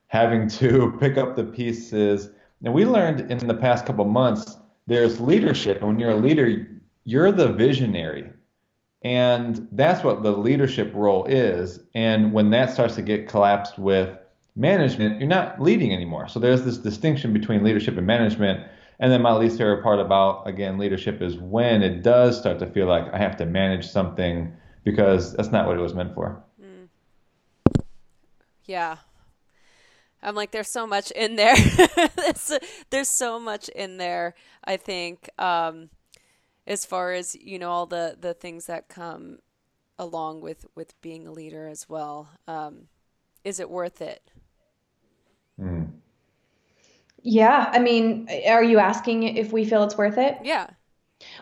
having 0.09 0.49
to 0.61 0.97
pick 1.01 1.17
up 1.17 1.37
the 1.37 1.45
pieces. 1.45 2.31
And 2.65 2.73
we 2.73 2.85
learned 2.85 3.31
in 3.31 3.47
the 3.47 3.55
past 3.55 3.87
couple 3.87 4.05
months 4.05 4.57
there's 4.87 5.21
leadership. 5.21 5.79
And 5.79 5.89
when 5.89 5.99
you're 5.99 6.11
a 6.11 6.17
leader, 6.17 6.67
you're 7.05 7.33
the 7.33 7.53
visionary. 7.53 8.31
And 9.03 9.69
that's 9.73 10.03
what 10.03 10.23
the 10.23 10.33
leadership 10.33 10.93
role 10.95 11.25
is. 11.27 11.81
And 11.95 12.33
when 12.33 12.51
that 12.51 12.73
starts 12.73 12.95
to 12.97 13.03
get 13.03 13.29
collapsed 13.29 13.79
with 13.79 14.17
management, 14.55 15.21
you're 15.21 15.29
not 15.29 15.61
leading 15.61 15.93
anymore. 15.93 16.29
So 16.29 16.41
there's 16.41 16.63
this 16.63 16.79
distinction 16.79 17.33
between 17.33 17.63
leadership 17.63 17.97
and 17.97 18.07
management. 18.07 18.67
And 18.99 19.13
then 19.13 19.23
my 19.23 19.33
least 19.33 19.59
favorite 19.59 19.83
part 19.83 20.01
about 20.01 20.47
again 20.49 20.79
leadership 20.79 21.21
is 21.21 21.37
when 21.37 21.83
it 21.83 22.03
does 22.03 22.39
start 22.39 22.59
to 22.61 22.67
feel 22.67 22.87
like 22.87 23.13
I 23.13 23.19
have 23.19 23.37
to 23.39 23.47
manage 23.47 23.87
something 23.89 24.57
because 24.85 25.35
that's 25.35 25.51
not 25.51 25.67
what 25.67 25.77
it 25.77 25.81
was 25.81 25.95
meant 25.95 26.15
for. 26.15 26.43
Mm. 26.63 26.89
Yeah. 28.65 28.97
I'm 30.23 30.35
like, 30.35 30.51
there's 30.51 30.71
so 30.71 30.87
much 30.87 31.11
in 31.11 31.37
there. 31.37 31.55
there's, 32.91 33.09
so 33.09 33.39
much 33.39 33.69
in 33.69 33.99
there. 33.99 34.35
I 34.65 34.77
think, 34.77 35.29
um, 35.39 35.91
as 36.67 36.85
far 36.85 37.13
as 37.13 37.35
you 37.37 37.59
know, 37.59 37.71
all 37.71 37.87
the 37.87 38.17
the 38.19 38.35
things 38.35 38.67
that 38.67 38.89
come 38.89 39.39
along 39.99 40.41
with 40.41 40.67
with 40.75 41.01
being 41.01 41.27
a 41.27 41.33
leader 41.33 41.69
as 41.69 41.89
well. 41.89 42.31
Um, 42.49 42.89
is 43.45 43.61
it 43.61 43.71
worth 43.71 44.01
it? 44.01 44.31
Yeah, 47.29 47.69
I 47.73 47.81
mean, 47.81 48.29
are 48.49 48.63
you 48.63 48.79
asking 48.79 49.25
if 49.25 49.53
we 49.53 49.65
feel 49.65 49.83
it's 49.83 49.99
worth 49.99 50.17
it? 50.17 50.39
Yeah. 50.45 50.69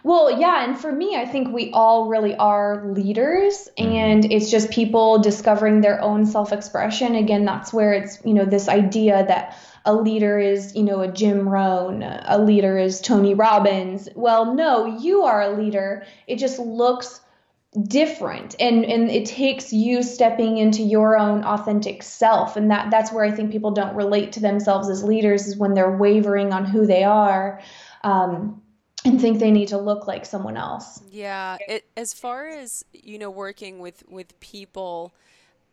Well, 0.03 0.41
yeah, 0.41 0.65
and 0.65 0.79
for 0.79 0.91
me, 0.91 1.15
I 1.15 1.27
think 1.27 1.53
we 1.53 1.71
all 1.73 2.09
really 2.09 2.35
are 2.37 2.91
leaders, 2.91 3.69
and 3.77 4.25
it's 4.33 4.51
just 4.51 4.71
people 4.71 5.19
discovering 5.19 5.83
their 5.83 6.01
own 6.01 6.25
self 6.25 6.55
expression. 6.55 7.15
Again, 7.17 7.45
that's 7.45 7.71
where 7.71 7.93
it's, 7.93 8.19
you 8.25 8.33
know, 8.33 8.47
this 8.47 8.67
idea 8.67 9.27
that 9.27 9.59
a 9.85 9.95
leader 9.95 10.39
is, 10.39 10.75
you 10.75 10.85
know, 10.85 11.03
a 11.03 11.13
Jim 11.13 11.47
Rohn, 11.47 12.03
a 12.03 12.39
leader 12.39 12.79
is 12.79 13.03
Tony 13.03 13.35
Robbins. 13.35 14.09
Well, 14.15 14.55
no, 14.55 14.87
you 14.87 15.25
are 15.25 15.43
a 15.43 15.51
leader. 15.51 16.07
It 16.27 16.37
just 16.37 16.59
looks 16.59 17.21
different 17.83 18.55
and 18.61 18.85
and 18.85 19.11
it 19.11 19.27
takes 19.27 19.73
you 19.73 20.01
stepping 20.01 20.59
into 20.59 20.81
your 20.81 21.19
own 21.19 21.43
authentic 21.43 22.05
self 22.05 22.57
and 22.57 22.71
that 22.71 22.89
that's 22.89 23.11
where 23.11 23.25
i 23.25 23.33
think 23.33 23.51
people 23.51 23.73
don't 23.73 23.97
relate 23.97 24.31
to 24.31 24.39
themselves 24.39 24.89
as 24.89 25.03
leaders 25.03 25.49
is 25.49 25.57
when 25.57 25.75
they're 25.75 25.97
wavering 25.97 26.53
on 26.53 26.65
who 26.65 26.87
they 26.87 27.03
are 27.03 27.61
um, 28.05 28.63
and 29.05 29.21
think 29.21 29.41
they 29.41 29.51
need 29.51 29.69
to 29.69 29.79
look 29.79 30.07
like 30.07 30.25
someone 30.25 30.57
else. 30.57 31.03
Yeah 31.11 31.59
it, 31.67 31.85
as 31.97 32.15
far 32.15 32.47
as 32.47 32.85
you 32.93 33.19
know 33.19 33.31
working 33.31 33.81
with 33.81 34.05
with 34.09 34.39
people 34.39 35.13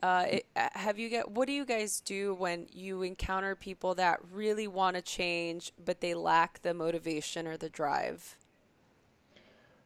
uh, 0.01 0.25
it, 0.27 0.45
uh, 0.55 0.69
have 0.73 0.97
you 0.97 1.07
get 1.07 1.29
what 1.29 1.45
do 1.45 1.53
you 1.53 1.65
guys 1.65 2.01
do 2.01 2.33
when 2.33 2.65
you 2.73 3.03
encounter 3.03 3.55
people 3.55 3.93
that 3.93 4.19
really 4.31 4.67
want 4.67 4.95
to 4.95 5.03
change 5.03 5.71
but 5.83 6.01
they 6.01 6.15
lack 6.15 6.63
the 6.63 6.73
motivation 6.73 7.45
or 7.45 7.57
the 7.57 7.69
drive 7.69 8.35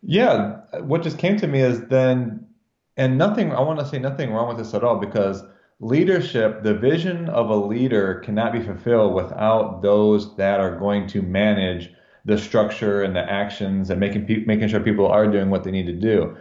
yeah, 0.06 0.62
what 0.82 1.02
just 1.04 1.18
came 1.18 1.38
to 1.38 1.48
me 1.48 1.62
is 1.62 1.82
then, 1.88 2.46
and 2.96 3.18
nothing, 3.18 3.52
I 3.52 3.62
want 3.62 3.80
to 3.80 3.86
say 3.86 4.00
nothing 4.00 4.32
wrong 4.32 4.48
with 4.48 4.58
this 4.58 4.74
at 4.74 4.84
all 4.84 4.98
because 4.98 5.44
leadership, 5.80 6.64
the 6.64 6.76
vision 6.76 7.28
of 7.30 7.50
a 7.50 7.56
leader 7.56 8.22
cannot 8.24 8.54
be 8.54 8.62
fulfilled 8.62 9.14
without 9.14 9.82
those 9.82 10.36
that 10.38 10.60
are 10.60 10.78
going 10.78 11.08
to 11.08 11.22
manage 11.22 11.92
the 12.24 12.38
structure 12.38 13.04
and 13.04 13.16
the 13.16 13.32
actions 13.32 13.90
and 13.90 14.00
making 14.00 14.26
pe- 14.26 14.46
making 14.46 14.68
sure 14.68 14.80
people 14.80 15.08
are 15.08 15.28
doing 15.30 15.50
what 15.50 15.64
they 15.64 15.72
need 15.72 15.86
to 15.86 15.94
do. 15.94 16.36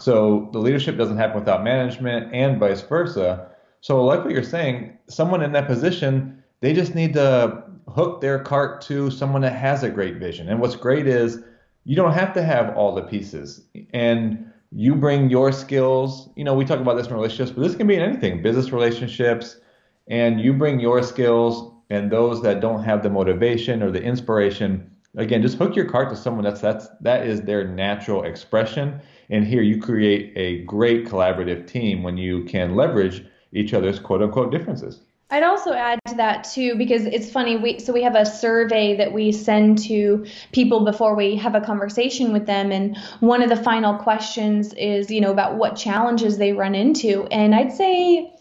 So 0.00 0.48
the 0.52 0.58
leadership 0.58 0.96
doesn't 0.96 1.16
happen 1.16 1.40
without 1.40 1.64
management 1.64 2.32
and 2.32 2.58
vice 2.58 2.82
versa. 2.82 3.50
So 3.80 4.04
like 4.04 4.24
what 4.24 4.32
you're 4.32 4.42
saying, 4.42 4.96
someone 5.08 5.42
in 5.42 5.52
that 5.52 5.66
position, 5.66 6.42
they 6.60 6.72
just 6.72 6.94
need 6.94 7.14
to 7.14 7.64
hook 7.88 8.20
their 8.20 8.40
cart 8.40 8.80
to 8.82 9.10
someone 9.10 9.42
that 9.42 9.54
has 9.54 9.82
a 9.82 9.90
great 9.90 10.16
vision. 10.16 10.48
And 10.48 10.60
what's 10.60 10.76
great 10.76 11.06
is 11.06 11.40
you 11.84 11.96
don't 11.96 12.12
have 12.12 12.32
to 12.34 12.42
have 12.42 12.76
all 12.76 12.94
the 12.94 13.02
pieces. 13.02 13.66
And 13.92 14.50
you 14.70 14.94
bring 14.94 15.30
your 15.30 15.52
skills. 15.52 16.28
You 16.36 16.44
know, 16.44 16.54
we 16.54 16.64
talk 16.64 16.80
about 16.80 16.96
this 16.96 17.06
in 17.06 17.14
relationships, 17.14 17.50
but 17.52 17.62
this 17.62 17.74
can 17.74 17.86
be 17.86 17.94
in 17.94 18.02
anything, 18.02 18.42
business 18.42 18.72
relationships. 18.72 19.56
And 20.08 20.40
you 20.40 20.52
bring 20.52 20.80
your 20.80 21.02
skills 21.02 21.72
and 21.90 22.10
those 22.10 22.42
that 22.42 22.60
don't 22.60 22.84
have 22.84 23.02
the 23.02 23.10
motivation 23.10 23.82
or 23.82 23.90
the 23.90 24.02
inspiration. 24.02 24.90
Again, 25.16 25.42
just 25.42 25.56
hook 25.56 25.74
your 25.74 25.86
cart 25.86 26.10
to 26.10 26.16
someone 26.16 26.44
that's 26.44 26.60
that's 26.60 26.88
that 27.00 27.26
is 27.26 27.42
their 27.42 27.66
natural 27.66 28.24
expression. 28.24 29.00
And 29.30 29.46
here 29.46 29.62
you 29.62 29.80
create 29.80 30.32
a 30.36 30.64
great 30.64 31.06
collaborative 31.06 31.66
team 31.66 32.02
when 32.02 32.16
you 32.16 32.44
can 32.44 32.76
leverage 32.76 33.24
each 33.52 33.72
other's 33.72 33.98
quote 33.98 34.22
unquote 34.22 34.52
differences. 34.52 35.00
I'd 35.30 35.42
also 35.42 35.74
add 35.74 36.00
to 36.06 36.14
that 36.16 36.44
too 36.44 36.76
because 36.76 37.04
it's 37.04 37.30
funny 37.30 37.56
we 37.56 37.80
so 37.80 37.92
we 37.92 38.02
have 38.02 38.14
a 38.14 38.24
survey 38.24 38.96
that 38.96 39.12
we 39.12 39.32
send 39.32 39.78
to 39.84 40.24
people 40.52 40.84
before 40.84 41.14
we 41.14 41.36
have 41.36 41.54
a 41.54 41.60
conversation 41.60 42.32
with 42.32 42.46
them 42.46 42.72
and 42.72 42.96
one 43.20 43.42
of 43.42 43.50
the 43.50 43.56
final 43.56 43.94
questions 43.98 44.72
is 44.74 45.10
you 45.10 45.20
know 45.20 45.30
about 45.30 45.56
what 45.56 45.76
challenges 45.76 46.38
they 46.38 46.52
run 46.52 46.74
into 46.74 47.24
and 47.24 47.54
I'd 47.54 47.72
say 47.72 48.32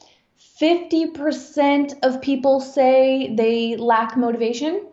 50% 0.61 1.93
of 2.03 2.21
people 2.21 2.61
say 2.61 3.35
they 3.35 3.75
lack 3.75 4.15
motivation 4.15 4.87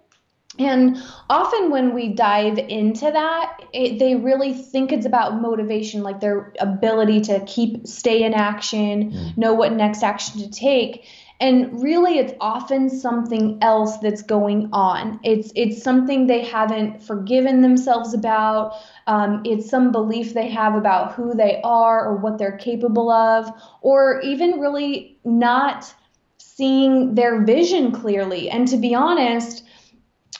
and 0.58 1.02
often 1.28 1.70
when 1.70 1.94
we 1.94 2.10
dive 2.10 2.58
into 2.58 3.10
that, 3.10 3.60
it, 3.72 3.98
they 3.98 4.14
really 4.14 4.52
think 4.52 4.92
it's 4.92 5.04
about 5.04 5.40
motivation, 5.42 6.04
like 6.04 6.20
their 6.20 6.52
ability 6.60 7.22
to 7.22 7.44
keep 7.44 7.88
stay 7.88 8.22
in 8.22 8.34
action, 8.34 9.10
mm. 9.10 9.36
know 9.36 9.52
what 9.52 9.72
next 9.72 10.04
action 10.04 10.38
to 10.42 10.50
take 10.50 11.08
and 11.40 11.82
really 11.82 12.18
it's 12.18 12.32
often 12.40 12.88
something 12.88 13.58
else 13.60 13.98
that's 13.98 14.22
going 14.22 14.68
on. 14.72 15.18
It's 15.24 15.52
it's 15.56 15.82
something 15.82 16.26
they 16.26 16.44
haven't 16.44 17.02
forgiven 17.02 17.60
themselves 17.60 18.14
about. 18.14 18.74
Um, 19.06 19.42
it's 19.44 19.68
some 19.68 19.90
belief 19.90 20.32
they 20.32 20.48
have 20.48 20.74
about 20.74 21.12
who 21.12 21.34
they 21.34 21.60
are 21.62 22.06
or 22.06 22.16
what 22.16 22.38
they're 22.38 22.56
capable 22.56 23.10
of 23.10 23.50
or 23.82 24.20
even 24.20 24.60
really 24.60 25.18
not 25.24 25.92
seeing 26.38 27.14
their 27.14 27.44
vision 27.44 27.90
clearly. 27.90 28.48
And 28.48 28.68
to 28.68 28.76
be 28.76 28.94
honest 28.94 29.64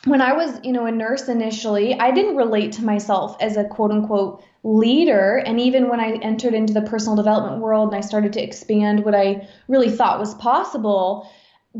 when 0.05 0.21
I 0.21 0.35
was, 0.35 0.61
you 0.63 0.73
know, 0.73 0.87
a 0.87 0.93
nurse 0.93 1.29
initially, 1.29 1.99
I 1.99 2.11
didn't 2.11 2.37
relate 2.37 2.73
to 2.73 2.85
myself 2.85 3.37
as 3.41 3.57
a 3.57 3.65
quote 3.65 3.91
unquote 3.91 4.43
leader. 4.65 5.37
And 5.37 5.61
even 5.61 5.89
when 5.89 6.01
I 6.01 6.15
entered 6.23 6.55
into 6.55 6.73
the 6.73 6.83
personal 6.83 7.15
development 7.15 7.61
world 7.61 7.89
and 7.91 7.97
I 7.97 8.01
started 8.01 8.33
to 8.33 8.43
expand 8.43 9.05
what 9.05 9.15
I 9.15 9.47
really 9.69 9.91
thought 9.91 10.19
was 10.19 10.35
possible, 10.35 11.31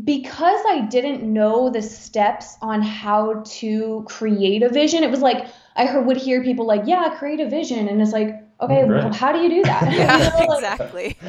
because 0.03 0.59
I 0.67 0.81
didn't 0.81 1.23
know 1.23 1.69
the 1.69 1.81
steps 1.81 2.57
on 2.61 2.81
how 2.81 3.43
to 3.45 4.05
create 4.07 4.61
a 4.61 4.69
vision, 4.69 5.03
it 5.03 5.09
was 5.09 5.21
like 5.21 5.47
I 5.75 5.85
heard, 5.85 6.05
would 6.05 6.17
hear 6.17 6.43
people 6.43 6.65
like, 6.65 6.83
yeah, 6.85 7.15
create 7.17 7.39
a 7.39 7.49
vision. 7.49 7.89
And 7.89 8.01
it's 8.01 8.13
like, 8.13 8.44
okay, 8.61 8.83
right. 8.83 9.03
well, 9.03 9.13
how 9.13 9.31
do 9.31 9.39
you 9.39 9.49
do 9.49 9.63
that? 9.63 9.83
yeah, 9.93 10.17
you 10.17 10.23
know, 10.23 10.37
like, 10.37 10.57
exactly. 10.57 11.17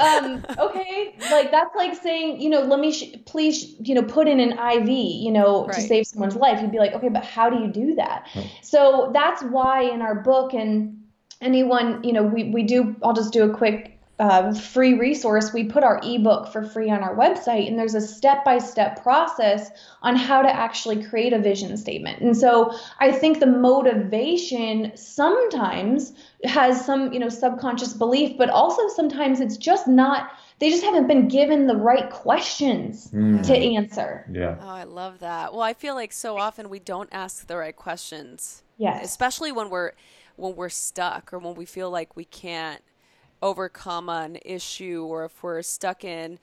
um, 0.00 0.44
okay, 0.58 1.14
like 1.30 1.50
that's 1.50 1.74
like 1.76 1.94
saying, 1.94 2.40
you 2.40 2.50
know, 2.50 2.62
let 2.62 2.80
me 2.80 2.92
sh- 2.92 3.14
please, 3.26 3.74
you 3.80 3.94
know, 3.94 4.02
put 4.02 4.28
in 4.28 4.40
an 4.40 4.52
IV, 4.52 4.88
you 4.88 5.30
know, 5.30 5.66
right. 5.66 5.74
to 5.74 5.80
save 5.80 6.06
someone's 6.06 6.36
life. 6.36 6.60
You'd 6.60 6.72
be 6.72 6.78
like, 6.78 6.92
okay, 6.92 7.08
but 7.08 7.24
how 7.24 7.50
do 7.50 7.58
you 7.58 7.68
do 7.68 7.94
that? 7.96 8.28
So 8.62 9.10
that's 9.12 9.42
why 9.42 9.82
in 9.82 10.02
our 10.02 10.14
book 10.14 10.54
and 10.54 11.02
anyone, 11.40 12.02
you 12.04 12.12
know, 12.12 12.22
we 12.22 12.50
we 12.50 12.62
do. 12.62 12.96
I'll 13.02 13.14
just 13.14 13.32
do 13.32 13.50
a 13.50 13.54
quick 13.54 13.97
uh, 14.18 14.52
free 14.52 14.94
resource, 14.94 15.52
we 15.52 15.64
put 15.64 15.84
our 15.84 16.00
ebook 16.02 16.52
for 16.52 16.64
free 16.64 16.90
on 16.90 17.02
our 17.02 17.14
website, 17.14 17.68
and 17.68 17.78
there's 17.78 17.94
a 17.94 18.00
step 18.00 18.44
by 18.44 18.58
step 18.58 19.00
process 19.02 19.70
on 20.02 20.16
how 20.16 20.42
to 20.42 20.48
actually 20.52 21.04
create 21.04 21.32
a 21.32 21.38
vision 21.38 21.76
statement. 21.76 22.20
And 22.20 22.36
so 22.36 22.74
I 22.98 23.12
think 23.12 23.38
the 23.38 23.46
motivation 23.46 24.96
sometimes 24.96 26.14
has 26.44 26.84
some, 26.84 27.12
you 27.12 27.20
know, 27.20 27.28
subconscious 27.28 27.92
belief, 27.92 28.36
but 28.36 28.50
also 28.50 28.88
sometimes 28.88 29.40
it's 29.40 29.56
just 29.56 29.86
not, 29.86 30.32
they 30.58 30.70
just 30.70 30.82
haven't 30.82 31.06
been 31.06 31.28
given 31.28 31.68
the 31.68 31.76
right 31.76 32.10
questions 32.10 33.10
mm. 33.12 33.46
to 33.46 33.56
answer. 33.56 34.28
Yeah. 34.32 34.56
Oh, 34.60 34.68
I 34.68 34.82
love 34.82 35.20
that. 35.20 35.52
Well, 35.52 35.62
I 35.62 35.74
feel 35.74 35.94
like 35.94 36.12
so 36.12 36.38
often 36.38 36.68
we 36.68 36.80
don't 36.80 37.08
ask 37.12 37.46
the 37.46 37.56
right 37.56 37.76
questions. 37.76 38.64
Yes. 38.78 39.04
Especially 39.04 39.52
when 39.52 39.70
we're 39.70 39.92
when 40.36 40.54
we're 40.54 40.68
stuck 40.68 41.32
or 41.32 41.40
when 41.40 41.54
we 41.54 41.64
feel 41.64 41.90
like 41.90 42.14
we 42.14 42.24
can't 42.24 42.80
overcome 43.42 44.08
an 44.08 44.38
issue 44.44 45.04
or 45.08 45.24
if 45.24 45.42
we're 45.42 45.62
stuck 45.62 46.04
in 46.04 46.38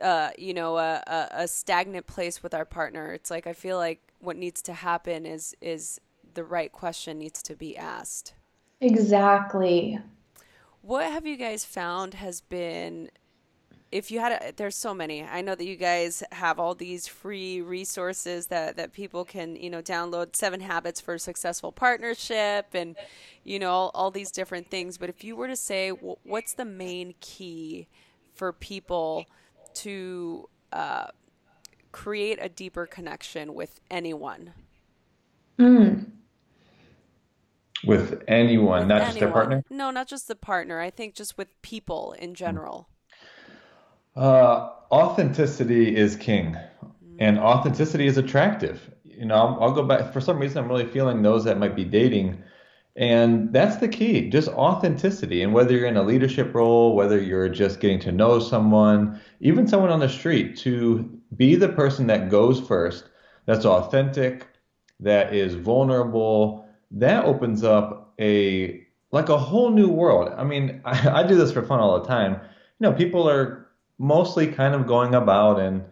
uh, 0.00 0.30
you 0.38 0.54
know 0.54 0.78
a, 0.78 1.02
a, 1.06 1.28
a, 1.32 1.48
stagnant 1.48 2.06
place 2.06 2.40
with 2.42 2.54
our 2.54 2.64
partner 2.64 3.12
it's 3.12 3.32
like 3.32 3.48
i 3.48 3.52
feel 3.52 3.76
like 3.76 4.00
what 4.20 4.36
needs 4.36 4.62
to 4.62 4.72
happen 4.72 5.26
is 5.26 5.56
is 5.60 6.00
the 6.34 6.44
right 6.44 6.72
question 6.72 7.18
needs 7.18 7.42
to 7.42 7.56
be 7.56 7.76
asked. 7.76 8.34
Exactly. 8.80 9.98
What 10.80 11.10
have 11.10 11.26
you 11.26 11.36
guys 11.36 11.64
found 11.64 12.14
has 12.14 12.40
been 12.40 13.10
if 13.92 14.10
you 14.10 14.20
had 14.20 14.32
a, 14.32 14.52
there's 14.56 14.74
so 14.74 14.94
many. 14.94 15.22
I 15.22 15.42
know 15.42 15.54
that 15.54 15.66
you 15.66 15.76
guys 15.76 16.22
have 16.32 16.58
all 16.58 16.74
these 16.74 17.06
free 17.06 17.60
resources 17.60 18.46
that 18.46 18.76
that 18.76 18.94
people 18.94 19.24
can 19.24 19.54
you 19.54 19.68
know 19.68 19.82
download 19.82 20.34
seven 20.34 20.60
habits 20.60 21.00
for 21.00 21.18
successful 21.18 21.70
partnership 21.70 22.68
and 22.72 22.96
you 23.44 23.58
know 23.58 23.70
all, 23.70 23.90
all 23.94 24.10
these 24.10 24.30
different 24.30 24.70
things. 24.70 24.96
But 24.96 25.10
if 25.10 25.22
you 25.22 25.36
were 25.36 25.46
to 25.46 25.56
say 25.56 25.90
what's 25.90 26.54
the 26.54 26.64
main 26.64 27.14
key 27.20 27.86
for 28.34 28.52
people 28.52 29.26
to 29.74 30.48
uh, 30.72 31.08
create 31.92 32.38
a 32.40 32.48
deeper 32.48 32.86
connection 32.86 33.54
with 33.54 33.78
anyone? 33.90 34.54
Mm. 35.58 36.06
with 37.84 38.24
anyone 38.26 38.80
with 38.80 38.88
not 38.88 39.02
anyone. 39.02 39.06
just 39.06 39.20
their 39.20 39.30
partner? 39.30 39.64
No 39.68 39.90
not 39.90 40.08
just 40.08 40.28
the 40.28 40.34
partner. 40.34 40.80
I 40.80 40.88
think 40.88 41.14
just 41.14 41.36
with 41.36 41.60
people 41.60 42.16
in 42.18 42.34
general 42.34 42.88
uh, 44.16 44.70
authenticity 44.90 45.96
is 45.96 46.16
king, 46.16 46.56
and 47.18 47.38
authenticity 47.38 48.06
is 48.06 48.18
attractive. 48.18 48.90
You 49.04 49.26
know, 49.26 49.34
I'll, 49.34 49.58
I'll, 49.60 49.72
go 49.72 49.82
back. 49.82 50.12
For 50.12 50.20
some 50.20 50.38
reason, 50.38 50.58
I'm 50.58 50.68
really 50.68 50.86
feeling 50.86 51.22
those 51.22 51.44
that 51.44 51.58
might 51.58 51.76
be 51.76 51.84
dating, 51.84 52.42
and 52.96 53.52
that's 53.52 53.76
the 53.76 53.88
key. 53.88 54.28
Just 54.28 54.48
authenticity. 54.48 55.42
And 55.42 55.54
whether 55.54 55.72
you're 55.72 55.86
in 55.86 55.96
a 55.96 56.02
leadership 56.02 56.54
role, 56.54 56.94
whether 56.94 57.20
you're 57.20 57.48
just 57.48 57.80
getting 57.80 58.00
to 58.00 58.12
know 58.12 58.38
someone, 58.38 59.20
even 59.40 59.66
someone 59.66 59.90
on 59.90 60.00
the 60.00 60.08
street, 60.08 60.56
to 60.58 61.20
be 61.36 61.54
the 61.54 61.68
person 61.68 62.06
that 62.08 62.30
goes 62.30 62.60
first, 62.60 63.04
that's 63.46 63.64
authentic, 63.64 64.46
that 65.00 65.34
is 65.34 65.54
vulnerable. 65.54 66.66
That 66.90 67.24
opens 67.24 67.64
up 67.64 68.14
a 68.20 68.86
like 69.10 69.28
a 69.28 69.38
whole 69.38 69.70
new 69.70 69.88
world. 69.88 70.32
I 70.36 70.44
mean, 70.44 70.80
I, 70.84 71.08
I 71.22 71.26
do 71.26 71.36
this 71.36 71.52
for 71.52 71.62
fun 71.62 71.80
all 71.80 72.00
the 72.00 72.06
time. 72.06 72.32
You 72.32 72.88
know, 72.88 72.92
people 72.92 73.28
are 73.28 73.61
mostly 74.02 74.48
kind 74.48 74.74
of 74.74 74.86
going 74.86 75.14
about 75.14 75.60
and 75.60 75.84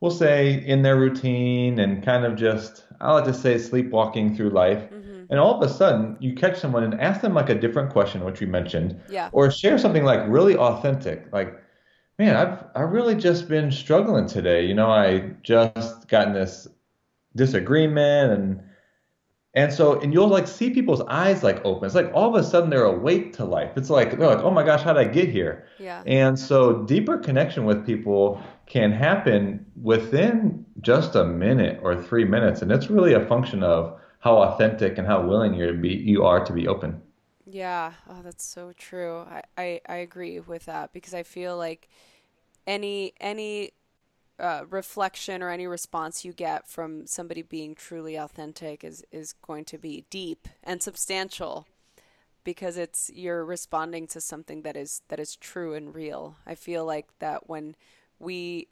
we'll 0.00 0.10
say 0.10 0.62
in 0.66 0.82
their 0.82 0.96
routine 0.96 1.80
and 1.80 2.04
kind 2.04 2.24
of 2.24 2.36
just 2.36 2.84
I 3.00 3.12
like 3.14 3.24
to 3.24 3.34
say 3.34 3.58
sleepwalking 3.58 4.36
through 4.36 4.50
life. 4.50 4.90
Mm-hmm. 4.90 5.24
And 5.30 5.40
all 5.40 5.60
of 5.60 5.68
a 5.68 5.72
sudden 5.72 6.18
you 6.20 6.34
catch 6.34 6.58
someone 6.58 6.84
and 6.84 7.00
ask 7.00 7.22
them 7.22 7.34
like 7.34 7.48
a 7.48 7.54
different 7.54 7.90
question, 7.90 8.24
which 8.24 8.40
we 8.40 8.46
mentioned. 8.46 9.00
Yeah. 9.08 9.30
Or 9.32 9.50
share 9.50 9.78
something 9.78 10.04
like 10.04 10.20
really 10.28 10.54
authentic. 10.56 11.26
Like, 11.32 11.58
man, 12.18 12.36
I've 12.36 12.64
I've 12.74 12.92
really 12.92 13.14
just 13.14 13.48
been 13.48 13.72
struggling 13.72 14.26
today. 14.26 14.66
You 14.66 14.74
know, 14.74 14.90
I 14.90 15.30
just 15.42 16.08
gotten 16.08 16.34
this 16.34 16.68
disagreement 17.34 18.32
and 18.32 18.62
and 19.56 19.72
so, 19.72 19.98
and 20.00 20.12
you'll 20.12 20.28
like 20.28 20.46
see 20.46 20.68
people's 20.68 21.00
eyes 21.08 21.42
like 21.42 21.64
open. 21.64 21.86
It's 21.86 21.94
like 21.94 22.10
all 22.12 22.28
of 22.28 22.34
a 22.34 22.46
sudden 22.46 22.68
they're 22.68 22.84
awake 22.84 23.32
to 23.34 23.44
life. 23.44 23.72
It's 23.76 23.88
like 23.88 24.18
they're 24.18 24.28
like, 24.28 24.44
oh 24.44 24.50
my 24.50 24.62
gosh, 24.62 24.82
how 24.82 24.92
did 24.92 25.08
I 25.08 25.10
get 25.10 25.30
here? 25.30 25.66
Yeah. 25.78 26.02
And 26.06 26.38
so, 26.38 26.82
deeper 26.82 27.16
connection 27.16 27.64
with 27.64 27.84
people 27.86 28.40
can 28.66 28.92
happen 28.92 29.64
within 29.82 30.64
just 30.82 31.14
a 31.14 31.24
minute 31.24 31.80
or 31.82 32.00
three 32.00 32.24
minutes, 32.24 32.60
and 32.60 32.70
it's 32.70 32.90
really 32.90 33.14
a 33.14 33.24
function 33.26 33.62
of 33.62 33.98
how 34.20 34.36
authentic 34.36 34.98
and 34.98 35.06
how 35.06 35.26
willing 35.26 35.54
you're 35.54 35.72
to 35.72 35.78
be, 35.78 35.88
you 35.88 36.24
are 36.24 36.44
to 36.44 36.52
be 36.52 36.68
open. 36.68 37.00
Yeah. 37.46 37.92
Oh, 38.10 38.20
that's 38.22 38.44
so 38.44 38.72
true. 38.76 39.20
I, 39.20 39.42
I, 39.56 39.80
I 39.88 39.96
agree 39.96 40.40
with 40.40 40.66
that 40.66 40.92
because 40.92 41.14
I 41.14 41.22
feel 41.22 41.56
like 41.56 41.88
any 42.66 43.14
any 43.20 43.70
uh, 44.38 44.64
reflection 44.68 45.42
or 45.42 45.50
any 45.50 45.66
response 45.66 46.24
you 46.24 46.32
get 46.32 46.68
from 46.68 47.06
somebody 47.06 47.42
being 47.42 47.74
truly 47.74 48.16
authentic 48.16 48.84
is 48.84 49.04
is 49.10 49.32
going 49.32 49.64
to 49.64 49.78
be 49.78 50.04
deep 50.10 50.48
and 50.62 50.82
substantial 50.82 51.66
because 52.44 52.76
it's 52.76 53.10
you're 53.12 53.44
responding 53.44 54.06
to 54.06 54.20
something 54.20 54.62
that 54.62 54.76
is 54.76 55.02
that 55.08 55.18
is 55.18 55.36
true 55.36 55.74
and 55.74 55.94
real. 55.94 56.36
I 56.46 56.54
feel 56.54 56.84
like 56.84 57.08
that 57.18 57.48
when 57.48 57.76
we 58.18 58.68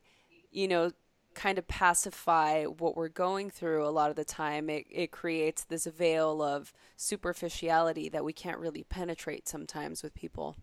you 0.53 0.69
know 0.69 0.93
kind 1.35 1.59
of 1.59 1.67
pacify 1.67 2.65
what 2.65 2.97
we're 2.97 3.09
going 3.09 3.51
through 3.51 3.85
a 3.85 3.91
lot 3.91 4.09
of 4.09 4.15
the 4.15 4.25
time 4.25 4.71
it, 4.71 4.87
it 4.89 5.11
creates 5.11 5.65
this 5.65 5.85
veil 5.87 6.41
of 6.41 6.73
superficiality 6.97 8.09
that 8.09 8.25
we 8.25 8.33
can't 8.33 8.59
really 8.59 8.85
penetrate 8.85 9.49
sometimes 9.49 10.01
with 10.05 10.15
people 10.15 10.57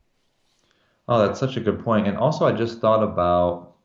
oh 1.10 1.20
that's 1.28 1.42
such 1.42 1.58
a 1.58 1.60
good 1.60 1.84
point 1.84 2.08
and 2.08 2.18
also 2.18 2.46
i 2.46 2.54
just 2.54 2.80
thought 2.80 3.04
about 3.04 3.76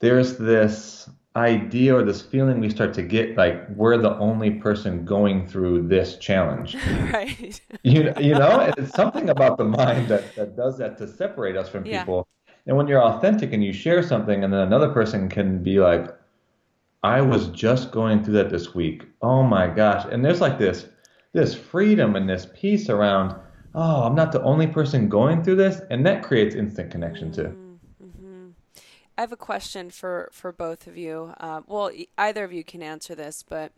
there's 0.00 0.36
this 0.36 1.08
idea 1.36 1.94
or 1.94 2.02
this 2.02 2.20
feeling 2.20 2.58
we 2.58 2.68
start 2.68 2.92
to 2.92 3.02
get 3.02 3.36
like 3.36 3.68
we're 3.76 3.96
the 3.96 4.16
only 4.18 4.50
person 4.50 5.04
going 5.04 5.46
through 5.46 5.86
this 5.86 6.16
challenge. 6.16 6.76
Right. 7.12 7.60
you, 7.82 8.12
you 8.18 8.34
know, 8.34 8.72
it's 8.78 8.92
something 8.94 9.30
about 9.30 9.56
the 9.58 9.64
mind 9.64 10.08
that, 10.08 10.34
that 10.34 10.56
does 10.56 10.78
that 10.78 10.98
to 10.98 11.08
separate 11.08 11.56
us 11.56 11.68
from 11.68 11.84
yeah. 11.86 12.00
people. 12.00 12.26
And 12.66 12.76
when 12.76 12.86
you're 12.88 13.02
authentic 13.02 13.52
and 13.52 13.64
you 13.64 13.72
share 13.72 14.02
something 14.02 14.44
and 14.44 14.52
then 14.52 14.60
another 14.60 14.90
person 14.90 15.28
can 15.28 15.62
be 15.62 15.78
like, 15.80 16.08
I 17.02 17.20
was 17.20 17.48
just 17.48 17.90
going 17.90 18.22
through 18.22 18.34
that 18.34 18.50
this 18.50 18.74
week. 18.74 19.04
Oh 19.22 19.42
my 19.42 19.66
gosh. 19.66 20.06
And 20.10 20.24
there's 20.24 20.40
like 20.40 20.58
this 20.58 20.86
this 21.32 21.54
freedom 21.54 22.16
and 22.16 22.28
this 22.28 22.48
peace 22.54 22.88
around, 22.88 23.34
oh, 23.74 24.02
I'm 24.02 24.16
not 24.16 24.32
the 24.32 24.42
only 24.42 24.66
person 24.66 25.08
going 25.08 25.44
through 25.44 25.56
this. 25.56 25.80
And 25.90 26.04
that 26.06 26.24
creates 26.24 26.56
instant 26.56 26.90
connection 26.90 27.30
too. 27.32 27.56
Mm. 27.56 27.69
I 29.16 29.22
have 29.22 29.32
a 29.32 29.36
question 29.36 29.90
for 29.90 30.30
for 30.32 30.52
both 30.52 30.86
of 30.86 30.96
you. 30.96 31.34
Uh, 31.38 31.62
well, 31.66 31.90
either 32.16 32.44
of 32.44 32.52
you 32.52 32.64
can 32.64 32.82
answer 32.82 33.14
this, 33.14 33.44
but 33.46 33.72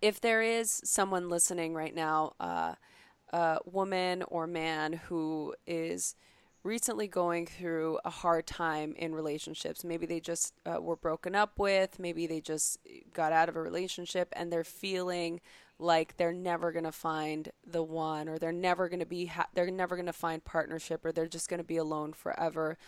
if 0.00 0.20
there 0.20 0.42
is 0.42 0.82
someone 0.84 1.28
listening 1.28 1.74
right 1.74 1.94
now, 1.94 2.34
uh, 2.40 2.74
a 3.32 3.58
woman 3.64 4.22
or 4.24 4.46
man 4.46 4.92
who 4.92 5.54
is 5.66 6.14
recently 6.64 7.08
going 7.08 7.46
through 7.46 7.98
a 8.04 8.10
hard 8.10 8.46
time 8.46 8.94
in 8.96 9.14
relationships. 9.14 9.84
Maybe 9.84 10.06
they 10.06 10.20
just 10.20 10.54
uh, 10.64 10.80
were 10.80 10.96
broken 10.96 11.34
up 11.34 11.58
with, 11.58 11.98
maybe 11.98 12.26
they 12.26 12.40
just 12.40 12.78
got 13.12 13.32
out 13.32 13.48
of 13.48 13.56
a 13.56 13.62
relationship 13.62 14.28
and 14.34 14.52
they're 14.52 14.62
feeling 14.62 15.40
like 15.78 16.16
they're 16.16 16.32
never 16.32 16.70
going 16.70 16.84
to 16.84 16.92
find 16.92 17.50
the 17.66 17.82
one 17.82 18.28
or 18.28 18.38
they're 18.38 18.52
never 18.52 18.88
going 18.88 19.00
to 19.00 19.06
be 19.06 19.26
ha- 19.26 19.48
they're 19.54 19.70
never 19.70 19.96
going 19.96 20.06
to 20.06 20.12
find 20.12 20.44
partnership 20.44 21.04
or 21.04 21.10
they're 21.10 21.26
just 21.26 21.48
going 21.48 21.58
to 21.58 21.64
be 21.64 21.76
alone 21.76 22.12
forever 22.12 22.78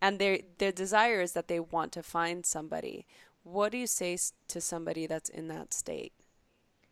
and 0.00 0.18
their 0.18 0.38
their 0.58 0.72
desire 0.72 1.20
is 1.20 1.32
that 1.32 1.48
they 1.48 1.60
want 1.60 1.92
to 1.92 2.02
find 2.02 2.44
somebody. 2.44 3.06
What 3.42 3.72
do 3.72 3.78
you 3.78 3.86
say 3.86 4.16
to 4.48 4.60
somebody 4.60 5.06
that's 5.06 5.28
in 5.28 5.48
that 5.48 5.74
state? 5.74 6.12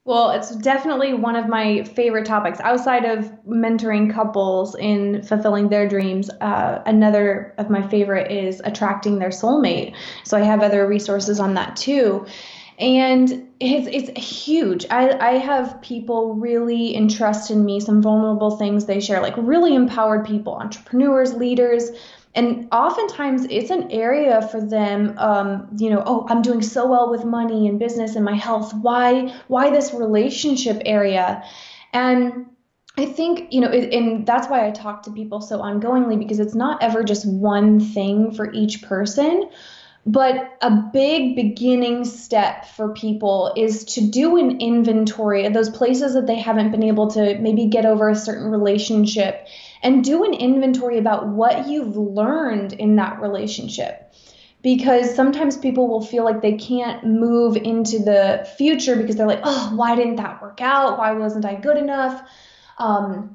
Well, 0.04 0.30
it's 0.30 0.54
definitely 0.56 1.14
one 1.14 1.36
of 1.36 1.48
my 1.48 1.84
favorite 1.84 2.26
topics 2.26 2.58
outside 2.60 3.04
of 3.04 3.30
mentoring 3.46 4.12
couples 4.12 4.74
in 4.74 5.22
fulfilling 5.22 5.68
their 5.68 5.88
dreams. 5.88 6.28
Uh, 6.40 6.82
another 6.86 7.54
of 7.56 7.70
my 7.70 7.86
favorite 7.86 8.32
is 8.32 8.60
attracting 8.64 9.20
their 9.20 9.28
soulmate. 9.28 9.94
So 10.24 10.36
I 10.36 10.40
have 10.40 10.60
other 10.60 10.88
resources 10.88 11.38
on 11.38 11.54
that 11.54 11.76
too. 11.76 12.26
And 12.80 13.48
it's, 13.60 14.08
it's 14.10 14.44
huge. 14.44 14.86
I, 14.90 15.16
I 15.20 15.38
have 15.38 15.80
people 15.82 16.34
really 16.34 16.96
entrust 16.96 17.52
in 17.52 17.64
me 17.64 17.78
some 17.78 18.02
vulnerable 18.02 18.56
things 18.56 18.86
they 18.86 18.98
share, 18.98 19.22
like 19.22 19.36
really 19.36 19.76
empowered 19.76 20.26
people, 20.26 20.54
entrepreneurs, 20.54 21.32
leaders 21.34 21.90
and 22.35 22.68
oftentimes 22.73 23.47
it's 23.51 23.71
an 23.71 23.90
area 23.90 24.47
for 24.49 24.61
them 24.61 25.14
um, 25.18 25.68
you 25.77 25.90
know 25.90 26.03
oh 26.07 26.27
i'm 26.29 26.42
doing 26.42 26.62
so 26.62 26.87
well 26.87 27.11
with 27.11 27.25
money 27.25 27.68
and 27.68 27.79
business 27.79 28.16
and 28.16 28.25
my 28.25 28.35
health. 28.35 28.73
Why 28.75 29.35
why 29.49 29.71
this 29.71 29.92
relationship 29.92 30.83
area? 30.85 31.45
And 31.92 32.47
i 32.97 33.07
think 33.07 33.53
you 33.53 33.61
know 33.61 33.71
it, 33.71 33.92
and 33.92 34.27
that's 34.27 34.49
why 34.49 34.66
i 34.66 34.71
talk 34.71 35.03
to 35.03 35.11
people 35.11 35.40
so 35.40 35.61
ongoingly 35.61 36.18
because 36.18 36.38
it's 36.38 36.55
not 36.55 36.83
ever 36.83 37.03
just 37.03 37.27
one 37.27 37.81
thing 37.81 38.33
for 38.33 38.53
each 38.53 38.83
person. 38.83 39.49
But 40.05 40.59
a 40.61 40.71
big 40.92 41.37
beginning 41.37 42.05
step 42.05 42.64
for 42.66 42.92
people 42.92 43.53
is 43.57 43.85
to 43.95 44.01
do 44.01 44.37
an 44.37 44.61
inventory 44.61 45.47
of 45.47 45.53
those 45.53 45.71
places 45.71 46.14
that 46.14 46.27
they 46.27 46.40
haven't 46.40 46.73
been 46.73 46.83
able 46.83 47.09
to 47.12 47.38
maybe 47.38 47.66
get 47.66 47.87
over 47.87 48.09
a 48.09 48.16
certain 48.16 48.51
relationship 48.51 49.47
and 49.83 50.05
do 50.05 50.25
an 50.25 50.35
inventory 50.35 50.99
about 50.99 51.29
what 51.29 51.68
you've 51.68 51.97
learned 51.97 52.73
in 52.73 52.97
that 52.97 53.21
relationship. 53.21 54.14
Because 54.62 55.14
sometimes 55.14 55.57
people 55.57 55.88
will 55.88 56.05
feel 56.05 56.25
like 56.25 56.40
they 56.40 56.57
can't 56.57 57.05
move 57.05 57.57
into 57.57 57.99
the 57.99 58.49
future 58.57 58.95
because 58.95 59.16
they're 59.16 59.27
like, 59.27 59.40
oh, 59.42 59.73
why 59.75 59.97
didn't 59.97 60.16
that 60.16 60.40
work 60.40 60.61
out? 60.61 60.99
Why 60.99 61.12
wasn't 61.14 61.45
I 61.45 61.57
good 61.57 61.77
enough? 61.77 62.23
Um, 62.79 63.35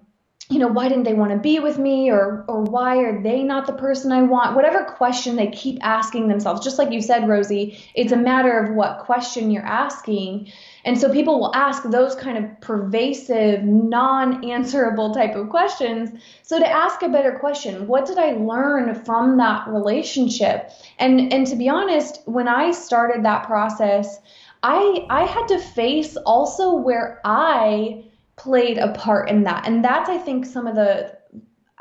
you 0.50 0.60
know, 0.60 0.68
why 0.70 0.88
didn't 0.88 1.04
they 1.04 1.14
want 1.14 1.32
to 1.32 1.38
be 1.38 1.60
with 1.60 1.78
me 1.78 2.10
or 2.10 2.46
or 2.48 2.64
why 2.64 3.00
are 3.00 3.22
they 3.22 3.44
not 3.44 3.68
the 3.68 3.74
person 3.74 4.14
I 4.14 4.24
want? 4.24 4.56
Whatever 4.56 4.86
question 4.86 5.36
they 5.36 5.48
keep 5.48 5.80
asking 5.82 6.30
themselves. 6.30 6.64
Just 6.64 6.80
like 6.80 6.92
you 6.92 7.02
said, 7.02 7.28
Rosie, 7.28 7.78
it's 7.94 8.14
a 8.14 8.18
matter 8.18 8.58
of 8.58 8.74
what 8.74 9.00
question 9.00 9.52
you're 9.52 9.66
asking. 9.66 10.50
And 10.88 10.98
so 10.98 11.12
people 11.12 11.38
will 11.38 11.54
ask 11.54 11.84
those 11.84 12.16
kind 12.16 12.38
of 12.38 12.62
pervasive, 12.62 13.62
non-answerable 13.64 15.14
type 15.14 15.36
of 15.36 15.50
questions. 15.50 16.18
So 16.44 16.58
to 16.60 16.66
ask 16.66 17.02
a 17.02 17.10
better 17.10 17.38
question, 17.38 17.88
what 17.88 18.06
did 18.06 18.18
I 18.18 18.32
learn 18.32 18.96
from 19.04 19.38
that 19.38 19.68
relationship? 19.68 20.72
And 20.98 21.34
and 21.34 21.46
to 21.48 21.58
be 21.58 21.68
honest, 21.68 22.22
when 22.26 22.48
I 22.48 22.72
started 22.72 23.26
that 23.26 23.46
process, 23.46 24.20
I 24.64 25.06
I 25.10 25.24
had 25.26 25.50
to 25.50 25.60
face 25.60 26.16
also 26.26 26.74
where 26.74 27.20
I 27.26 28.06
played 28.38 28.78
a 28.78 28.94
part 28.94 29.30
in 29.30 29.44
that. 29.44 29.68
And 29.68 29.84
that's, 29.84 30.10
I 30.10 30.18
think, 30.18 30.46
some 30.46 30.68
of 30.68 30.76
the 30.76 31.18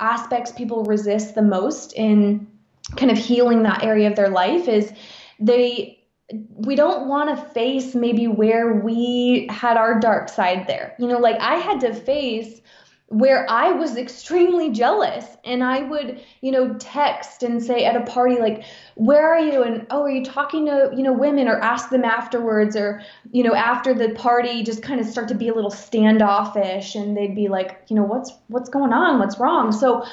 aspects 0.01 0.51
people 0.51 0.83
resist 0.83 1.37
the 1.37 1.43
most 1.43 1.93
in 1.93 2.49
kind 2.97 3.13
of 3.13 3.19
healing 3.19 3.63
that 3.63 3.85
area 3.85 4.11
of 4.11 4.17
their 4.17 4.31
life 4.31 4.67
is 4.67 4.93
they 5.39 5.97
we 6.33 6.75
don't 6.75 7.09
want 7.09 7.37
to 7.37 7.45
face 7.53 7.95
maybe 7.95 8.27
where 8.27 8.75
we 8.75 9.47
had 9.51 9.77
our 9.77 10.01
dark 10.01 10.29
side 10.29 10.67
there. 10.67 10.95
You 10.99 11.07
know, 11.07 11.19
like 11.19 11.41
I 11.41 11.57
had 11.57 11.81
to 11.81 11.95
face 11.95 12.61
where 13.09 13.49
I 13.49 13.71
was 13.71 13.97
extremely 13.97 14.73
jealous 14.73 15.25
and 15.45 15.63
I 15.63 15.83
would, 15.83 16.21
you 16.41 16.51
know, 16.51 16.75
text 16.75 17.45
and 17.45 17.63
say 17.63 17.85
at 17.85 17.95
a 17.95 18.01
party 18.01 18.41
like, 18.41 18.65
"Where 18.97 19.33
are 19.33 19.39
you?" 19.39 19.63
and 19.63 19.87
"Oh, 19.91 20.03
are 20.03 20.11
you 20.11 20.25
talking 20.25 20.67
to, 20.67 20.91
you 20.93 21.05
know, 21.05 21.13
women?" 21.13 21.47
or 21.47 21.61
ask 21.61 21.91
them 21.91 22.05
afterwards 22.05 22.75
or, 22.75 23.01
you 23.31 23.45
know, 23.45 23.55
after 23.55 23.95
the 23.95 24.09
party 24.11 24.65
just 24.65 24.83
kind 24.83 25.01
of 25.01 25.07
start 25.07 25.29
to 25.29 25.37
be 25.37 25.49
a 25.49 25.55
little 25.55 25.71
standoffish 25.71 26.97
and 26.97 27.17
they'd 27.17 27.37
be 27.37 27.47
like, 27.47 27.83
"You 27.89 27.95
know, 27.95 28.03
what's 28.03 28.33
what's 28.49 28.69
going 28.69 28.93
on? 28.93 29.21
What's 29.21 29.39
wrong?" 29.39 29.71
So 29.71 30.05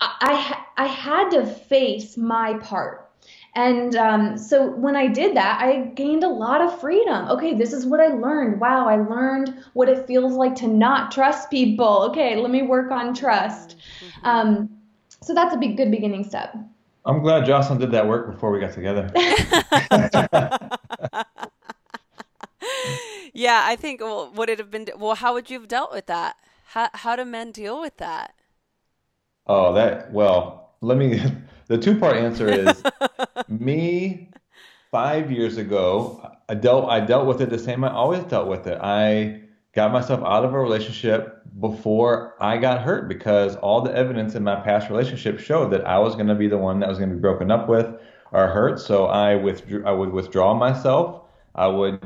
I 0.00 0.64
I 0.78 0.86
had 0.86 1.30
to 1.32 1.44
face 1.44 2.16
my 2.16 2.54
part 2.60 3.07
and 3.54 3.96
um, 3.96 4.36
so 4.36 4.70
when 4.70 4.96
I 4.96 5.06
did 5.06 5.36
that, 5.36 5.60
I 5.60 5.86
gained 5.94 6.24
a 6.24 6.28
lot 6.28 6.60
of 6.60 6.78
freedom. 6.80 7.28
Okay, 7.28 7.54
this 7.54 7.72
is 7.72 7.86
what 7.86 8.00
I 8.00 8.08
learned. 8.08 8.60
Wow, 8.60 8.88
I 8.88 8.96
learned 8.96 9.64
what 9.72 9.88
it 9.88 10.06
feels 10.06 10.34
like 10.34 10.54
to 10.56 10.68
not 10.68 11.10
trust 11.10 11.50
people. 11.50 12.02
Okay, 12.10 12.36
let 12.36 12.50
me 12.50 12.62
work 12.62 12.90
on 12.90 13.14
trust. 13.14 13.76
Mm-hmm. 14.00 14.26
Um, 14.26 14.70
so 15.22 15.34
that's 15.34 15.54
a 15.54 15.58
big, 15.58 15.76
good 15.76 15.90
beginning 15.90 16.24
step. 16.24 16.56
I'm 17.04 17.22
glad 17.22 17.46
Jocelyn 17.46 17.78
did 17.78 17.90
that 17.92 18.06
work 18.06 18.30
before 18.30 18.52
we 18.52 18.60
got 18.60 18.72
together. 18.72 19.10
yeah, 23.32 23.62
I 23.64 23.76
think. 23.76 24.00
Well, 24.00 24.30
would 24.34 24.50
it 24.50 24.58
have 24.58 24.70
been? 24.70 24.86
Well, 24.96 25.14
how 25.14 25.32
would 25.34 25.50
you 25.50 25.58
have 25.58 25.68
dealt 25.68 25.92
with 25.92 26.06
that? 26.06 26.36
How 26.66 26.90
how 26.92 27.16
do 27.16 27.24
men 27.24 27.50
deal 27.50 27.80
with 27.80 27.96
that? 27.96 28.34
Oh, 29.46 29.72
that 29.72 30.12
well. 30.12 30.74
Let 30.80 30.98
me 30.98 31.20
the 31.68 31.78
two 31.78 31.98
part 31.98 32.16
answer 32.16 32.48
is 32.48 32.82
me 33.48 34.30
five 34.90 35.30
years 35.30 35.56
ago. 35.56 36.30
I 36.48 36.54
dealt 36.54 36.88
I 36.88 37.00
dealt 37.00 37.26
with 37.26 37.40
it 37.40 37.50
the 37.50 37.58
same. 37.58 37.84
I 37.84 37.92
always 37.92 38.24
dealt 38.24 38.48
with 38.48 38.66
it. 38.66 38.78
I 38.80 39.42
got 39.74 39.92
myself 39.92 40.20
out 40.24 40.44
of 40.44 40.54
a 40.54 40.58
relationship 40.58 41.42
before 41.60 42.34
I 42.40 42.56
got 42.56 42.82
hurt 42.82 43.08
because 43.08 43.56
all 43.56 43.82
the 43.82 43.94
evidence 43.94 44.34
in 44.34 44.42
my 44.42 44.56
past 44.56 44.88
relationship 44.88 45.38
showed 45.38 45.70
that 45.72 45.86
I 45.86 45.98
was 45.98 46.14
going 46.14 46.28
to 46.28 46.34
be 46.34 46.48
the 46.48 46.58
one 46.58 46.80
that 46.80 46.88
was 46.88 46.98
going 46.98 47.10
to 47.10 47.16
be 47.16 47.20
broken 47.20 47.50
up 47.50 47.68
with 47.68 47.86
or 48.32 48.48
hurt. 48.48 48.80
So 48.80 49.06
I 49.06 49.36
withdrew. 49.36 49.84
I 49.86 49.92
would 49.92 50.10
withdraw 50.10 50.54
myself. 50.54 51.22
I 51.54 51.66
would, 51.66 52.00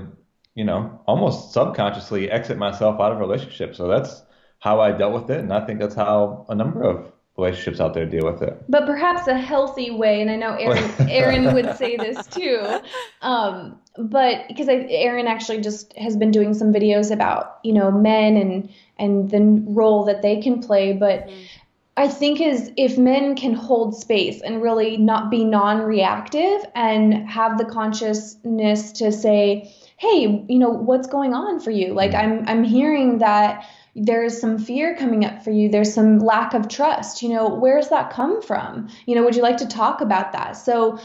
you 0.55 0.65
know, 0.65 1.01
almost 1.07 1.53
subconsciously 1.53 2.31
exit 2.31 2.59
myself 2.59 3.01
out 3.01 3.13
of 3.13 3.19
a 3.19 3.21
relationship. 3.21 3.77
So 3.77 3.87
that's 3.89 4.23
how 4.59 4.81
I 4.81 4.93
dealt 4.93 5.13
with 5.13 5.31
it, 5.31 5.41
and 5.41 5.53
I 5.53 5.67
think 5.67 5.81
that's 5.81 5.95
how 5.95 6.47
a 6.49 6.55
number 6.55 6.85
of 6.85 7.12
relationships 7.37 7.81
out 7.81 7.95
there 7.95 8.05
deal 8.07 8.25
with 8.25 8.43
it. 8.43 8.63
But 8.69 8.87
perhaps 8.87 9.27
a 9.27 9.39
healthy 9.39 9.91
way, 9.91 10.21
and 10.21 10.31
I 10.31 10.37
know 10.37 10.55
Aaron, 10.55 10.93
Aaron 11.11 11.55
would 11.55 11.77
say 11.77 11.97
this 11.97 12.27
too. 12.27 12.81
Um, 13.23 13.79
but 13.97 14.47
because 14.49 14.69
Aaron 14.69 15.27
actually 15.27 15.61
just 15.61 15.97
has 15.97 16.17
been 16.17 16.31
doing 16.31 16.55
some 16.55 16.73
videos 16.73 17.11
about 17.11 17.59
you 17.63 17.73
know 17.73 17.91
men 17.91 18.37
and 18.37 18.71
and 18.99 19.31
the 19.31 19.41
role 19.71 20.05
that 20.05 20.23
they 20.23 20.41
can 20.41 20.61
play, 20.61 20.93
but. 20.93 21.27
Mm-hmm. 21.27 21.43
I 21.95 22.09
think 22.09 22.41
is 22.41 22.73
if 22.79 22.97
men 22.97 23.37
can 23.37 23.53
hold 23.53 23.95
space 23.95 24.41
and 24.41 24.63
really 24.63 24.97
not 24.97 25.31
be 25.31 25.45
non-reactive 25.45 26.65
and 26.75 27.29
have 27.29 27.59
the 27.59 27.67
consciousness 27.67 28.93
to 28.93 29.13
say, 29.13 29.71
"Hey, 29.99 30.43
you 30.49 30.59
know, 30.59 30.71
what's 30.71 31.07
going 31.07 31.35
on 31.35 31.61
for 31.61 31.71
you? 31.71 31.93
Like 31.93 32.13
mm-hmm. 32.13 32.49
I'm 32.49 32.49
I'm 32.49 32.65
hearing 32.65 33.19
that 33.19 33.67
there's 33.95 34.41
some 34.41 34.59
fear 34.59 34.97
coming 34.97 35.25
up 35.25 35.43
for 35.45 35.51
you. 35.51 35.69
There's 35.69 35.93
some 35.93 36.19
lack 36.19 36.55
of 36.55 36.69
trust. 36.69 37.23
You 37.23 37.31
know 37.31 37.49
where's 37.49 37.89
that 37.89 38.11
come 38.11 38.41
from? 38.43 38.89
You 39.07 39.15
know 39.15 39.25
would 39.25 39.37
you 39.37 39.43
like 39.43 39.59
to 39.59 39.67
talk 39.67 40.01
about 40.01 40.33
that? 40.33 40.53
So 40.53 40.99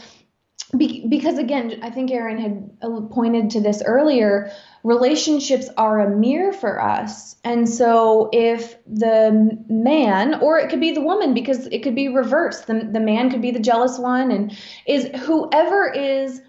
be, 0.76 1.06
because 1.08 1.38
again 1.38 1.80
i 1.82 1.88
think 1.88 2.10
aaron 2.10 2.36
had 2.36 2.70
uh, 2.82 3.00
pointed 3.10 3.48
to 3.48 3.58
this 3.58 3.82
earlier 3.86 4.52
relationships 4.84 5.68
are 5.76 6.00
a 6.00 6.16
mirror 6.16 6.52
for 6.52 6.80
us. 6.80 7.36
And 7.44 7.68
so 7.68 8.30
if 8.32 8.76
the 8.86 9.58
man 9.68 10.34
or 10.40 10.58
it 10.58 10.70
could 10.70 10.80
be 10.80 10.92
the 10.92 11.00
woman 11.00 11.34
because 11.34 11.66
it 11.66 11.82
could 11.82 11.94
be 11.94 12.08
reversed. 12.08 12.66
The, 12.66 12.88
the 12.92 13.00
man 13.00 13.30
could 13.30 13.42
be 13.42 13.50
the 13.50 13.60
jealous 13.60 13.98
one 13.98 14.30
and 14.30 14.56
is 14.86 15.08
whoever 15.22 15.90
is 15.90 16.40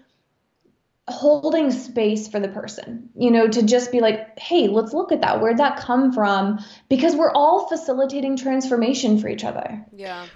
holding 1.10 1.70
space 1.70 2.28
for 2.28 2.40
the 2.40 2.48
person, 2.48 3.08
you 3.14 3.30
know, 3.30 3.48
to 3.48 3.62
just 3.62 3.92
be 3.92 4.00
like, 4.00 4.38
hey, 4.38 4.68
let's 4.68 4.92
look 4.92 5.12
at 5.12 5.20
that. 5.20 5.40
Where'd 5.40 5.58
that 5.58 5.78
come 5.78 6.12
from? 6.12 6.58
Because 6.88 7.14
we're 7.14 7.32
all 7.32 7.68
facilitating 7.68 8.36
transformation 8.36 9.18
for 9.18 9.28
each 9.28 9.44
other. 9.44 9.84
Yeah. 9.94 10.26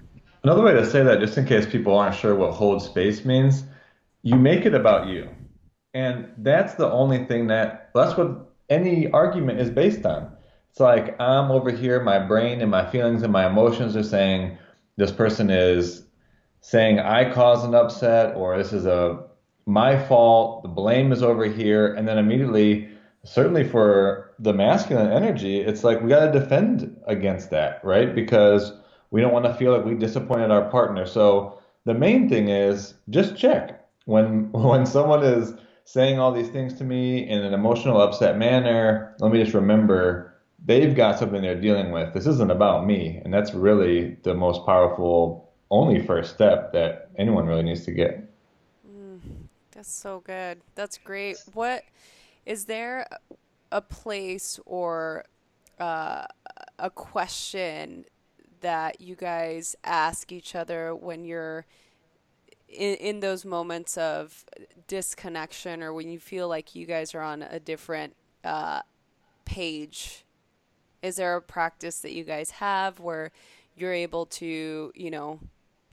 Another 0.43 0.63
way 0.63 0.75
to 0.75 0.85
say 0.85 1.03
that, 1.03 1.21
just 1.21 1.39
in 1.39 1.47
case 1.47 1.67
people 1.67 1.97
aren't 1.97 2.15
sure 2.15 2.35
what 2.35 2.53
hold 2.53 2.83
space 2.83 3.25
means, 3.25 3.65
you 4.23 4.37
make 4.37 4.67
it 4.67 4.75
about 4.75 5.09
you. 5.09 5.31
And 5.95 6.33
that's 6.39 6.75
the 6.75 6.91
only 6.91 7.25
thing 7.25 7.47
that, 7.47 7.91
that's 7.95 8.17
what 8.17 8.53
any 8.69 9.11
argument 9.11 9.61
is 9.61 9.71
based 9.71 10.05
on. 10.05 10.37
It's 10.71 10.81
like 10.81 11.21
I'm 11.21 11.51
over 11.51 11.71
here, 11.71 12.03
my 12.03 12.19
brain 12.19 12.61
and 12.61 12.71
my 12.71 12.91
feelings 12.91 13.23
and 13.23 13.33
my 13.33 13.47
emotions 13.47 13.97
are 13.97 14.03
saying 14.03 14.59
this 14.97 15.13
person 15.13 15.51
is 15.51 16.03
saying 16.61 16.99
I 16.99 17.33
caused 17.33 17.65
an 17.65 17.75
upset 17.75 18.35
or 18.35 18.59
this 18.59 18.73
is 18.73 18.87
a 18.87 19.25
my 19.67 19.99
fault, 20.07 20.63
the 20.63 20.69
blame 20.69 21.13
is 21.13 21.23
over 21.23 21.45
here, 21.47 21.95
and 21.95 22.07
then 22.07 22.19
immediately, 22.19 22.89
certainly 23.25 23.65
for 23.65 24.33
the 24.39 24.53
masculine 24.53 25.11
energy, 25.13 25.61
it's 25.61 25.85
like 25.85 26.03
we 26.03 26.09
got 26.11 26.33
to 26.33 26.39
defend 26.41 26.97
against 27.07 27.51
that, 27.51 27.83
right? 27.85 28.15
Because 28.15 28.73
we 29.11 29.21
don't 29.21 29.33
want 29.33 29.47
to 29.47 29.55
feel 29.55 29.75
like 29.77 29.85
we 29.85 29.95
disappointed 29.95 30.51
our 30.51 30.69
partner. 30.71 31.07
So 31.07 31.59
the 31.85 31.95
main 31.95 32.29
thing 32.29 32.49
is 32.49 32.95
just 33.11 33.37
check 33.37 33.85
when 34.07 34.51
when 34.53 34.87
someone 34.87 35.23
is 35.25 35.55
saying 35.85 36.19
all 36.19 36.33
these 36.33 36.49
things 36.49 36.75
to 36.75 36.85
me 36.85 37.29
in 37.29 37.41
an 37.43 37.55
emotional 37.55 38.01
upset 38.01 38.39
manner. 38.39 39.15
Let 39.21 39.33
me 39.33 39.43
just 39.43 39.55
remember 39.55 40.35
they've 40.65 40.95
got 40.97 41.19
something 41.19 41.43
they're 41.43 41.61
dealing 41.61 41.93
with. 41.93 42.15
This 42.15 42.27
isn't 42.27 42.51
about 42.51 42.87
me, 42.87 43.21
and 43.25 43.33
that's 43.35 43.55
really 43.55 44.17
the 44.25 44.35
most 44.35 44.67
powerful, 44.67 45.51
only 45.71 46.01
first 46.05 46.35
step 46.35 46.73
that 46.73 47.11
anyone 47.19 47.47
really 47.47 47.63
needs 47.63 47.85
to 47.87 47.93
get. 47.93 48.34
That's 49.75 49.93
so 49.93 50.21
good. 50.21 50.61
That's 50.75 50.99
great. 50.99 51.37
What 51.53 51.83
is 52.47 52.67
there 52.67 53.07
a 53.73 53.81
place 53.81 54.61
or 54.67 55.25
uh, 55.81 56.27
a 56.79 56.91
question 56.91 58.05
that 58.61 59.01
you 59.01 59.17
guys 59.17 59.75
ask 59.85 60.31
each 60.31 60.55
other 60.55 60.95
when 60.95 61.25
you're 61.25 61.67
in, 62.69 62.95
in 62.95 63.21
those 63.21 63.45
moments 63.45 63.99
of 63.99 64.45
disconnection 64.87 65.83
or 65.83 65.93
when 65.93 66.09
you 66.09 66.19
feel 66.19 66.49
like 66.49 66.75
you 66.75 66.87
guys 66.87 67.15
are 67.15 67.23
on 67.23 67.43
a 67.43 67.59
different 67.59 68.15
uh, 68.45 68.81
page? 69.45 70.25
Is 71.03 71.17
there 71.17 71.37
a 71.37 71.43
practice 71.43 71.99
that 72.01 72.13
you 72.13 72.25
guys 72.25 72.53
have 72.53 73.01
where 73.01 73.33
you're 73.77 73.93
able 73.93 74.27
to, 74.27 74.93
you 74.95 75.11
know, 75.11 75.41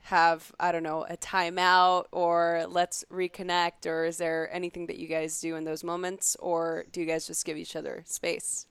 have 0.04 0.52
I 0.60 0.72
don't 0.72 0.84
know 0.84 1.06
a 1.10 1.18
timeout 1.18 2.06
or 2.12 2.66
let's 2.70 3.06
reconnect 3.12 3.86
or 3.86 4.06
is 4.06 4.18
there 4.18 4.50
anything 4.54 4.88
that 4.88 4.98
you 4.98 5.08
guys 5.08 5.40
do 5.40 5.56
in 5.56 5.64
those 5.64 5.84
moments 5.84 6.36
or 6.40 6.86
do 6.92 7.02
you 7.02 7.08
guys 7.08 7.28
just 7.28 7.46
give 7.46 7.58
each 7.58 7.76
other 7.76 8.04
space? 8.06 8.66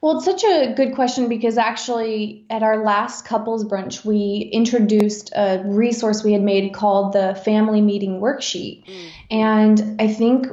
Well, 0.00 0.16
it's 0.16 0.24
such 0.24 0.42
a 0.42 0.74
good 0.74 0.96
question 0.96 1.28
because 1.28 1.56
actually, 1.56 2.44
at 2.50 2.64
our 2.64 2.82
last 2.82 3.24
couples 3.24 3.64
brunch, 3.64 4.04
we 4.04 4.50
introduced 4.52 5.30
a 5.34 5.62
resource 5.64 6.24
we 6.24 6.32
had 6.32 6.42
made 6.42 6.74
called 6.74 7.12
the 7.12 7.40
Family 7.44 7.80
Meeting 7.80 8.20
Worksheet. 8.20 8.84
Mm. 8.84 9.10
And 9.30 10.00
I 10.02 10.08
think 10.08 10.48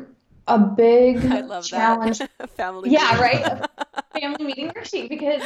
a 0.48 0.60
big 0.60 1.26
I 1.32 1.42
love 1.42 1.66
challenge. 1.66 2.22
family 2.58 2.92
yeah, 2.92 3.20
right? 3.20 3.66
family 4.14 4.46
meeting 4.46 4.70
worksheet 4.70 5.10
because 5.10 5.42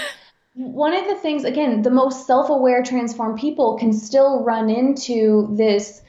one 0.55 0.93
of 0.93 1.07
the 1.07 1.15
things, 1.15 1.43
again, 1.45 1.81
the 1.81 1.89
most 1.89 2.27
self 2.27 2.49
aware, 2.49 2.83
transformed 2.83 3.39
people 3.39 3.77
can 3.77 3.91
still 3.91 4.43
run 4.43 4.69
into 4.69 5.47
this 5.55 6.01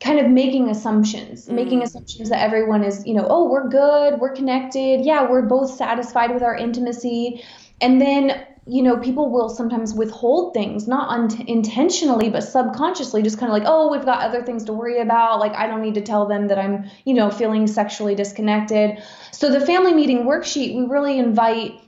kind 0.00 0.18
of 0.18 0.30
making 0.30 0.70
assumptions, 0.70 1.48
mm. 1.48 1.52
making 1.52 1.82
assumptions 1.82 2.30
that 2.30 2.40
everyone 2.40 2.84
is, 2.84 3.06
you 3.06 3.14
know, 3.14 3.26
oh, 3.28 3.50
we're 3.50 3.68
good, 3.68 4.20
we're 4.20 4.32
connected, 4.32 5.04
yeah, 5.04 5.28
we're 5.28 5.42
both 5.42 5.70
satisfied 5.70 6.32
with 6.32 6.42
our 6.42 6.56
intimacy. 6.56 7.44
And 7.80 8.00
then, 8.00 8.46
you 8.66 8.82
know, 8.82 8.96
people 8.98 9.30
will 9.30 9.48
sometimes 9.48 9.94
withhold 9.94 10.54
things, 10.54 10.88
not 10.88 11.08
un- 11.10 11.46
intentionally, 11.46 12.30
but 12.30 12.42
subconsciously, 12.42 13.22
just 13.22 13.38
kind 13.38 13.50
of 13.50 13.58
like, 13.58 13.66
oh, 13.66 13.90
we've 13.90 14.04
got 14.04 14.22
other 14.22 14.42
things 14.42 14.64
to 14.64 14.72
worry 14.72 15.00
about. 15.00 15.40
Like, 15.40 15.54
I 15.54 15.66
don't 15.66 15.82
need 15.82 15.94
to 15.94 16.02
tell 16.02 16.26
them 16.26 16.48
that 16.48 16.58
I'm, 16.58 16.88
you 17.04 17.14
know, 17.14 17.30
feeling 17.30 17.66
sexually 17.66 18.14
disconnected. 18.14 19.02
So, 19.32 19.50
the 19.50 19.64
family 19.64 19.94
meeting 19.94 20.24
worksheet, 20.24 20.74
we 20.74 20.86
really 20.86 21.18
invite 21.18 21.80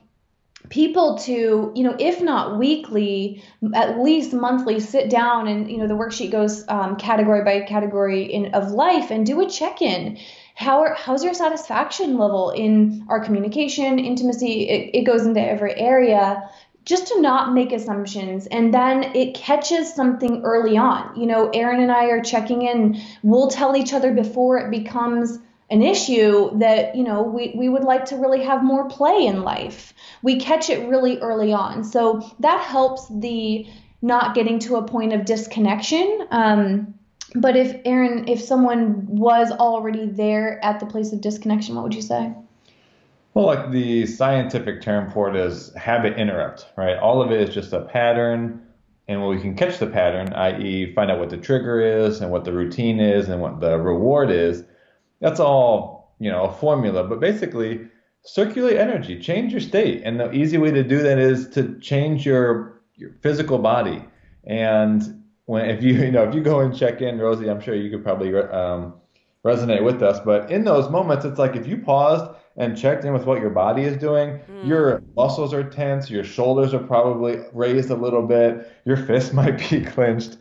people 0.71 1.18
to 1.18 1.73
you 1.75 1.83
know 1.83 1.95
if 1.99 2.23
not 2.23 2.57
weekly 2.59 3.43
at 3.75 3.99
least 3.99 4.33
monthly 4.33 4.79
sit 4.81 5.11
down 5.11 5.49
and 5.49 5.71
you 5.71 5.77
know 5.77 5.89
the 5.89 5.95
worksheet 5.95 6.31
goes 6.31 6.64
um, 6.68 6.97
category 6.97 7.45
by 7.45 7.61
category 7.66 8.23
in 8.23 8.55
of 8.55 8.71
life 8.71 9.11
and 9.11 9.27
do 9.27 9.41
a 9.41 9.51
check-in. 9.51 10.18
How 10.55 10.81
are, 10.81 10.95
how's 10.95 11.25
your 11.25 11.35
satisfaction 11.35 12.18
level 12.18 12.51
in 12.51 13.07
our 13.09 13.25
communication 13.25 13.99
intimacy? 13.99 14.68
It, 14.68 14.91
it 14.95 15.05
goes 15.05 15.27
into 15.27 15.41
every 15.41 15.75
area. 15.75 16.49
Just 16.85 17.09
to 17.09 17.21
not 17.21 17.53
make 17.53 17.73
assumptions 17.73 18.47
and 18.47 18.73
then 18.73 19.14
it 19.14 19.35
catches 19.35 19.93
something 19.93 20.43
early 20.45 20.79
on. 20.79 21.18
You 21.18 21.27
know 21.27 21.51
aaron 21.51 21.81
and 21.81 21.91
i 21.91 22.05
are 22.07 22.23
checking 22.23 22.62
in. 22.62 23.01
We'll 23.23 23.49
tell 23.49 23.77
each 23.77 23.93
other 23.93 24.14
before 24.14 24.59
it 24.59 24.71
becomes 24.71 25.39
an 25.71 25.83
issue 25.83 26.59
that 26.59 26.97
you 26.97 27.05
know 27.05 27.23
we, 27.23 27.55
we 27.57 27.68
would 27.68 27.85
like 27.85 28.07
to 28.07 28.16
really 28.16 28.43
have 28.43 28.62
more 28.64 28.89
play 28.89 29.27
in 29.27 29.43
life. 29.43 29.95
We 30.23 30.41
catch 30.41 30.68
it 30.68 30.89
really 30.89 31.18
early 31.18 31.53
on. 31.53 31.85
So 31.85 32.29
that 32.41 32.64
helps 32.64 33.07
the 33.09 33.66
not 34.03 34.35
getting 34.35 34.59
to 34.61 34.77
a 34.77 34.83
point 34.83 35.12
of 35.12 35.25
disconnection. 35.25 36.27
Um, 36.31 36.95
but 37.35 37.57
if 37.57 37.81
aaron 37.85 38.29
if 38.29 38.41
someone 38.41 39.07
was 39.07 39.53
already 39.53 40.07
there 40.07 40.62
at 40.64 40.81
the 40.81 40.87
place 40.87 41.12
of 41.12 41.21
disconnection 41.21 41.75
what 41.75 41.85
would 41.85 41.95
you 41.95 42.03
say? 42.03 42.33
Well 43.35 43.47
like 43.47 43.71
the 43.71 44.07
scientific 44.07 44.83
term 44.83 45.11
for 45.12 45.31
it 45.31 45.37
is 45.37 45.73
habit 45.75 46.18
interrupt 46.18 46.66
right? 46.77 46.97
All 46.97 47.23
of 47.23 47.31
it 47.31 47.41
is 47.41 47.55
just 47.55 47.73
a 47.73 47.83
pattern. 47.83 48.66
And 49.07 49.21
when 49.21 49.31
we 49.31 49.41
can 49.41 49.55
catch 49.55 49.79
the 49.79 49.87
pattern 49.87 50.33
i.e 50.33 50.93
find 50.95 51.11
out 51.11 51.21
what 51.21 51.31
the 51.31 51.37
trigger 51.37 51.81
is 51.81 52.21
and 52.21 52.31
what 52.31 52.45
the 52.45 52.53
routine 52.53 52.99
is 52.99 53.29
and 53.29 53.41
what 53.41 53.61
the 53.61 53.79
reward 53.79 54.31
is 54.31 54.64
that's 55.21 55.41
all, 55.41 56.14
you 56.18 56.31
know, 56.31 56.45
a 56.45 56.53
formula. 56.53 57.05
But 57.05 57.21
basically, 57.21 57.89
circulate 58.23 58.77
energy, 58.77 59.18
change 59.18 59.53
your 59.53 59.61
state. 59.61 60.03
And 60.05 60.21
the 60.21 60.33
easy 60.33 60.59
way 60.59 60.71
to 60.71 60.83
do 60.83 61.03
that 61.03 61.18
is 61.18 61.49
to 61.51 61.79
change 61.81 62.27
your, 62.27 62.81
your 62.95 63.11
physical 63.21 63.59
body. 63.59 64.05
And 64.45 65.23
when 65.47 65.68
if 65.68 65.83
you 65.83 65.95
you 66.05 66.11
know 66.11 66.25
if 66.25 66.35
you 66.35 66.43
go 66.43 66.61
and 66.61 66.77
check 66.77 67.03
in, 67.03 67.18
Rosie, 67.18 67.51
I'm 67.51 67.61
sure 67.61 67.75
you 67.75 67.91
could 67.91 68.05
probably 68.05 68.35
um, 68.35 68.95
resonate 69.45 69.83
with 69.83 70.03
us. 70.03 70.21
But 70.25 70.51
in 70.51 70.64
those 70.64 70.91
moments, 70.91 71.25
it's 71.25 71.39
like 71.39 71.57
if 71.57 71.66
you 71.66 71.79
paused 71.79 72.31
and 72.57 72.77
checked 72.77 73.05
in 73.05 73.12
with 73.12 73.25
what 73.25 73.41
your 73.41 73.51
body 73.51 73.83
is 73.83 73.97
doing, 73.97 74.39
mm. 74.39 74.66
your 74.66 75.03
muscles 75.16 75.55
are 75.55 75.64
tense, 75.64 76.11
your 76.11 76.25
shoulders 76.25 76.75
are 76.75 76.81
probably 76.81 77.39
raised 77.53 77.91
a 77.91 77.95
little 77.95 78.23
bit, 78.23 78.71
your 78.85 78.97
fists 79.07 79.33
might 79.33 79.59
be 79.71 79.83
clenched. 79.83 80.37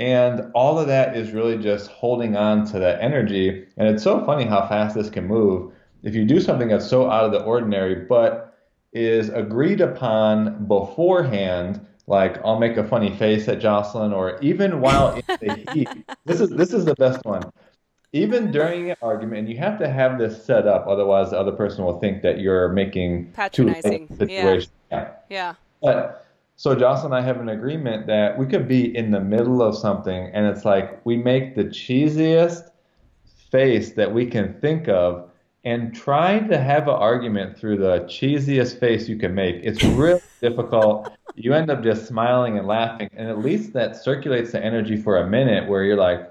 And 0.00 0.50
all 0.54 0.78
of 0.78 0.86
that 0.86 1.14
is 1.14 1.32
really 1.32 1.58
just 1.58 1.90
holding 1.90 2.34
on 2.34 2.64
to 2.68 2.78
that 2.78 3.02
energy. 3.02 3.66
And 3.76 3.86
it's 3.86 4.02
so 4.02 4.24
funny 4.24 4.46
how 4.46 4.66
fast 4.66 4.94
this 4.94 5.10
can 5.10 5.26
move. 5.26 5.72
If 6.02 6.14
you 6.14 6.24
do 6.24 6.40
something 6.40 6.68
that's 6.68 6.88
so 6.88 7.10
out 7.10 7.24
of 7.24 7.32
the 7.32 7.42
ordinary, 7.44 8.06
but 8.06 8.56
is 8.94 9.28
agreed 9.28 9.82
upon 9.82 10.66
beforehand, 10.66 11.86
like 12.06 12.42
I'll 12.42 12.58
make 12.58 12.78
a 12.78 12.84
funny 12.88 13.14
face 13.14 13.46
at 13.46 13.60
Jocelyn, 13.60 14.14
or 14.14 14.40
even 14.40 14.80
while 14.80 15.14
in 15.14 15.22
the 15.26 15.70
heat. 15.74 15.88
This 16.24 16.40
is 16.40 16.48
this 16.48 16.72
is 16.72 16.86
the 16.86 16.94
best 16.94 17.22
one. 17.26 17.42
Even 18.12 18.50
during 18.50 18.90
an 18.90 18.96
argument, 19.02 19.48
you 19.48 19.58
have 19.58 19.78
to 19.80 19.88
have 19.88 20.18
this 20.18 20.42
set 20.44 20.66
up, 20.66 20.86
otherwise 20.88 21.30
the 21.30 21.38
other 21.38 21.52
person 21.52 21.84
will 21.84 22.00
think 22.00 22.22
that 22.22 22.40
you're 22.40 22.70
making 22.70 23.32
patronizing 23.32 24.08
situation. 24.16 24.72
Yeah. 24.90 25.12
yeah. 25.28 25.54
But 25.82 26.26
so 26.60 26.74
Jocelyn 26.74 27.14
and 27.14 27.24
I 27.24 27.26
have 27.26 27.40
an 27.40 27.48
agreement 27.48 28.06
that 28.08 28.36
we 28.36 28.44
could 28.44 28.68
be 28.68 28.94
in 28.94 29.12
the 29.12 29.20
middle 29.20 29.62
of 29.62 29.74
something 29.74 30.30
and 30.34 30.44
it's 30.44 30.66
like 30.66 31.00
we 31.06 31.16
make 31.16 31.54
the 31.54 31.64
cheesiest 31.64 32.68
face 33.50 33.92
that 33.92 34.12
we 34.12 34.26
can 34.26 34.52
think 34.60 34.86
of 34.86 35.30
and 35.64 35.94
try 35.94 36.38
to 36.38 36.58
have 36.58 36.82
an 36.82 36.96
argument 36.96 37.56
through 37.56 37.78
the 37.78 38.00
cheesiest 38.00 38.78
face 38.78 39.08
you 39.08 39.16
can 39.16 39.34
make. 39.34 39.56
It's 39.62 39.82
really 39.82 40.20
difficult. 40.42 41.10
You 41.34 41.54
end 41.54 41.70
up 41.70 41.82
just 41.82 42.06
smiling 42.06 42.58
and 42.58 42.66
laughing 42.66 43.08
and 43.14 43.30
at 43.30 43.38
least 43.38 43.72
that 43.72 43.96
circulates 43.96 44.52
the 44.52 44.62
energy 44.62 44.98
for 44.98 45.16
a 45.16 45.26
minute 45.26 45.66
where 45.66 45.82
you're 45.82 45.96
like, 45.96 46.30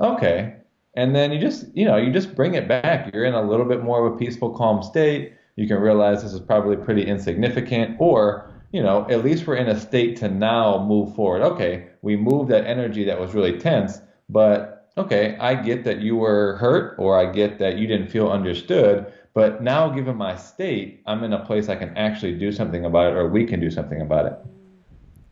okay. 0.00 0.56
And 0.96 1.14
then 1.14 1.30
you 1.30 1.38
just, 1.38 1.66
you 1.74 1.84
know, 1.84 1.98
you 1.98 2.10
just 2.10 2.34
bring 2.34 2.54
it 2.54 2.68
back. 2.68 3.12
You're 3.12 3.26
in 3.26 3.34
a 3.34 3.42
little 3.42 3.66
bit 3.66 3.84
more 3.84 4.06
of 4.06 4.14
a 4.14 4.16
peaceful, 4.16 4.48
calm 4.48 4.82
state. 4.82 5.34
You 5.56 5.68
can 5.68 5.76
realize 5.76 6.22
this 6.22 6.32
is 6.32 6.40
probably 6.40 6.76
pretty 6.76 7.04
insignificant 7.04 7.96
or 7.98 8.51
you 8.72 8.82
know, 8.82 9.06
at 9.10 9.22
least 9.22 9.46
we're 9.46 9.56
in 9.56 9.68
a 9.68 9.78
state 9.78 10.16
to 10.16 10.28
now 10.28 10.84
move 10.84 11.14
forward. 11.14 11.42
Okay, 11.42 11.88
we 12.00 12.16
moved 12.16 12.50
that 12.50 12.66
energy 12.66 13.04
that 13.04 13.20
was 13.20 13.34
really 13.34 13.58
tense, 13.58 14.00
but 14.28 14.90
okay, 14.96 15.36
I 15.38 15.54
get 15.54 15.84
that 15.84 16.00
you 16.00 16.16
were 16.16 16.56
hurt 16.56 16.96
or 16.98 17.18
I 17.18 17.30
get 17.30 17.58
that 17.58 17.76
you 17.76 17.86
didn't 17.86 18.08
feel 18.08 18.28
understood, 18.30 19.12
but 19.34 19.62
now 19.62 19.88
given 19.90 20.16
my 20.16 20.36
state, 20.36 21.02
I'm 21.06 21.22
in 21.22 21.32
a 21.32 21.44
place 21.44 21.68
I 21.68 21.76
can 21.76 21.96
actually 21.96 22.38
do 22.38 22.50
something 22.50 22.84
about 22.84 23.12
it 23.12 23.16
or 23.16 23.28
we 23.28 23.44
can 23.44 23.60
do 23.60 23.70
something 23.70 24.00
about 24.00 24.26
it. 24.26 24.38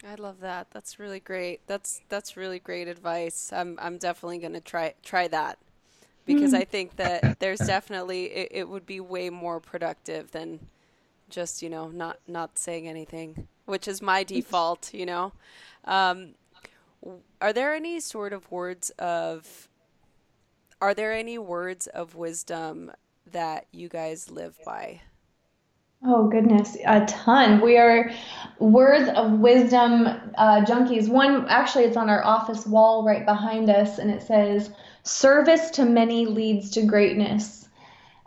I 0.06 0.14
love 0.14 0.40
that. 0.40 0.68
That's 0.70 0.98
really 0.98 1.20
great. 1.20 1.60
That's 1.66 2.00
that's 2.08 2.36
really 2.36 2.58
great 2.58 2.88
advice. 2.88 3.52
I'm 3.52 3.78
I'm 3.80 3.98
definitely 3.98 4.38
going 4.38 4.54
to 4.54 4.60
try 4.60 4.94
try 5.02 5.28
that 5.28 5.58
because 6.26 6.50
hmm. 6.50 6.56
I 6.56 6.64
think 6.64 6.96
that 6.96 7.38
there's 7.38 7.60
definitely 7.60 8.24
it, 8.24 8.48
it 8.50 8.68
would 8.68 8.86
be 8.86 9.00
way 9.00 9.30
more 9.30 9.60
productive 9.60 10.30
than 10.32 10.58
just 11.30 11.62
you 11.62 11.70
know 11.70 11.88
not 11.88 12.18
not 12.26 12.58
saying 12.58 12.88
anything, 12.88 13.48
which 13.64 13.88
is 13.88 14.02
my 14.02 14.22
default. 14.24 14.92
You 14.92 15.06
know, 15.06 15.32
um, 15.84 16.34
are 17.40 17.52
there 17.52 17.74
any 17.74 18.00
sort 18.00 18.32
of 18.32 18.50
words 18.50 18.90
of 18.98 19.68
are 20.80 20.94
there 20.94 21.12
any 21.12 21.38
words 21.38 21.86
of 21.88 22.14
wisdom 22.14 22.90
that 23.32 23.66
you 23.70 23.88
guys 23.88 24.30
live 24.30 24.58
by? 24.64 25.00
Oh 26.02 26.28
goodness, 26.28 26.78
a 26.86 27.04
ton. 27.04 27.60
We 27.60 27.76
are 27.76 28.10
words 28.58 29.10
of 29.10 29.32
wisdom 29.32 30.06
uh, 30.34 30.64
junkies. 30.64 31.10
One 31.10 31.46
actually, 31.48 31.84
it's 31.84 31.96
on 31.96 32.08
our 32.08 32.24
office 32.24 32.66
wall 32.66 33.04
right 33.04 33.26
behind 33.26 33.68
us, 33.68 33.98
and 33.98 34.10
it 34.10 34.22
says, 34.22 34.70
"Service 35.02 35.70
to 35.72 35.84
many 35.84 36.24
leads 36.24 36.70
to 36.70 36.82
greatness." 36.82 37.68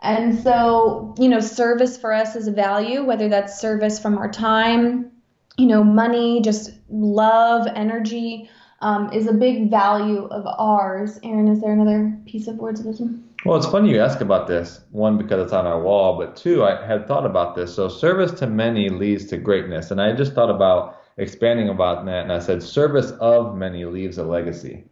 And 0.04 0.38
so, 0.38 1.14
you 1.18 1.30
know, 1.30 1.40
service 1.40 1.96
for 1.96 2.12
us 2.12 2.36
is 2.36 2.46
a 2.46 2.52
value, 2.52 3.02
whether 3.02 3.28
that's 3.28 3.58
service 3.58 3.98
from 3.98 4.18
our 4.18 4.30
time, 4.30 5.10
you 5.56 5.66
know, 5.66 5.82
money, 5.82 6.42
just 6.42 6.72
love, 6.90 7.66
energy, 7.74 8.50
um, 8.82 9.10
is 9.14 9.26
a 9.26 9.32
big 9.32 9.70
value 9.70 10.26
of 10.26 10.46
ours. 10.58 11.18
Aaron, 11.22 11.48
is 11.48 11.62
there 11.62 11.72
another 11.72 12.16
piece 12.26 12.48
of 12.48 12.56
words 12.56 12.80
of 12.80 12.86
wisdom? 12.86 13.30
Well, 13.46 13.56
it's 13.56 13.66
funny 13.66 13.90
you 13.90 14.00
ask 14.00 14.20
about 14.20 14.46
this. 14.46 14.80
One, 14.90 15.16
because 15.16 15.42
it's 15.42 15.54
on 15.54 15.66
our 15.66 15.80
wall, 15.80 16.18
but 16.18 16.36
two, 16.36 16.64
I 16.64 16.84
had 16.84 17.08
thought 17.08 17.24
about 17.24 17.54
this. 17.54 17.74
So, 17.74 17.88
service 17.88 18.32
to 18.40 18.46
many 18.46 18.90
leads 18.90 19.24
to 19.26 19.38
greatness. 19.38 19.90
And 19.90 20.02
I 20.02 20.12
just 20.14 20.34
thought 20.34 20.50
about 20.50 21.00
expanding 21.16 21.70
about 21.70 22.04
that. 22.04 22.24
And 22.24 22.32
I 22.32 22.40
said, 22.40 22.62
service 22.62 23.12
of 23.20 23.56
many 23.56 23.86
leaves 23.86 24.18
a 24.18 24.24
legacy. 24.24 24.84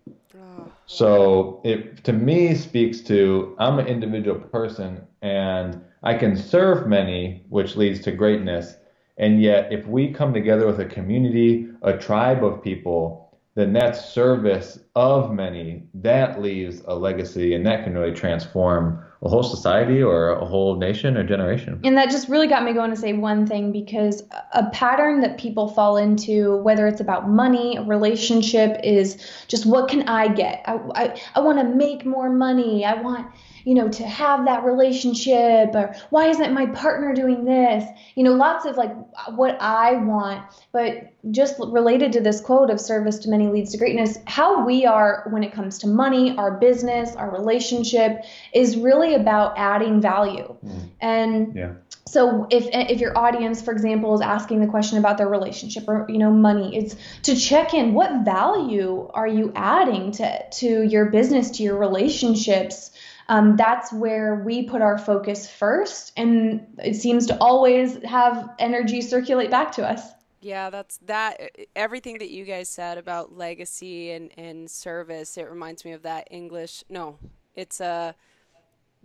So 0.87 1.61
it 1.65 2.05
to 2.05 2.13
me 2.13 2.55
speaks 2.55 3.01
to 3.03 3.57
I'm 3.59 3.79
an 3.79 3.87
individual 3.87 4.39
person 4.39 5.07
and 5.23 5.81
I 6.03 6.15
can 6.15 6.37
serve 6.37 6.87
many, 6.89 7.45
which 7.49 7.77
leads 7.77 8.01
to 8.01 8.13
greatness. 8.13 8.75
And 9.19 9.41
yet, 9.41 9.73
if 9.73 9.87
we 9.87 10.13
come 10.13 10.33
together 10.33 10.67
with 10.67 10.81
a 10.81 10.85
community, 10.85 11.69
a 11.83 11.97
tribe 11.97 12.45
of 12.45 12.63
people, 12.63 13.39
then 13.55 13.73
that 13.75 13.95
service 13.97 14.79
of 14.97 15.33
many 15.33 15.85
that 15.95 16.41
leaves 16.41 16.83
a 16.87 16.95
legacy 16.95 17.55
and 17.55 17.67
that 17.67 17.85
can 17.85 17.95
really 17.97 18.15
transform 18.15 19.05
a 19.23 19.29
whole 19.29 19.43
society 19.43 20.03
or 20.03 20.31
a 20.31 20.45
whole 20.45 20.77
nation 20.77 21.17
or 21.17 21.23
generation? 21.23 21.81
And 21.85 21.97
that 21.97 22.11
just 22.11 22.29
really 22.29 22.49
got 22.49 22.65
me 22.65 22.73
going 22.73 22.91
to 22.91 22.97
say 22.97 23.13
one 23.13 23.47
thing 23.47 23.71
because 23.71 24.25
a 24.53 24.69
pattern 24.71 25.21
that 25.21 25.39
people 25.39 25.69
fall 25.69 25.97
into 25.97 26.57
whether 26.59 26.89
it's 26.89 27.01
about 27.01 27.29
money 27.29 27.77
a 27.77 27.83
relationship 27.83 28.81
is 28.83 29.25
just 29.47 29.65
what 29.65 29.89
can 29.89 30.09
i 30.09 30.27
get? 30.29 30.63
I, 30.67 30.79
I, 30.95 31.21
I 31.37 31.41
want 31.41 31.59
to 31.59 31.65
make 31.65 32.05
more 32.05 32.31
money. 32.31 32.85
I 32.85 32.95
want 32.95 33.29
you 33.65 33.75
know, 33.75 33.89
to 33.89 34.07
have 34.07 34.45
that 34.47 34.65
relationship 34.65 35.75
or 35.75 35.95
why 36.11 36.29
isn't 36.29 36.53
my 36.53 36.67
partner 36.67 37.15
doing 37.15 37.45
this? 37.45 37.85
You 38.15 38.25
know, 38.25 38.35
lots 38.35 38.65
of 38.65 38.77
like 38.77 38.93
what 39.31 39.57
I 39.61 39.95
want, 39.95 40.45
but 40.73 41.13
just 41.31 41.59
related 41.59 42.13
to 42.13 42.21
this 42.21 42.41
quote 42.41 42.71
of 42.71 42.81
service 42.81 43.19
to 43.21 43.31
many 43.31 43.49
leads 43.49 43.73
to 43.73 43.79
greatness, 43.79 44.19
how 44.27 44.65
we 44.65 44.87
are 44.87 45.27
when 45.31 45.45
it 45.45 45.53
comes 45.53 45.79
to 45.79 45.87
money, 45.87 46.37
our 46.37 46.59
business, 46.59 47.15
our 47.17 47.31
relationship 47.31 48.25
is 48.53 48.77
really 48.77 49.15
about 49.15 49.55
adding 49.57 50.01
value. 50.01 50.55
Mm. 50.65 50.89
And 51.01 51.55
yeah 51.55 51.73
so 52.13 52.47
if 52.51 52.67
if 52.73 53.01
your 53.01 53.17
audience 53.17 53.63
for 53.63 53.73
example 53.73 54.15
is 54.15 54.21
asking 54.21 54.61
the 54.61 54.67
question 54.67 54.99
about 54.99 55.17
their 55.17 55.29
relationship 55.29 55.89
or 55.89 56.05
you 56.09 56.19
know 56.19 56.31
money 56.31 56.77
it's 56.77 56.95
to 57.23 57.35
check 57.35 57.73
in 57.73 57.95
what 57.95 58.25
value 58.25 59.09
are 59.15 59.27
you 59.27 59.51
adding 59.55 60.11
to 60.11 60.51
to 60.51 60.83
your 60.83 61.07
business 61.07 61.51
to 61.51 61.63
your 61.63 61.79
relationships 61.79 62.91
um, 63.29 63.57
that's 63.57 63.93
where 63.93 64.37
we 64.37 64.63
put 64.63 64.83
our 64.83 64.99
focus 64.99 65.51
first 65.51 66.13
and 66.17 66.67
it 66.83 66.95
seems 66.95 67.27
to 67.27 67.39
always 67.39 68.03
have 68.05 68.51
energy 68.59 69.01
circulate 69.01 69.51
back 69.51 69.73
to 69.73 69.87
us 69.87 70.13
yeah 70.41 70.71
that's 70.71 70.99
that 70.99 71.41
everything 71.77 72.19
that 72.19 72.31
you 72.31 72.45
guys 72.45 72.69
said 72.69 72.99
about 72.99 73.37
legacy 73.37 74.11
and 74.13 74.31
and 74.37 74.71
service 74.71 75.37
it 75.37 75.49
reminds 75.49 75.85
me 75.85 75.93
of 75.93 76.03
that 76.03 76.27
english 76.31 76.85
no 76.89 77.19
it's 77.55 77.81
a 77.81 77.85
uh, 77.85 78.13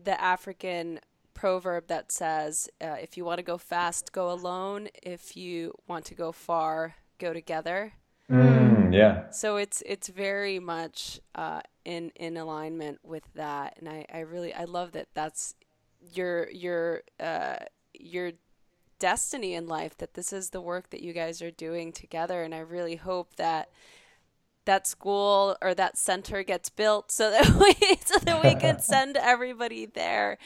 the 0.03 0.21
african 0.21 0.99
proverb 1.37 1.87
that 1.87 2.11
says, 2.11 2.67
uh, 2.81 2.97
"If 2.99 3.15
you 3.15 3.23
want 3.23 3.37
to 3.37 3.43
go 3.43 3.57
fast, 3.57 4.11
go 4.11 4.31
alone. 4.31 4.89
If 5.03 5.37
you 5.37 5.73
want 5.87 6.05
to 6.05 6.15
go 6.15 6.31
far, 6.31 6.95
go 7.19 7.31
together." 7.31 7.93
Mm, 8.29 8.76
yeah. 8.93 9.29
So 9.31 9.57
it's 9.57 9.83
it's 9.85 10.07
very 10.07 10.59
much 10.59 11.19
uh, 11.35 11.61
in 11.85 12.11
in 12.15 12.37
alignment 12.37 12.99
with 13.03 13.23
that, 13.35 13.77
and 13.79 13.87
I, 13.87 14.05
I 14.11 14.19
really 14.19 14.53
I 14.53 14.65
love 14.65 14.91
that 14.93 15.07
that's 15.13 15.55
your 16.13 16.49
your 16.49 17.01
uh, 17.19 17.57
your 17.93 18.31
destiny 18.99 19.53
in 19.53 19.67
life 19.67 19.97
that 19.97 20.15
this 20.15 20.33
is 20.33 20.49
the 20.49 20.61
work 20.61 20.89
that 20.89 21.01
you 21.01 21.13
guys 21.13 21.41
are 21.41 21.51
doing 21.51 21.91
together, 21.91 22.43
and 22.43 22.53
I 22.53 22.59
really 22.59 22.95
hope 22.95 23.35
that 23.35 23.69
that 24.67 24.85
school 24.85 25.55
or 25.61 25.73
that 25.73 25.97
center 25.97 26.43
gets 26.43 26.69
built 26.69 27.11
so 27.11 27.31
that 27.31 27.47
we 27.59 27.73
so 28.05 28.19
that 28.19 28.43
we 28.43 28.53
can 28.55 28.79
send 28.81 29.17
everybody 29.17 29.85
there. 29.85 30.37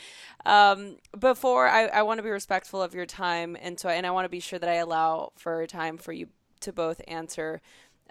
Um, 0.46 0.98
before 1.20 1.68
I, 1.68 1.88
I 1.88 2.02
want 2.04 2.20
to 2.20 2.24
be 2.24 2.30
respectful 2.30 2.82
of 2.82 2.94
your 2.94 3.06
time 3.06 3.58
and 3.60 3.80
so 3.80 3.90
and 3.90 4.06
I 4.06 4.12
want 4.12 4.26
to 4.26 4.30
be 4.30 4.40
sure 4.40 4.60
that 4.60 4.70
I 4.70 4.76
allow 4.76 5.34
for 5.36 5.68
time 5.68 5.98
for 5.98 6.14
you 6.14 6.28
to 6.62 6.72
both 6.72 7.02
answer 7.08 7.62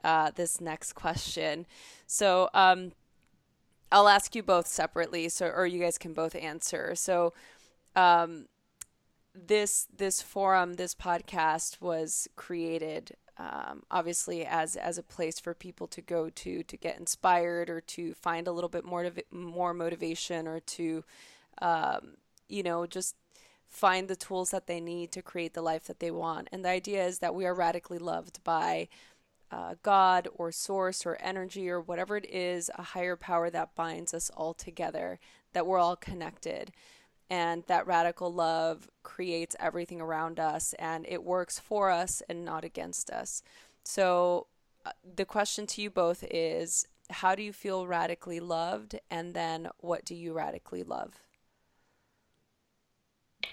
uh, 0.04 0.30
this 0.34 0.60
next 0.60 0.94
question. 0.94 1.66
So 2.06 2.48
um, 2.54 2.92
I'll 3.92 4.08
ask 4.08 4.34
you 4.34 4.42
both 4.42 4.66
separately, 4.66 5.28
so 5.28 5.46
or 5.46 5.66
you 5.66 5.80
guys 5.80 5.98
can 5.98 6.12
both 6.12 6.34
answer. 6.34 6.94
So 6.94 7.32
um, 7.96 8.46
this 9.34 9.86
this 9.96 10.22
forum, 10.22 10.74
this 10.74 10.94
podcast 10.94 11.80
was 11.80 12.28
created 12.36 13.16
um, 13.40 13.84
obviously 13.90 14.44
as 14.44 14.76
as 14.76 14.98
a 14.98 15.02
place 15.02 15.40
for 15.40 15.54
people 15.54 15.86
to 15.88 16.02
go 16.02 16.28
to 16.28 16.62
to 16.62 16.76
get 16.76 16.98
inspired 16.98 17.70
or 17.70 17.80
to 17.80 18.12
find 18.12 18.46
a 18.46 18.52
little 18.52 18.68
bit 18.68 18.84
more 18.84 19.10
more 19.30 19.72
motivation 19.72 20.46
or 20.46 20.60
to 20.60 21.02
um, 21.62 22.16
you 22.48 22.62
know 22.62 22.86
just 22.86 23.16
find 23.66 24.08
the 24.08 24.16
tools 24.16 24.50
that 24.50 24.66
they 24.66 24.80
need 24.80 25.10
to 25.12 25.22
create 25.22 25.54
the 25.54 25.62
life 25.62 25.84
that 25.84 26.00
they 26.00 26.10
want 26.10 26.48
and 26.52 26.64
the 26.64 26.68
idea 26.68 27.06
is 27.06 27.20
that 27.20 27.34
we 27.34 27.46
are 27.46 27.54
radically 27.54 27.98
loved 27.98 28.42
by 28.44 28.88
uh, 29.50 29.74
God 29.82 30.28
or 30.34 30.52
source 30.52 31.04
or 31.04 31.16
energy 31.20 31.68
or 31.68 31.80
whatever 31.80 32.16
it 32.16 32.28
is, 32.30 32.70
a 32.76 32.82
higher 32.82 33.16
power 33.16 33.50
that 33.50 33.74
binds 33.74 34.14
us 34.14 34.30
all 34.36 34.54
together, 34.54 35.18
that 35.52 35.66
we're 35.66 35.78
all 35.78 35.96
connected 35.96 36.72
and 37.30 37.62
that 37.68 37.86
radical 37.86 38.32
love 38.32 38.90
creates 39.04 39.54
everything 39.60 40.00
around 40.00 40.40
us 40.40 40.74
and 40.78 41.06
it 41.08 41.22
works 41.22 41.60
for 41.60 41.88
us 41.90 42.22
and 42.28 42.44
not 42.44 42.64
against 42.64 43.08
us. 43.08 43.42
So, 43.84 44.48
uh, 44.84 44.90
the 45.14 45.24
question 45.24 45.66
to 45.68 45.82
you 45.82 45.90
both 45.90 46.24
is 46.30 46.86
how 47.08 47.34
do 47.34 47.42
you 47.42 47.52
feel 47.52 47.86
radically 47.86 48.40
loved? 48.40 48.98
And 49.10 49.34
then 49.34 49.68
what 49.78 50.04
do 50.04 50.14
you 50.14 50.32
radically 50.32 50.82
love? 50.82 51.20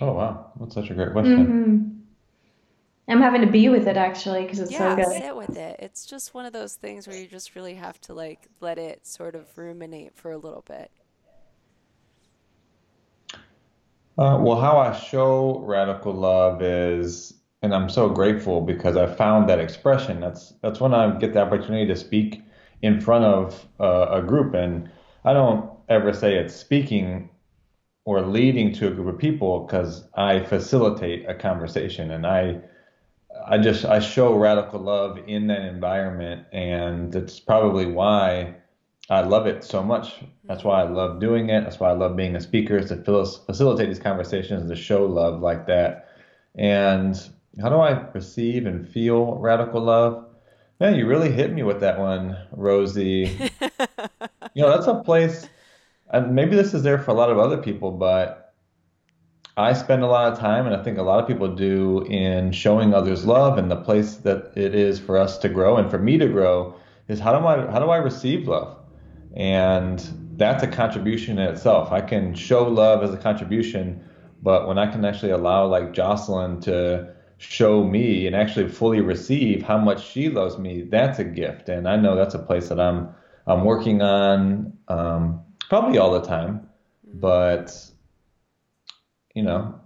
Oh, 0.01 0.13
wow. 0.13 0.51
That's 0.59 0.73
such 0.73 0.89
a 0.89 0.93
great 0.93 1.11
question. 1.11 1.47
Mm-hmm. 1.47 1.99
I'm 3.09 3.21
having 3.21 3.41
to 3.41 3.47
be 3.47 3.69
with 3.69 3.87
it 3.87 3.95
actually 3.95 4.43
because 4.43 4.59
it's 4.59 4.71
yeah, 4.71 4.95
so 4.95 4.95
good. 4.95 5.21
sit 5.21 5.35
with 5.35 5.55
it. 5.55 5.79
It's 5.79 6.05
just 6.05 6.33
one 6.33 6.45
of 6.45 6.51
those 6.51 6.75
things 6.75 7.07
where 7.07 7.17
you 7.17 7.27
just 7.27 7.55
really 7.55 7.75
have 7.75 7.99
to 8.01 8.13
like 8.13 8.47
let 8.59 8.77
it 8.77 9.07
sort 9.07 9.33
of 9.35 9.45
ruminate 9.57 10.13
for 10.15 10.31
a 10.31 10.37
little 10.37 10.63
bit. 10.67 10.91
Uh, 14.17 14.39
well, 14.41 14.59
how 14.59 14.77
I 14.77 14.97
show 14.97 15.59
radical 15.59 16.11
love 16.11 16.61
is, 16.61 17.35
and 17.61 17.73
I'm 17.73 17.87
so 17.87 18.09
grateful 18.09 18.61
because 18.61 18.97
I 18.97 19.05
found 19.05 19.47
that 19.47 19.59
expression. 19.59 20.19
That's 20.19 20.53
that's 20.61 20.81
when 20.81 20.93
I 20.93 21.17
get 21.17 21.33
the 21.33 21.41
opportunity 21.41 21.85
to 21.87 21.95
speak 21.95 22.41
in 22.81 22.99
front 22.99 23.23
of 23.23 23.67
uh, 23.79 24.07
a 24.09 24.21
group, 24.21 24.53
and 24.53 24.89
I 25.23 25.31
don't 25.33 25.69
ever 25.87 26.11
say 26.11 26.35
it's 26.35 26.55
speaking 26.55 27.29
or 28.03 28.21
leading 28.21 28.73
to 28.73 28.87
a 28.87 28.91
group 28.91 29.07
of 29.13 29.19
people 29.19 29.61
because 29.61 30.03
I 30.15 30.41
facilitate 30.41 31.29
a 31.29 31.35
conversation, 31.35 32.11
and 32.11 32.25
I 32.25 32.59
I 33.45 33.57
just 33.57 33.85
I 33.85 33.99
show 33.99 34.35
radical 34.35 34.79
love 34.79 35.19
in 35.27 35.47
that 35.47 35.61
environment, 35.61 36.45
and 36.51 37.13
it's 37.15 37.39
probably 37.39 37.85
why 37.85 38.55
I 39.09 39.21
love 39.21 39.47
it 39.47 39.63
so 39.63 39.81
much. 39.83 40.15
That's 40.45 40.63
why 40.63 40.81
I 40.81 40.87
love 40.87 41.19
doing 41.19 41.49
it. 41.49 41.63
That's 41.63 41.79
why 41.79 41.89
I 41.89 41.93
love 41.93 42.15
being 42.15 42.35
a 42.35 42.41
speaker 42.41 42.77
is 42.77 42.89
to 42.89 42.95
facilitate 43.45 43.87
these 43.87 43.99
conversations, 43.99 44.69
to 44.69 44.75
show 44.75 45.05
love 45.05 45.41
like 45.41 45.67
that. 45.67 46.09
And 46.55 47.15
how 47.61 47.69
do 47.69 47.79
I 47.79 47.93
perceive 47.93 48.65
and 48.65 48.87
feel 48.87 49.35
radical 49.35 49.81
love? 49.81 50.25
Man, 50.79 50.95
you 50.95 51.07
really 51.07 51.31
hit 51.31 51.53
me 51.53 51.63
with 51.63 51.79
that 51.79 51.99
one, 51.99 52.37
Rosie. 52.51 53.49
you 54.53 54.61
know, 54.61 54.69
that's 54.69 54.87
a 54.87 55.01
place, 55.03 55.47
and 56.11 56.35
maybe 56.35 56.55
this 56.55 56.73
is 56.73 56.83
there 56.83 56.99
for 56.99 57.11
a 57.11 57.15
lot 57.15 57.31
of 57.31 57.39
other 57.39 57.57
people, 57.57 57.91
but 57.91 58.46
I 59.57 59.73
spend 59.73 60.03
a 60.03 60.07
lot 60.07 60.31
of 60.31 60.37
time, 60.37 60.67
and 60.67 60.75
I 60.75 60.83
think 60.83 60.99
a 60.99 61.01
lot 61.01 61.19
of 61.19 61.27
people 61.27 61.47
do, 61.47 62.03
in 62.03 62.51
showing 62.51 62.93
others 62.93 63.25
love. 63.25 63.57
And 63.57 63.71
the 63.71 63.75
place 63.75 64.17
that 64.17 64.53
it 64.55 64.75
is 64.75 64.99
for 64.99 65.17
us 65.17 65.39
to 65.39 65.49
grow 65.49 65.77
and 65.77 65.89
for 65.89 65.97
me 65.97 66.19
to 66.19 66.27
grow 66.27 66.75
is 67.07 67.19
how 67.19 67.37
do 67.37 67.45
I 67.45 67.71
how 67.71 67.79
do 67.79 67.89
I 67.89 67.97
receive 67.97 68.47
love? 68.47 68.77
And 69.35 69.99
that's 70.37 70.61
a 70.63 70.67
contribution 70.67 71.39
in 71.39 71.47
itself. 71.47 71.91
I 71.91 72.01
can 72.01 72.35
show 72.35 72.67
love 72.67 73.03
as 73.03 73.11
a 73.11 73.17
contribution, 73.17 74.03
but 74.43 74.67
when 74.67 74.77
I 74.77 74.91
can 74.91 75.03
actually 75.03 75.31
allow 75.31 75.65
like 75.65 75.91
Jocelyn 75.91 76.61
to 76.61 77.15
show 77.39 77.83
me 77.83 78.27
and 78.27 78.35
actually 78.35 78.69
fully 78.69 79.01
receive 79.01 79.63
how 79.63 79.77
much 79.79 80.05
she 80.07 80.29
loves 80.29 80.57
me, 80.57 80.83
that's 80.83 81.17
a 81.17 81.23
gift. 81.23 81.69
And 81.69 81.87
I 81.87 81.95
know 81.95 82.15
that's 82.15 82.35
a 82.35 82.39
place 82.39 82.69
that 82.69 82.79
I'm 82.79 83.09
I'm 83.47 83.63
working 83.63 84.03
on 84.03 84.77
um, 84.87 85.41
probably 85.67 85.97
all 85.97 86.11
the 86.11 86.27
time. 86.27 86.69
But 87.13 87.73
you 89.37 89.43
know, 89.43 89.79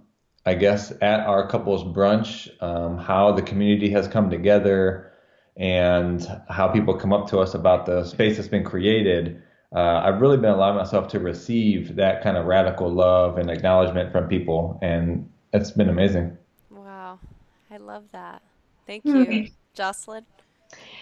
I 0.46 0.54
guess 0.54 0.92
at 1.02 1.20
our 1.20 1.46
couples 1.46 1.84
brunch, 1.84 2.48
um, 2.62 2.96
how 2.96 3.32
the 3.32 3.42
community 3.42 3.90
has 3.90 4.08
come 4.08 4.30
together 4.30 5.12
and 5.58 6.26
how 6.48 6.68
people 6.68 6.94
come 6.94 7.12
up 7.12 7.28
to 7.28 7.38
us 7.38 7.52
about 7.52 7.84
the 7.84 8.02
space 8.04 8.36
that's 8.36 8.48
been 8.48 8.64
created, 8.64 9.42
uh, 9.76 10.00
I've 10.04 10.22
really 10.22 10.38
been 10.38 10.52
allowing 10.52 10.76
myself 10.76 11.08
to 11.08 11.20
receive 11.20 11.96
that 11.96 12.22
kind 12.22 12.38
of 12.38 12.46
radical 12.46 12.90
love 12.90 13.36
and 13.36 13.50
acknowledgement 13.50 14.10
from 14.10 14.26
people, 14.26 14.78
and 14.80 15.30
it's 15.52 15.72
been 15.72 15.90
amazing. 15.90 16.38
Wow, 16.70 17.18
I 17.70 17.76
love 17.76 18.04
that. 18.12 18.40
Thank 18.86 19.04
you, 19.04 19.14
mm-hmm. 19.14 19.52
Jocelyn. 19.74 20.24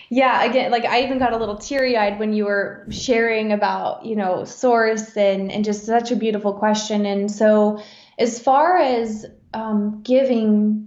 Yeah, 0.08 0.42
again, 0.42 0.72
like 0.72 0.84
I 0.84 1.04
even 1.04 1.20
got 1.20 1.32
a 1.32 1.36
little 1.36 1.56
teary 1.56 1.96
eyed 1.96 2.18
when 2.18 2.32
you 2.32 2.46
were 2.46 2.84
sharing 2.90 3.52
about, 3.52 4.04
you 4.04 4.16
know, 4.16 4.44
source 4.44 5.16
and, 5.16 5.52
and 5.52 5.64
just 5.64 5.86
such 5.86 6.10
a 6.10 6.16
beautiful 6.16 6.52
question. 6.52 7.06
And 7.06 7.30
so, 7.30 7.80
as 8.20 8.38
far 8.38 8.76
as 8.76 9.26
um, 9.54 10.02
giving 10.02 10.86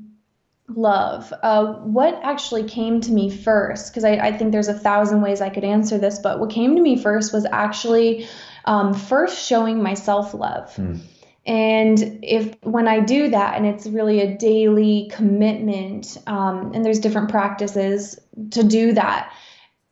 love. 0.69 1.33
Uh, 1.43 1.73
what 1.79 2.19
actually 2.23 2.63
came 2.63 3.01
to 3.01 3.11
me 3.11 3.29
first, 3.29 3.91
because 3.91 4.03
I, 4.03 4.13
I, 4.13 4.37
think 4.37 4.51
there's 4.51 4.69
a 4.69 4.73
thousand 4.73 5.21
ways 5.21 5.41
I 5.41 5.49
could 5.49 5.65
answer 5.65 5.97
this, 5.97 6.19
but 6.19 6.39
what 6.39 6.49
came 6.49 6.75
to 6.75 6.81
me 6.81 6.97
first 6.97 7.33
was 7.33 7.45
actually 7.51 8.27
um, 8.65 8.93
first 8.93 9.45
showing 9.45 9.83
myself 9.83 10.33
love. 10.33 10.73
Mm. 10.75 11.01
And 11.45 12.19
if 12.23 12.55
when 12.63 12.87
I 12.87 13.01
do 13.01 13.29
that, 13.29 13.57
and 13.57 13.65
it's 13.65 13.85
really 13.85 14.21
a 14.21 14.37
daily 14.37 15.09
commitment, 15.11 16.17
um, 16.25 16.71
and 16.73 16.85
there's 16.85 16.99
different 16.99 17.29
practices 17.29 18.17
to 18.51 18.63
do 18.63 18.93
that, 18.93 19.33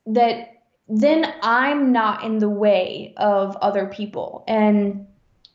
that 0.06 0.48
then 0.88 1.34
I'm 1.42 1.92
not 1.92 2.24
in 2.24 2.40
the 2.40 2.50
way 2.50 3.14
of 3.18 3.58
other 3.58 3.88
people. 3.88 4.46
And 4.48 5.08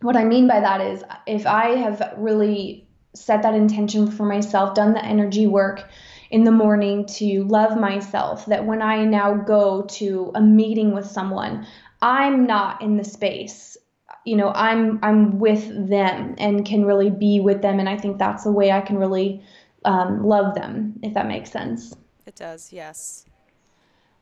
what 0.06 0.16
I 0.16 0.24
mean 0.24 0.46
by 0.46 0.60
that 0.60 0.80
is 0.80 1.04
if 1.26 1.46
I 1.46 1.76
have 1.76 2.14
really 2.16 2.86
set 3.14 3.42
that 3.42 3.54
intention 3.54 4.10
for 4.10 4.24
myself, 4.24 4.74
done 4.74 4.92
the 4.92 5.04
energy 5.04 5.46
work 5.46 5.88
in 6.30 6.44
the 6.44 6.50
morning 6.50 7.06
to 7.06 7.44
love 7.44 7.78
myself, 7.78 8.46
that 8.46 8.64
when 8.64 8.82
I 8.82 9.04
now 9.04 9.34
go 9.34 9.82
to 9.82 10.32
a 10.34 10.40
meeting 10.40 10.94
with 10.94 11.06
someone, 11.06 11.66
I'm 12.00 12.46
not 12.46 12.82
in 12.82 12.96
the 12.96 13.04
space. 13.04 13.76
You 14.24 14.36
know 14.36 14.50
i'm 14.50 14.98
i'm 15.04 15.38
with 15.38 15.88
them 15.88 16.34
and 16.38 16.66
can 16.66 16.84
really 16.84 17.10
be 17.10 17.38
with 17.38 17.62
them 17.62 17.78
and 17.78 17.88
i 17.88 17.96
think 17.96 18.18
that's 18.18 18.42
the 18.42 18.50
way 18.50 18.72
i 18.72 18.80
can 18.80 18.98
really 18.98 19.40
um, 19.84 20.26
love 20.26 20.56
them 20.56 20.98
if 21.04 21.14
that 21.14 21.28
makes 21.28 21.52
sense. 21.52 21.94
It 22.26 22.34
does 22.34 22.72
yes 22.72 23.24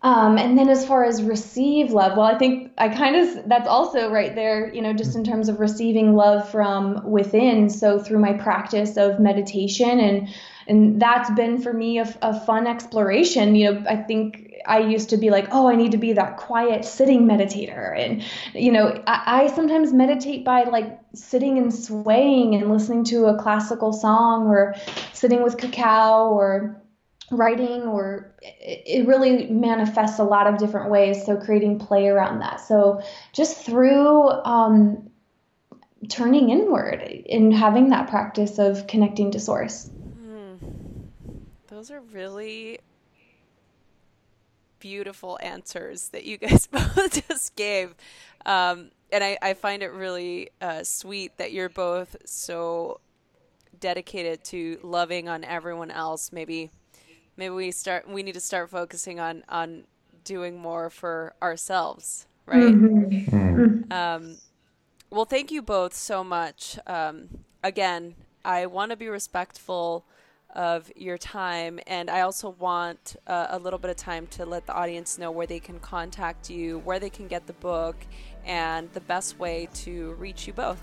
um, 0.04 0.36
and 0.36 0.58
then 0.58 0.68
as 0.68 0.86
far 0.86 1.02
as 1.02 1.22
receive 1.22 1.90
love, 1.90 2.18
well, 2.18 2.26
I 2.26 2.36
think 2.36 2.72
I 2.76 2.90
kind 2.90 3.16
of 3.16 3.48
that's 3.48 3.66
also 3.66 4.10
right 4.10 4.34
there, 4.34 4.72
you 4.72 4.82
know, 4.82 4.92
just 4.92 5.16
in 5.16 5.24
terms 5.24 5.48
of 5.48 5.60
receiving 5.60 6.14
love 6.14 6.46
from 6.50 7.10
within. 7.10 7.70
So 7.70 7.98
through 7.98 8.18
my 8.18 8.34
practice 8.34 8.98
of 8.98 9.18
meditation 9.18 9.98
and 9.98 10.28
and 10.66 11.00
that's 11.00 11.30
been 11.30 11.58
for 11.58 11.72
me 11.72 12.00
a, 12.00 12.18
a 12.20 12.38
fun 12.38 12.66
exploration. 12.66 13.54
You 13.54 13.72
know, 13.72 13.84
I 13.88 13.96
think 13.96 14.52
I 14.66 14.80
used 14.80 15.08
to 15.10 15.16
be 15.16 15.30
like, 15.30 15.48
oh, 15.50 15.68
I 15.68 15.74
need 15.74 15.92
to 15.92 15.98
be 15.98 16.12
that 16.12 16.36
quiet 16.36 16.84
sitting 16.84 17.26
meditator. 17.26 17.98
And, 17.98 18.22
you 18.54 18.72
know, 18.72 19.02
I, 19.06 19.44
I, 19.44 19.46
sometimes 19.48 19.92
meditate 19.92 20.42
by 20.42 20.64
like 20.64 20.98
sitting 21.14 21.58
and 21.58 21.74
swaying 21.74 22.54
and 22.54 22.70
listening 22.70 23.04
to 23.04 23.26
a 23.26 23.38
classical 23.38 23.92
song 23.92 24.46
or 24.46 24.74
sitting 25.12 25.42
with 25.42 25.58
cacao 25.58 26.28
or 26.28 26.80
writing 27.30 27.82
or 27.82 28.34
it 28.42 29.06
really 29.06 29.48
manifests 29.48 30.18
a 30.18 30.24
lot 30.24 30.46
of 30.46 30.58
different 30.58 30.90
ways 30.90 31.24
so 31.24 31.36
creating 31.36 31.78
play 31.78 32.08
around 32.08 32.40
that. 32.40 32.60
So 32.60 33.02
just 33.32 33.64
through 33.64 34.30
um, 34.30 35.10
turning 36.08 36.50
inward 36.50 37.00
and 37.30 37.52
having 37.54 37.90
that 37.90 38.08
practice 38.08 38.58
of 38.58 38.86
connecting 38.86 39.30
to 39.32 39.40
source. 39.40 39.90
Mm. 40.20 40.58
those 41.68 41.90
are 41.90 42.00
really 42.00 42.78
beautiful 44.78 45.38
answers 45.42 46.10
that 46.10 46.24
you 46.24 46.36
guys 46.36 46.66
both 46.70 47.26
just 47.28 47.56
gave. 47.56 47.94
Um, 48.44 48.90
and 49.10 49.24
I, 49.24 49.38
I, 49.40 49.54
find 49.54 49.82
it 49.82 49.92
really 49.92 50.50
uh, 50.60 50.82
sweet 50.82 51.38
that 51.38 51.52
you're 51.52 51.70
both 51.70 52.16
so 52.26 53.00
dedicated 53.80 54.44
to 54.44 54.78
loving 54.82 55.28
on 55.28 55.44
everyone 55.44 55.90
else 55.90 56.32
maybe 56.32 56.70
maybe 57.36 57.54
we 57.54 57.70
start 57.70 58.08
we 58.08 58.22
need 58.22 58.34
to 58.34 58.40
start 58.40 58.70
focusing 58.70 59.20
on 59.20 59.44
on 59.48 59.84
doing 60.24 60.58
more 60.58 60.90
for 60.90 61.34
ourselves 61.42 62.26
right 62.46 62.62
mm-hmm. 62.62 63.36
mm-hmm. 63.36 63.92
um, 63.92 64.36
well 65.10 65.24
thank 65.24 65.50
you 65.50 65.62
both 65.62 65.94
so 65.94 66.24
much 66.24 66.78
um, 66.86 67.28
again 67.62 68.14
i 68.44 68.66
want 68.66 68.90
to 68.90 68.96
be 68.96 69.08
respectful 69.08 70.04
of 70.54 70.90
your 70.94 71.18
time 71.18 71.80
and 71.86 72.08
i 72.08 72.20
also 72.20 72.50
want 72.50 73.16
uh, 73.26 73.46
a 73.50 73.58
little 73.58 73.78
bit 73.78 73.90
of 73.90 73.96
time 73.96 74.26
to 74.28 74.46
let 74.46 74.66
the 74.66 74.72
audience 74.72 75.18
know 75.18 75.30
where 75.30 75.46
they 75.46 75.60
can 75.60 75.80
contact 75.80 76.48
you 76.48 76.78
where 76.80 77.00
they 77.00 77.10
can 77.10 77.26
get 77.26 77.46
the 77.46 77.52
book 77.54 77.96
and 78.44 78.90
the 78.92 79.00
best 79.00 79.38
way 79.38 79.68
to 79.74 80.12
reach 80.14 80.46
you 80.46 80.52
both 80.52 80.80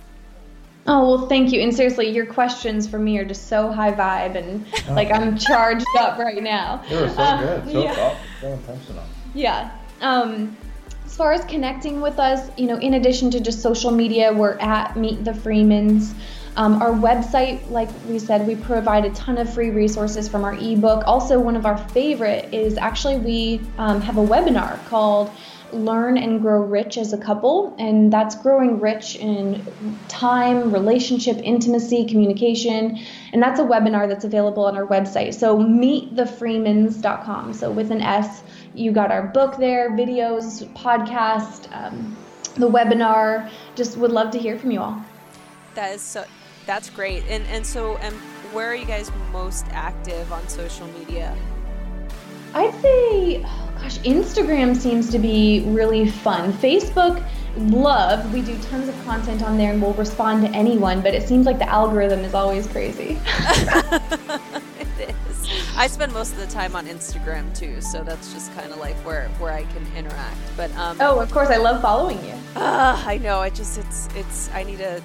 Oh 0.88 1.08
well, 1.08 1.28
thank 1.28 1.52
you. 1.52 1.62
And 1.62 1.74
seriously, 1.76 2.10
your 2.10 2.26
questions 2.26 2.88
for 2.88 2.98
me 2.98 3.18
are 3.20 3.26
just 3.26 3.48
so 3.48 3.72
high 3.72 3.92
vibe, 3.92 4.36
and 4.36 4.66
oh. 4.90 4.94
like 4.94 5.12
I'm 5.12 5.38
charged 5.38 5.86
up 6.00 6.18
right 6.18 6.42
now. 6.42 6.84
You 6.90 6.98
were 6.98 7.10
so 7.10 7.22
uh, 7.22 7.40
good, 7.62 7.72
so 7.72 7.84
yeah. 7.84 7.94
thoughtful, 7.94 8.28
so 8.42 8.54
intentional. 8.54 9.04
Yeah. 9.34 9.72
Um, 10.02 10.58
as 11.06 11.16
far 11.16 11.34
as 11.34 11.44
connecting 11.46 12.02
with 12.02 12.20
us, 12.20 12.50
you 12.58 12.66
know, 12.66 12.78
in 12.78 12.96
addition 12.96 13.30
to 13.32 13.40
just 13.40 13.62
social 13.62 13.92
media, 13.92 14.34
we're 14.34 14.58
at 14.60 14.96
Meet 14.98 15.24
the 15.24 15.34
Freemans. 15.34 16.16
Um, 16.58 16.82
our 16.82 16.92
website, 16.92 17.70
like 17.70 17.90
we 18.08 18.20
said, 18.20 18.46
we 18.48 18.56
provide 18.56 19.06
a 19.06 19.12
ton 19.12 19.38
of 19.38 19.54
free 19.54 19.70
resources 19.70 20.28
from 20.28 20.44
our 20.44 20.54
ebook. 20.54 21.04
Also, 21.06 21.40
one 21.40 21.56
of 21.56 21.66
our 21.66 21.78
favorite 21.90 22.54
is 22.54 22.78
actually 22.78 23.18
we 23.18 23.62
um, 23.78 24.02
have 24.02 24.18
a 24.18 24.26
webinar 24.26 24.84
called 24.88 25.32
learn 25.74 26.18
and 26.18 26.42
grow 26.42 26.62
rich 26.62 26.98
as 26.98 27.14
a 27.14 27.18
couple, 27.18 27.76
and 27.78 28.12
that's 28.12 28.36
growing 28.36 28.80
rich 28.80 29.16
in 29.16 29.66
time, 30.08 30.72
relationship, 30.72 31.38
intimacy, 31.44 32.06
communication. 32.06 33.00
And 33.34 33.42
that's 33.42 33.60
a 33.60 33.64
webinar 33.64 34.08
that's 34.08 34.26
available 34.26 34.66
on 34.66 34.76
our 34.76 34.86
website. 34.86 35.34
So 35.34 35.58
meetthefreemans.com. 35.58 37.54
So 37.54 37.72
with 37.72 37.92
an 37.92 38.02
S, 38.02 38.44
you 38.74 38.92
got 38.92 39.12
our 39.12 39.24
book 39.24 39.58
there, 39.58 39.92
videos, 39.92 40.68
podcast, 40.74 41.74
um, 41.76 42.16
the 42.56 42.70
webinar. 42.70 43.50
Just 43.76 43.98
would 43.98 44.12
love 44.12 44.32
to 44.32 44.40
hear 44.40 44.58
from 44.58 44.72
you 44.72 44.82
all. 44.82 45.04
That 45.76 45.96
is 45.96 46.02
so. 46.02 46.26
That's 46.66 46.90
great. 46.90 47.24
And 47.28 47.46
and 47.48 47.66
so 47.66 47.98
and 47.98 48.14
where 48.54 48.68
are 48.68 48.76
you 48.76 48.86
guys 48.86 49.12
most 49.32 49.66
active 49.72 50.32
on 50.32 50.48
social 50.48 50.88
media? 50.88 51.36
I'd 52.54 52.74
say 52.82 53.46
Gosh, 53.82 53.98
Instagram 54.00 54.76
seems 54.78 55.10
to 55.10 55.18
be 55.18 55.64
really 55.66 56.08
fun. 56.08 56.54
Facebook, 56.54 57.24
love. 57.58 58.32
We 58.32 58.44
do 58.44 58.56
tons 58.64 58.88
of 58.88 59.06
content 59.06 59.42
on 59.42 59.58
there 59.58 59.72
and 59.74 59.82
we'll 59.82 59.94
respond 59.94 60.46
to 60.46 60.56
anyone, 60.56 61.02
but 61.02 61.16
it 61.16 61.28
seems 61.28 61.48
like 61.48 61.58
the 61.58 61.68
algorithm 61.68 62.20
is 62.20 62.36
always 62.36 62.68
crazy. 62.68 63.20
it 63.26 65.10
is. 65.10 65.50
I 65.76 65.88
spend 65.88 66.14
most 66.14 66.34
of 66.34 66.38
the 66.38 66.46
time 66.48 66.76
on 66.76 66.86
Instagram 66.86 67.58
too, 67.58 67.82
so 67.82 68.04
that's 68.04 68.32
just 68.32 68.54
kind 68.54 68.72
of 68.72 68.78
like 68.78 68.96
where 68.98 69.30
where 69.40 69.52
I 69.52 69.64
can 69.64 69.86
interact. 69.96 70.38
But 70.56 70.72
um, 70.76 70.98
oh, 71.00 71.20
of 71.20 71.32
course, 71.32 71.50
I 71.50 71.58
love 71.58 71.82
following 71.82 72.24
you. 72.24 72.36
Uh, 72.56 73.02
I 73.04 73.18
know. 73.18 73.40
I 73.40 73.50
just 73.50 73.80
it's 73.80 74.08
it's 74.16 74.52
I 74.52 74.62
need 74.62 74.78
to 74.78 75.02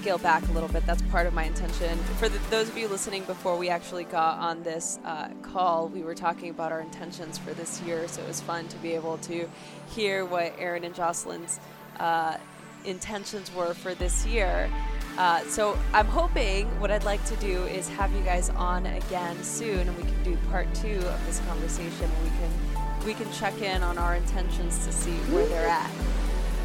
scale 0.00 0.18
back 0.18 0.42
a 0.48 0.52
little 0.52 0.68
bit. 0.70 0.86
That's 0.86 1.02
part 1.02 1.26
of 1.26 1.34
my 1.34 1.44
intention. 1.44 1.98
For 2.18 2.30
the, 2.30 2.38
those 2.48 2.70
of 2.70 2.78
you 2.78 2.88
listening 2.88 3.22
before 3.24 3.58
we 3.58 3.68
actually 3.68 4.04
got 4.04 4.38
on 4.38 4.62
this 4.62 4.98
uh, 5.04 5.28
call, 5.42 5.88
we 5.88 6.02
were 6.02 6.14
talking 6.14 6.48
about 6.48 6.72
our 6.72 6.80
intentions 6.80 7.36
for 7.36 7.52
this 7.52 7.82
year. 7.82 8.08
So 8.08 8.22
it 8.22 8.28
was 8.28 8.40
fun 8.40 8.66
to 8.68 8.78
be 8.78 8.94
able 8.94 9.18
to 9.18 9.46
hear 9.90 10.24
what 10.24 10.54
Aaron 10.58 10.84
and 10.84 10.94
Jocelyn's 10.94 11.60
uh, 11.98 12.38
intentions 12.86 13.54
were 13.54 13.74
for 13.74 13.94
this 13.94 14.24
year. 14.24 14.70
Uh, 15.18 15.42
so 15.44 15.78
I'm 15.92 16.06
hoping 16.06 16.66
what 16.80 16.90
I'd 16.90 17.04
like 17.04 17.22
to 17.26 17.36
do 17.36 17.64
is 17.64 17.86
have 17.90 18.10
you 18.14 18.22
guys 18.22 18.48
on 18.50 18.86
again 18.86 19.42
soon, 19.44 19.86
and 19.86 19.94
we 19.98 20.04
can 20.04 20.22
do 20.22 20.34
part 20.50 20.72
two 20.74 20.96
of 20.96 21.26
this 21.26 21.40
conversation. 21.40 22.10
We 22.24 22.30
can 22.30 23.06
we 23.06 23.14
can 23.14 23.30
check 23.32 23.60
in 23.60 23.82
on 23.82 23.98
our 23.98 24.14
intentions 24.14 24.86
to 24.86 24.92
see 24.92 25.16
where 25.32 25.46
they're 25.46 25.68
at. 25.68 25.90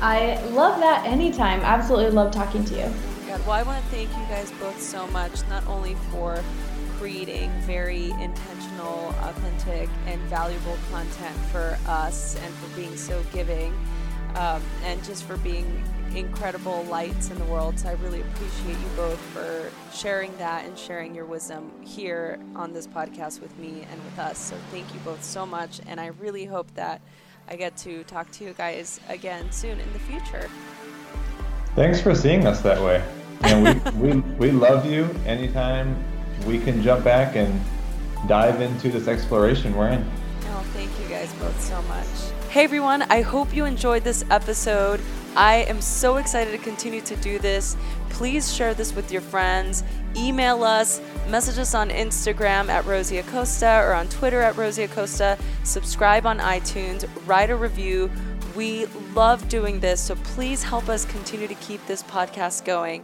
I 0.02 0.42
love 0.50 0.80
that 0.80 1.06
anytime. 1.06 1.62
Absolutely 1.62 2.12
love 2.12 2.32
talking 2.32 2.64
to 2.66 2.76
you. 2.76 3.15
Well, 3.42 3.52
I 3.52 3.64
want 3.64 3.84
to 3.84 3.92
thank 3.92 4.10
you 4.10 4.24
guys 4.24 4.52
both 4.60 4.82
so 4.82 5.06
much, 5.08 5.48
not 5.50 5.68
only 5.68 5.96
for 6.10 6.44
creating 6.98 7.52
very 7.62 8.10
intentional, 8.12 9.14
authentic, 9.22 9.90
and 10.08 10.20
valuable 10.22 10.78
content 10.90 11.36
for 11.52 11.78
us 11.86 12.36
and 12.44 12.54
for 12.56 12.76
being 12.76 12.96
so 12.98 13.22
giving 13.32 13.72
um, 14.36 14.64
and 14.84 15.04
just 15.04 15.26
for 15.26 15.38
being 15.38 15.84
incredible 16.16 16.84
lights 16.86 17.30
in 17.30 17.38
the 17.38 17.46
world. 17.46 17.78
So 17.78 17.90
I 17.90 17.94
really 17.94 18.22
appreciate 18.22 18.80
you 18.80 18.90
both 18.96 19.20
for 19.20 19.70
sharing 19.94 20.36
that 20.38 20.66
and 20.66 20.78
sharing 20.78 21.14
your 21.14 21.26
wisdom 21.26 21.72
here 21.84 22.40
on 22.56 22.74
this 22.74 22.88
podcast 22.88 23.42
with 23.42 23.56
me 23.60 23.86
and 23.92 24.04
with 24.06 24.18
us. 24.18 24.40
So 24.40 24.56
thank 24.72 24.92
you 24.94 25.00
both 25.02 25.24
so 25.24 25.46
much. 25.46 25.82
And 25.86 26.00
I 26.00 26.08
really 26.08 26.46
hope 26.46 26.74
that 26.76 27.02
I 27.48 27.58
get 27.58 27.78
to 27.78 28.04
talk 28.06 28.32
to 28.32 28.44
you 28.44 28.54
guys 28.54 29.00
again 29.08 29.52
soon 29.52 29.80
in 29.80 29.94
the 29.94 30.00
future. 30.00 30.50
Thanks 31.76 32.02
for 32.02 32.16
seeing 32.16 32.48
us 32.48 32.62
that 32.62 32.82
way 32.82 33.04
and 33.46 33.84
we, 33.96 34.14
we, 34.14 34.20
we 34.38 34.52
love 34.52 34.86
you 34.86 35.10
anytime 35.26 36.04
we 36.46 36.60
can 36.60 36.82
jump 36.82 37.04
back 37.04 37.36
and 37.36 37.60
dive 38.28 38.62
into 38.62 38.90
this 38.90 39.08
exploration 39.08 39.76
we're 39.76 39.90
in. 39.90 40.12
Oh, 40.46 40.66
thank 40.74 40.92
you 41.00 41.08
guys 41.08 41.32
both 41.34 41.60
so 41.62 41.82
much. 41.84 42.08
Hey 42.50 42.64
everyone, 42.64 43.02
I 43.04 43.22
hope 43.22 43.54
you 43.54 43.66
enjoyed 43.66 44.04
this 44.04 44.24
episode. 44.30 45.02
I 45.36 45.66
am 45.68 45.82
so 45.82 46.18
excited 46.18 46.52
to 46.52 46.58
continue 46.58 47.02
to 47.02 47.16
do 47.18 47.38
this. 47.38 47.76
Please 48.10 48.54
share 48.54 48.74
this 48.74 48.96
with 48.96 49.12
your 49.12 49.22
friends. 49.22 49.84
Email 50.16 50.64
us, 50.64 51.02
message 51.28 51.58
us 51.58 51.76
on 51.76 51.90
Instagram 51.90 52.70
at 52.70 52.86
Rosie 52.86 53.18
Acosta 53.18 53.82
or 53.84 53.94
on 53.94 54.08
Twitter 54.08 54.42
at 54.42 54.56
Rosie 54.56 54.84
Acosta. 54.84 55.38
Subscribe 55.66 56.26
on 56.26 56.40
iTunes, 56.40 57.10
write 57.28 57.50
a 57.50 57.56
review. 57.56 58.10
We 58.56 58.86
love 59.14 59.50
doing 59.50 59.82
this, 59.82 60.00
so 60.00 60.16
please 60.16 60.64
help 60.64 60.88
us 60.88 61.04
continue 61.04 61.50
to 61.50 61.56
keep 61.56 61.86
this 61.88 62.04
podcast 62.04 62.64
going. 62.64 63.04